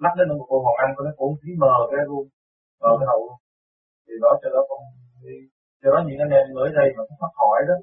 lắc 0.03 0.13
lên 0.17 0.27
một 0.39 0.45
cô 0.49 0.57
Hoàng 0.65 0.79
Anh 0.83 0.91
có 0.95 1.01
nó 1.07 1.11
cũng 1.19 1.33
khí 1.41 1.51
mờ 1.63 1.75
cái 1.91 2.03
luôn, 2.09 2.23
mờ 2.81 2.91
cái 2.99 3.07
đầu 3.11 3.19
luôn. 3.27 3.39
Thì 4.05 4.13
đó 4.23 4.31
cho 4.41 4.49
đó 4.55 4.61
không 4.69 4.83
cho 5.81 5.87
đó 5.93 5.99
những 6.07 6.19
anh 6.25 6.33
em 6.39 6.45
mới 6.57 6.69
đây 6.79 6.87
mà 6.95 7.01
cũng 7.07 7.17
thoát 7.19 7.33
khỏi 7.39 7.59
đó, 7.69 7.77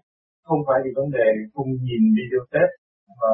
không 0.46 0.60
phải 0.66 0.78
vì 0.84 0.90
vấn 0.98 1.08
đề 1.16 1.26
không 1.54 1.68
nhìn 1.86 2.02
video 2.16 2.42
test 2.52 2.72
mà 3.20 3.30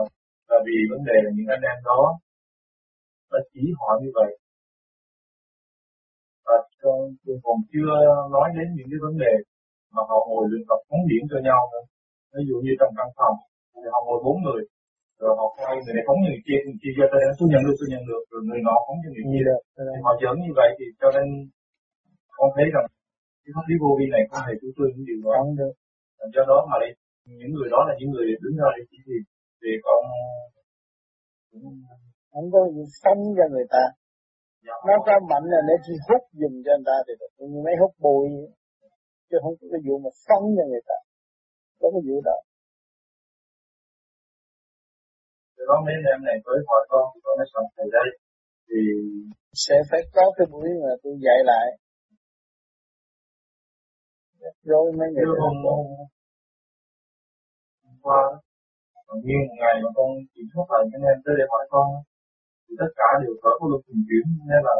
là 0.51 0.59
vì 0.67 0.77
vấn 0.93 1.01
đề 1.09 1.17
là 1.25 1.31
những 1.37 1.49
anh 1.57 1.64
em 1.71 1.79
đó 1.91 2.03
đã 3.33 3.39
chỉ 3.53 3.62
họ 3.79 3.91
như 4.03 4.11
vậy. 4.19 4.31
Và 6.47 6.57
còn 7.47 7.59
chưa 7.73 7.91
nói 8.35 8.49
đến 8.57 8.67
những 8.77 8.89
cái 8.91 9.01
vấn 9.07 9.14
đề 9.25 9.35
mà 9.95 10.03
họ 10.09 10.19
ngồi 10.29 10.45
luyện 10.51 10.62
tập 10.69 10.81
phóng 10.89 11.05
điểm 11.11 11.23
cho 11.31 11.39
nhau 11.49 11.61
nữa. 11.73 11.85
Ví 12.35 12.43
dụ 12.49 12.57
như 12.64 12.73
trong 12.81 12.93
căn 12.99 13.09
phòng, 13.19 13.37
thì 13.81 13.89
họ 13.93 13.99
ngồi 14.07 14.19
bốn 14.27 14.37
người 14.45 14.62
rồi 15.21 15.33
họ 15.39 15.47
quay 15.59 15.75
người 15.83 15.95
này 15.97 16.05
phóng 16.09 16.21
người 16.25 16.39
kia 16.47 16.59
người 16.64 16.79
kia 16.83 16.93
cho 16.97 17.05
tôi 17.12 17.21
tôi 17.39 17.47
nhận 17.53 17.62
được 17.67 17.77
tôi 17.79 17.89
nhận 17.93 18.05
được 18.11 18.23
rồi 18.31 18.41
người 18.47 18.61
nọ 18.67 18.77
phóng 18.87 18.99
cho 19.03 19.11
người 19.12 19.27
kia. 19.33 19.45
Thì 19.95 20.01
họ 20.07 20.12
dẫn 20.23 20.35
như 20.45 20.53
vậy 20.61 20.69
thì 20.79 20.87
cho 21.01 21.09
nên 21.17 21.27
con 22.37 22.49
thấy 22.57 22.67
rằng 22.75 22.87
cái 23.43 23.51
pháp 23.55 23.64
lý 23.69 23.75
vô 23.83 23.91
vi 23.99 24.07
này 24.14 24.23
không 24.29 24.43
hề 24.47 24.55
chủ 24.61 24.69
trương 24.77 24.91
những 24.95 25.07
điều 25.11 25.21
đó. 25.27 25.37
Được. 25.61 25.75
Do 26.35 26.43
đó 26.51 26.59
mà 26.71 26.77
đây 26.83 26.91
những 27.41 27.53
người 27.57 27.69
đó 27.75 27.81
là 27.89 27.95
những 27.99 28.11
người 28.14 28.27
đứng 28.43 28.57
ra 28.61 28.69
để 28.77 28.83
chỉ 28.91 28.99
thì 29.07 29.17
thì 29.61 29.71
con. 29.85 30.01
Không 32.33 32.49
có 32.55 32.61
gì 32.75 32.85
sống 33.03 33.21
cho 33.39 33.45
người 33.53 33.67
ta. 33.75 33.85
Dạ, 34.67 34.77
nó 34.89 34.95
có 35.07 35.14
mạnh 35.31 35.47
là 35.53 35.61
để 35.69 35.75
chỉ 35.87 35.95
hút 36.07 36.23
dùng 36.41 36.57
cho 36.64 36.73
người 36.77 36.89
ta 36.91 36.97
thì 37.07 37.12
được. 37.21 37.31
Như 37.53 37.61
mấy 37.67 37.75
hút 37.81 37.93
bụi. 38.05 38.29
Chứ 39.29 39.37
không 39.43 39.55
có 39.59 39.64
cái 39.73 39.81
vụ 39.87 39.95
mà 40.05 40.11
phóng 40.27 40.47
cho 40.57 40.64
người 40.71 40.85
ta. 40.91 40.99
Có 41.81 41.87
cái 41.95 42.03
vụ 42.09 42.17
đó 42.29 42.37
đó 45.69 45.75
mấy 45.87 45.95
em 46.12 46.21
này 46.29 46.37
tới 46.45 46.59
hỏi 46.69 46.83
con 46.91 47.05
con 47.25 47.35
nói 47.39 47.49
xong 47.53 47.67
thầy 47.77 47.89
đây 47.99 48.09
thì 48.69 48.81
sẽ 49.64 49.77
phải 49.91 50.01
có 50.17 50.25
cái 50.37 50.47
buổi 50.53 50.69
mà 50.83 50.93
tôi 51.03 51.14
dạy 51.25 51.39
lại. 51.51 51.67
Rồi 54.71 54.87
mấy 54.99 55.09
người 55.12 55.27
hôm, 55.43 55.57
qua 58.07 58.21
như 59.27 59.37
một 59.49 59.57
ngày 59.61 59.75
mà 59.83 59.91
con 59.97 60.09
kiểm 60.33 60.47
soát 60.53 60.67
lại 60.73 60.83
anh 60.97 61.05
em 61.12 61.19
tới 61.25 61.35
để 61.39 61.45
hỏi 61.53 61.64
con 61.75 61.87
thì 62.64 62.73
tất 62.81 62.91
cả 63.01 63.09
đều 63.23 63.35
thở 63.43 63.53
có 63.59 63.64
luật 63.71 63.83
trình 63.87 64.03
chuyển 64.09 64.25
nên 64.51 64.61
là 64.67 64.75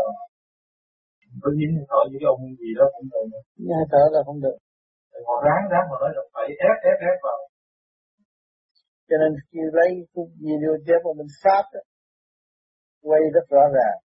có 1.43 1.49
dính 1.59 1.75
thở 1.89 2.01
với 2.11 2.23
ông 2.33 2.43
gì 2.61 2.71
đó 2.79 2.85
cũng 2.95 3.07
được. 3.13 3.43
Nghe 3.69 3.81
thở 3.93 4.03
là 4.15 4.21
không 4.27 4.41
được. 4.45 4.57
Họ 5.29 5.37
ráng 5.47 5.65
ráng 5.73 5.87
họ 5.91 5.97
nói 6.03 6.11
là 6.17 6.23
phải 6.35 6.47
ép 6.69 6.77
ép 6.91 6.99
ép 7.11 7.17
vào 7.25 7.39
cho 9.09 9.17
nên 9.23 9.31
khi 9.49 9.61
lấy 9.79 9.91
cái 10.15 10.25
video 10.45 10.73
chép 10.87 11.01
của 11.03 11.15
mình 11.19 11.31
phát 11.43 11.65
đó, 11.75 11.81
quay 13.03 13.21
rất 13.35 13.47
rõ 13.49 13.65
ràng. 13.77 13.99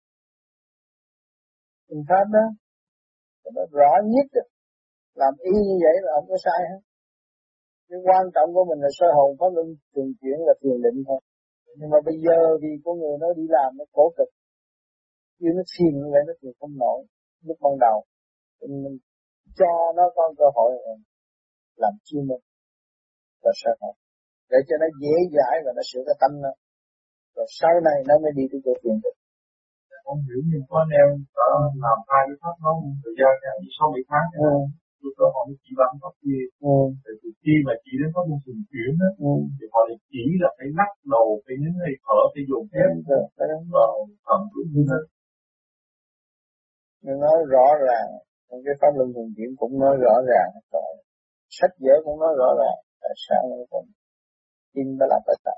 Mình 1.89 2.03
phát 2.09 2.25
đó 2.33 2.45
nó 3.55 3.63
rõ 3.71 3.91
nhất 4.13 4.27
đó. 4.35 4.41
làm 5.21 5.33
y 5.51 5.55
như 5.67 5.75
vậy 5.83 5.95
là 6.05 6.11
không 6.15 6.29
có 6.29 6.37
sai 6.45 6.59
hết. 6.69 6.81
Cái 7.89 7.99
quan 8.07 8.23
trọng 8.35 8.49
của 8.53 8.65
mình 8.69 8.79
là 8.85 8.89
soi 8.97 9.09
hồn 9.17 9.29
pháp 9.39 9.49
luân 9.55 9.67
thường 9.93 10.11
chuyển 10.19 10.37
là 10.47 10.53
thiền 10.61 10.77
định 10.85 11.03
thôi. 11.07 11.19
Nhưng 11.77 11.89
mà 11.89 11.97
bây 12.05 12.15
giờ 12.25 12.37
vì 12.61 12.71
con 12.83 12.99
người 12.99 13.15
nó 13.23 13.27
đi 13.39 13.45
làm 13.49 13.69
nó 13.77 13.85
khổ 13.93 14.13
cực. 14.17 14.29
Chứ 15.39 15.47
nó 15.57 15.63
thiền 15.73 15.93
như 15.99 16.07
vậy 16.13 16.21
nó 16.27 16.33
thiền 16.41 16.53
không 16.59 16.73
nổi. 16.83 16.99
Lúc 17.47 17.57
ban 17.61 17.73
đầu 17.85 17.97
mình 18.61 18.97
cho 19.59 19.71
nó 19.97 20.03
có 20.15 20.33
cơ 20.37 20.45
hội 20.55 20.71
làm 21.75 21.93
chuyên 22.03 22.27
môn 22.27 22.39
là 23.43 23.51
sơ 23.55 23.71
hồn 23.79 23.95
để 24.51 24.59
cho 24.67 24.75
nó 24.81 24.87
dễ 25.01 25.15
dãi 25.35 25.55
và 25.65 25.71
nó 25.77 25.83
sửa 25.89 26.03
cái 26.07 26.17
tâm 26.21 26.31
nó. 26.43 26.51
Rồi 27.35 27.47
sau 27.59 27.73
này 27.87 27.97
nó 28.09 28.15
mới 28.23 28.31
đi 28.37 28.45
tới 28.51 28.59
chỗ 28.65 28.73
thiền 28.81 28.95
định. 29.03 29.17
Không 30.05 30.21
hiểu 30.27 30.39
nhưng 30.49 30.63
có 30.69 30.75
anh 30.85 30.93
em 31.01 31.09
làm 31.85 31.97
hai 32.09 32.21
cái 32.27 32.37
pháp 32.41 32.55
nó 32.63 32.71
thời 33.03 33.13
gian 33.19 33.33
sáu 33.77 33.87
bảy 33.93 34.03
tháng 34.11 34.27
ừ. 34.49 34.53
lúc 35.03 35.13
đó 35.19 35.25
họ 35.33 35.41
mới 35.47 35.57
chỉ 35.63 35.71
bắn 35.79 35.91
pháp 36.01 36.13
kia 36.23 36.41
ừ. 36.73 36.77
thì 37.21 37.29
khi 37.43 37.55
mà 37.67 37.73
chỉ 37.83 37.91
đến 37.99 38.09
pháp 38.13 38.25
môn 38.29 38.39
thường 38.43 38.61
chuyển 38.71 38.91
á 39.07 39.09
ừ. 39.29 39.33
thì 39.57 39.65
họ 39.73 39.81
lại 39.87 39.97
chỉ 40.11 40.25
là 40.41 40.49
phải 40.57 40.67
lắc 40.79 40.91
đầu 41.13 41.27
phải 41.43 41.55
nhấn 41.61 41.73
hay 41.81 41.93
thở 42.05 42.19
phải 42.33 42.43
dùng 42.49 42.65
phép 42.71 42.89
ừ. 43.15 43.19
vào 43.75 43.91
thần 44.27 44.41
đúng 44.53 44.67
như 44.73 44.83
thế. 44.89 44.99
Nhưng 47.03 47.19
nói 47.25 47.37
rõ 47.53 47.67
ràng 47.87 48.09
trong 48.47 48.61
cái 48.65 48.75
pháp 48.79 48.91
luân 48.97 49.09
thường 49.13 49.31
chuyển 49.35 49.49
cũng 49.61 49.73
nói 49.83 49.93
rõ 50.05 50.15
ràng. 50.31 50.49
Rồi 50.73 50.91
sách 51.57 51.73
vở 51.83 51.95
cũng 52.05 52.17
nói 52.23 52.33
rõ 52.41 52.49
ràng 52.61 52.79
tại 53.01 53.13
sao 53.25 53.41
nó 53.49 53.55
còn 53.71 53.83
tin 54.73 54.97
đó 54.99 55.05
là 55.09 55.19
tại 55.27 55.35
sao 55.43 55.57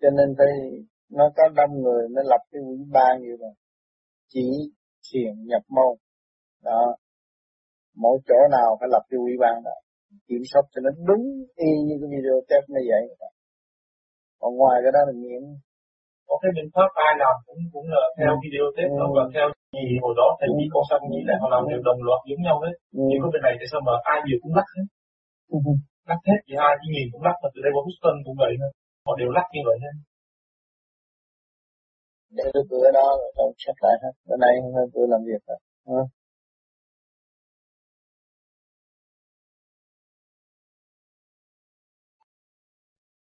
cho 0.00 0.10
nên 0.10 0.34
phải 0.38 0.52
nó 1.10 1.24
có 1.36 1.44
đông 1.56 1.82
người 1.82 2.08
nó 2.10 2.22
lập 2.24 2.42
cái 2.52 2.60
quỹ 2.66 2.84
ban 2.92 3.22
như 3.22 3.36
vậy 3.40 3.54
chỉ 4.28 4.46
thiền 5.06 5.32
nhập 5.50 5.62
môn 5.68 5.96
đó 6.62 6.96
mỗi 7.96 8.18
chỗ 8.28 8.38
nào 8.50 8.76
phải 8.80 8.88
lập 8.92 9.02
cái 9.10 9.18
ủy 9.18 9.32
ban 9.40 9.56
đó 9.64 9.76
kiểm 10.28 10.42
soát 10.50 10.64
cho 10.72 10.80
nó 10.84 10.90
đúng 11.08 11.24
y 11.66 11.70
như 11.86 11.94
cái 12.00 12.08
video 12.14 12.36
test 12.48 12.64
như 12.74 12.82
vậy 12.90 13.02
còn 14.40 14.50
ngoài 14.60 14.76
cái 14.84 14.92
đó 14.96 15.00
là 15.08 15.14
miễn 15.22 15.42
có 16.28 16.34
cái 16.42 16.50
biện 16.56 16.68
pháp 16.74 16.88
ai 17.06 17.12
làm 17.22 17.34
cũng 17.46 17.60
cũng 17.74 17.86
là 17.94 18.02
theo 18.18 18.32
ừ. 18.36 18.40
video 18.44 18.66
test 18.76 18.90
ừ. 19.04 19.06
và 19.16 19.24
theo 19.34 19.46
gì 19.76 19.86
hồi 20.04 20.14
đó 20.20 20.28
thầy 20.38 20.48
ừ. 20.52 20.54
con 20.74 20.84
xong 20.88 21.02
nghĩ 21.10 21.20
là 21.28 21.34
họ 21.40 21.46
làm 21.54 21.62
đều 21.70 21.80
đồng 21.88 22.00
loạt 22.06 22.20
giống 22.28 22.42
nhau 22.46 22.56
đấy 22.64 22.74
ừ. 22.98 23.02
nhưng 23.08 23.20
có 23.22 23.28
bên 23.32 23.42
này 23.46 23.54
thì 23.58 23.66
sao 23.72 23.80
mà 23.86 23.94
ai 24.12 24.18
nhiều 24.24 24.38
cũng 24.42 24.54
lắc 24.58 24.68
hết 24.76 24.86
ừ 25.56 25.58
lắc 26.08 26.20
hết 26.28 26.40
thì 26.46 26.54
ai 26.68 26.72
chỉ 26.80 26.86
nhìn 26.94 27.06
cũng 27.12 27.24
lắc, 27.26 27.36
mà 27.42 27.48
từ 27.52 27.58
đây 27.64 27.70
qua 27.74 27.82
Houston 27.86 28.16
cũng 28.24 28.36
vậy 28.42 28.52
thôi. 28.60 28.70
Họ 29.06 29.12
đều 29.20 29.30
lắc 29.36 29.46
như 29.54 29.62
vậy 29.68 29.78
hết 29.84 29.94
để 32.36 32.44
tôi 32.54 32.64
bữa 32.70 32.92
đó, 32.92 33.08
rồi 33.36 33.52
check 33.56 33.78
lại 33.82 33.96
hết 34.02 34.12
bữa 34.28 34.36
nay 34.36 34.52
tôi 34.94 35.06
làm 35.08 35.20
việc 35.26 35.42
rồi. 35.46 35.58
Ờ. 35.84 36.06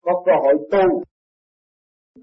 Có 0.01 0.23
cơ 0.25 0.31
hội 0.43 0.53
tu. 0.71 1.03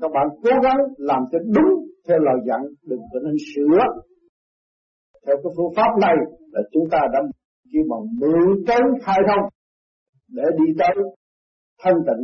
Các 0.00 0.11
bạn 0.14 0.26
cố 0.42 0.50
gắng 0.62 0.78
làm 0.96 1.22
cho 1.32 1.38
đúng 1.38 1.72
theo 2.09 2.18
lời 2.18 2.36
dặn, 2.48 2.61
đừng 2.82 3.00
có 3.12 3.20
nên 3.24 3.34
sửa. 3.55 3.80
Theo 5.26 5.36
cái 5.42 5.53
phương 5.57 5.74
pháp 5.76 5.90
này 6.00 6.14
là 6.53 6.61
chúng 6.72 6.84
ta 6.90 6.98
đã 7.12 7.18
kêu 7.72 7.82
bằng 7.90 8.05
mượn 8.20 8.64
tới 8.66 8.80
khai 9.03 9.18
thông 9.28 9.48
để 10.36 10.42
đi 10.58 10.72
tới 10.78 11.04
thanh 11.82 11.98
tịnh, 12.06 12.22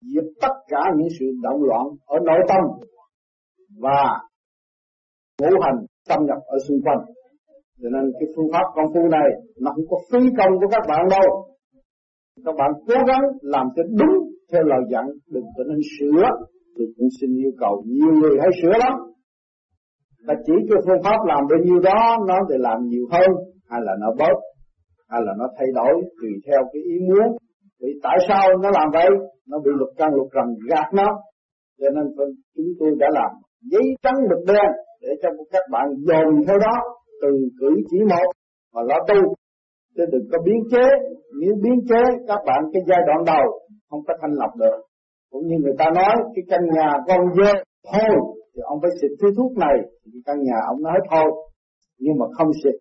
diệt 0.00 0.24
tất 0.42 0.54
cả 0.68 0.82
những 0.96 1.08
sự 1.18 1.26
động 1.42 1.62
loạn 1.62 1.86
ở 2.06 2.16
nội 2.24 2.40
tâm 2.48 2.62
và 3.80 4.00
ngũ 5.40 5.60
hành 5.62 5.78
tâm 6.08 6.18
nhập 6.26 6.38
ở 6.46 6.58
xung 6.68 6.78
quanh. 6.84 6.98
Cho 7.82 7.88
nên 7.92 8.12
cái 8.20 8.28
phương 8.36 8.52
pháp 8.52 8.66
công 8.74 8.92
phu 8.94 9.08
này 9.08 9.28
nó 9.60 9.70
không 9.74 9.84
có 9.90 9.96
phí 10.10 10.18
công 10.38 10.52
của 10.60 10.68
các 10.70 10.82
bạn 10.88 11.08
đâu. 11.10 11.26
Các 12.44 12.54
bạn 12.58 12.70
cố 12.86 12.94
gắng 13.06 13.22
làm 13.42 13.66
cho 13.76 13.82
đúng 13.82 14.16
theo 14.52 14.62
lời 14.62 14.80
dặn, 14.90 15.04
đừng 15.26 15.44
có 15.56 15.64
nên 15.68 15.78
sửa. 15.98 16.22
Tôi 16.76 16.86
cũng 16.96 17.08
xin 17.20 17.30
yêu 17.36 17.52
cầu 17.58 17.82
nhiều 17.86 18.12
người 18.20 18.36
hãy 18.40 18.50
sửa 18.62 18.78
lắm 18.78 18.92
ta 20.26 20.34
chỉ 20.46 20.52
cho 20.68 20.76
phương 20.86 21.02
pháp 21.04 21.18
làm 21.26 21.42
bao 21.50 21.58
nhiêu 21.64 21.80
đó, 21.80 22.16
nó 22.28 22.34
thì 22.48 22.56
làm 22.58 22.78
nhiều 22.88 23.06
hơn 23.10 23.30
hay 23.70 23.80
là 23.84 23.92
nó 24.00 24.06
bớt 24.18 24.36
hay 25.10 25.20
là 25.26 25.32
nó 25.40 25.46
thay 25.56 25.68
đổi 25.74 25.94
tùy 26.18 26.30
theo 26.46 26.60
cái 26.72 26.82
ý 26.92 26.96
muốn. 27.08 27.26
Vì 27.80 27.90
tại 28.02 28.18
sao 28.28 28.42
nó 28.62 28.68
làm 28.78 28.88
vậy? 28.92 29.10
Nó 29.50 29.58
bị 29.64 29.70
lục 29.80 29.88
căn 29.98 30.10
lục 30.14 30.28
trần 30.34 30.46
gạt 30.70 30.88
nó. 30.92 31.08
Cho 31.80 31.88
nên 31.94 32.04
chúng 32.56 32.70
tôi 32.78 32.90
đã 32.98 33.08
làm 33.18 33.30
giấy 33.70 33.86
trắng 34.02 34.18
mực 34.30 34.42
đen 34.46 34.70
để 35.02 35.08
cho 35.22 35.28
các 35.52 35.62
bạn 35.72 35.86
dồn 36.08 36.46
theo 36.46 36.58
đó, 36.58 36.76
từ 37.22 37.28
cử 37.60 37.70
chỉ 37.90 37.98
một 38.10 38.28
mà 38.74 38.82
lo 38.88 38.98
tu. 39.08 39.20
Chứ 39.96 40.04
đừng 40.12 40.26
có 40.32 40.38
biến 40.44 40.60
chế. 40.70 40.86
Nếu 41.40 41.54
biến 41.62 41.78
chế, 41.88 42.02
các 42.28 42.40
bạn 42.46 42.60
cái 42.72 42.82
giai 42.88 43.00
đoạn 43.06 43.20
đầu 43.26 43.44
không 43.90 44.00
có 44.06 44.14
thanh 44.20 44.34
lọc 44.40 44.56
được. 44.56 44.78
Cũng 45.30 45.46
như 45.46 45.56
người 45.62 45.74
ta 45.78 45.86
nói, 45.94 46.14
cái 46.34 46.44
căn 46.50 46.60
nhà 46.76 46.88
con 47.08 47.20
dơ 47.36 47.52
thôi, 47.92 48.14
thì 48.54 48.60
ông 48.64 48.78
phải 48.82 48.90
xịt 49.00 49.10
thứ 49.20 49.28
thuốc 49.36 49.52
này, 49.64 49.76
thì 50.12 50.18
căn 50.26 50.36
nhà 50.42 50.58
ông 50.72 50.82
nói 50.82 50.98
thôi. 51.10 51.28
Nhưng 51.98 52.14
mà 52.20 52.26
không 52.36 52.50
xịt 52.64 52.74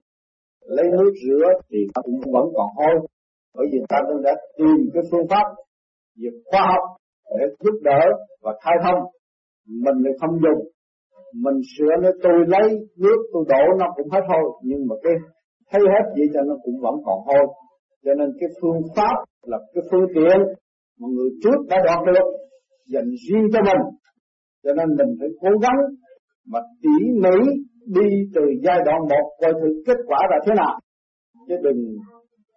lấy 0.66 0.86
nước 0.92 1.14
rửa 1.24 1.48
thì 1.70 1.78
nó 1.96 2.02
cũng 2.02 2.20
vẫn 2.34 2.46
còn 2.56 2.68
hôi. 2.76 3.08
Bởi 3.56 3.66
vì 3.72 3.80
ta 3.90 3.98
đã 4.24 4.36
tìm 4.58 4.90
cái 4.94 5.04
phương 5.12 5.28
pháp 5.30 5.46
việc 6.18 6.36
khoa 6.46 6.62
học 6.62 6.84
để 7.40 7.46
giúp 7.60 7.76
đỡ 7.84 8.02
và 8.42 8.54
khai 8.64 8.74
thông. 8.84 9.00
Mình 9.68 9.98
lại 10.04 10.14
không 10.22 10.36
dùng. 10.44 10.62
Mình 11.44 11.62
sửa 11.78 11.94
nó, 12.02 12.10
tôi 12.24 12.38
lấy 12.48 12.68
nước, 12.98 13.18
tôi 13.34 13.44
đổ 13.50 13.64
nó 13.80 13.86
cũng 13.96 14.10
hết 14.12 14.22
thôi 14.28 14.44
nhưng 14.64 14.82
mà 14.88 14.96
cái 15.04 15.14
thấy 15.72 15.82
hết 15.94 16.06
vậy 16.16 16.28
cho 16.34 16.42
nó 16.42 16.56
cũng 16.64 16.76
vẫn 16.82 16.96
còn 17.06 17.20
hôi. 17.28 17.46
Cho 18.06 18.14
nên 18.14 18.30
cái 18.40 18.50
phương 18.62 18.82
pháp 18.96 19.16
là 19.42 19.58
cái 19.74 19.84
phương 19.92 20.08
tiện 20.16 20.38
mà 21.00 21.08
người 21.16 21.30
trước 21.44 21.58
đã 21.70 21.78
đoạt 21.86 22.00
được 22.16 22.28
dành 22.94 23.10
riêng 23.26 23.48
cho 23.54 23.60
mình. 23.70 23.82
Cho 24.64 24.74
nên 24.74 24.88
mình 24.98 25.16
phải 25.20 25.30
cố 25.42 25.50
gắng 25.62 25.80
mà 26.52 26.60
tỉ 26.82 26.96
mỉ 27.24 27.38
đi 27.88 28.10
từ 28.36 28.42
giai 28.64 28.80
đoạn 28.86 29.02
một 29.02 29.26
coi 29.42 29.54
thử 29.54 29.84
kết 29.86 29.98
quả 30.08 30.20
là 30.32 30.38
thế 30.46 30.54
nào. 30.56 30.80
Chứ 31.48 31.56
đừng 31.64 31.80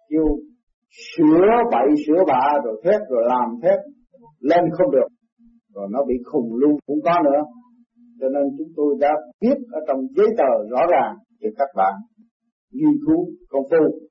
kêu 0.09 0.25
sửa 1.17 1.47
bậy, 1.71 1.87
sửa 2.07 2.23
bạ, 2.27 2.45
rồi 2.65 2.81
thét 2.83 3.01
rồi 3.09 3.23
làm 3.27 3.49
thét 3.63 3.79
lên 4.39 4.63
không 4.77 4.91
được. 4.91 5.07
Rồi 5.73 5.87
nó 5.91 5.99
bị 6.07 6.15
khùng 6.25 6.55
luôn 6.55 6.77
cũng 6.85 6.99
có 7.03 7.21
nữa. 7.23 7.41
Cho 8.19 8.29
nên 8.29 8.43
chúng 8.57 8.67
tôi 8.75 8.95
đã 8.99 9.09
viết 9.41 9.57
ở 9.71 9.79
trong 9.87 9.99
giấy 10.15 10.27
tờ 10.37 10.69
rõ 10.71 10.81
ràng 10.91 11.15
cho 11.41 11.49
các 11.57 11.69
bạn 11.75 11.93
nghiên 12.71 12.93
cứu 13.05 13.25
công 13.49 13.63
phu. 13.71 14.06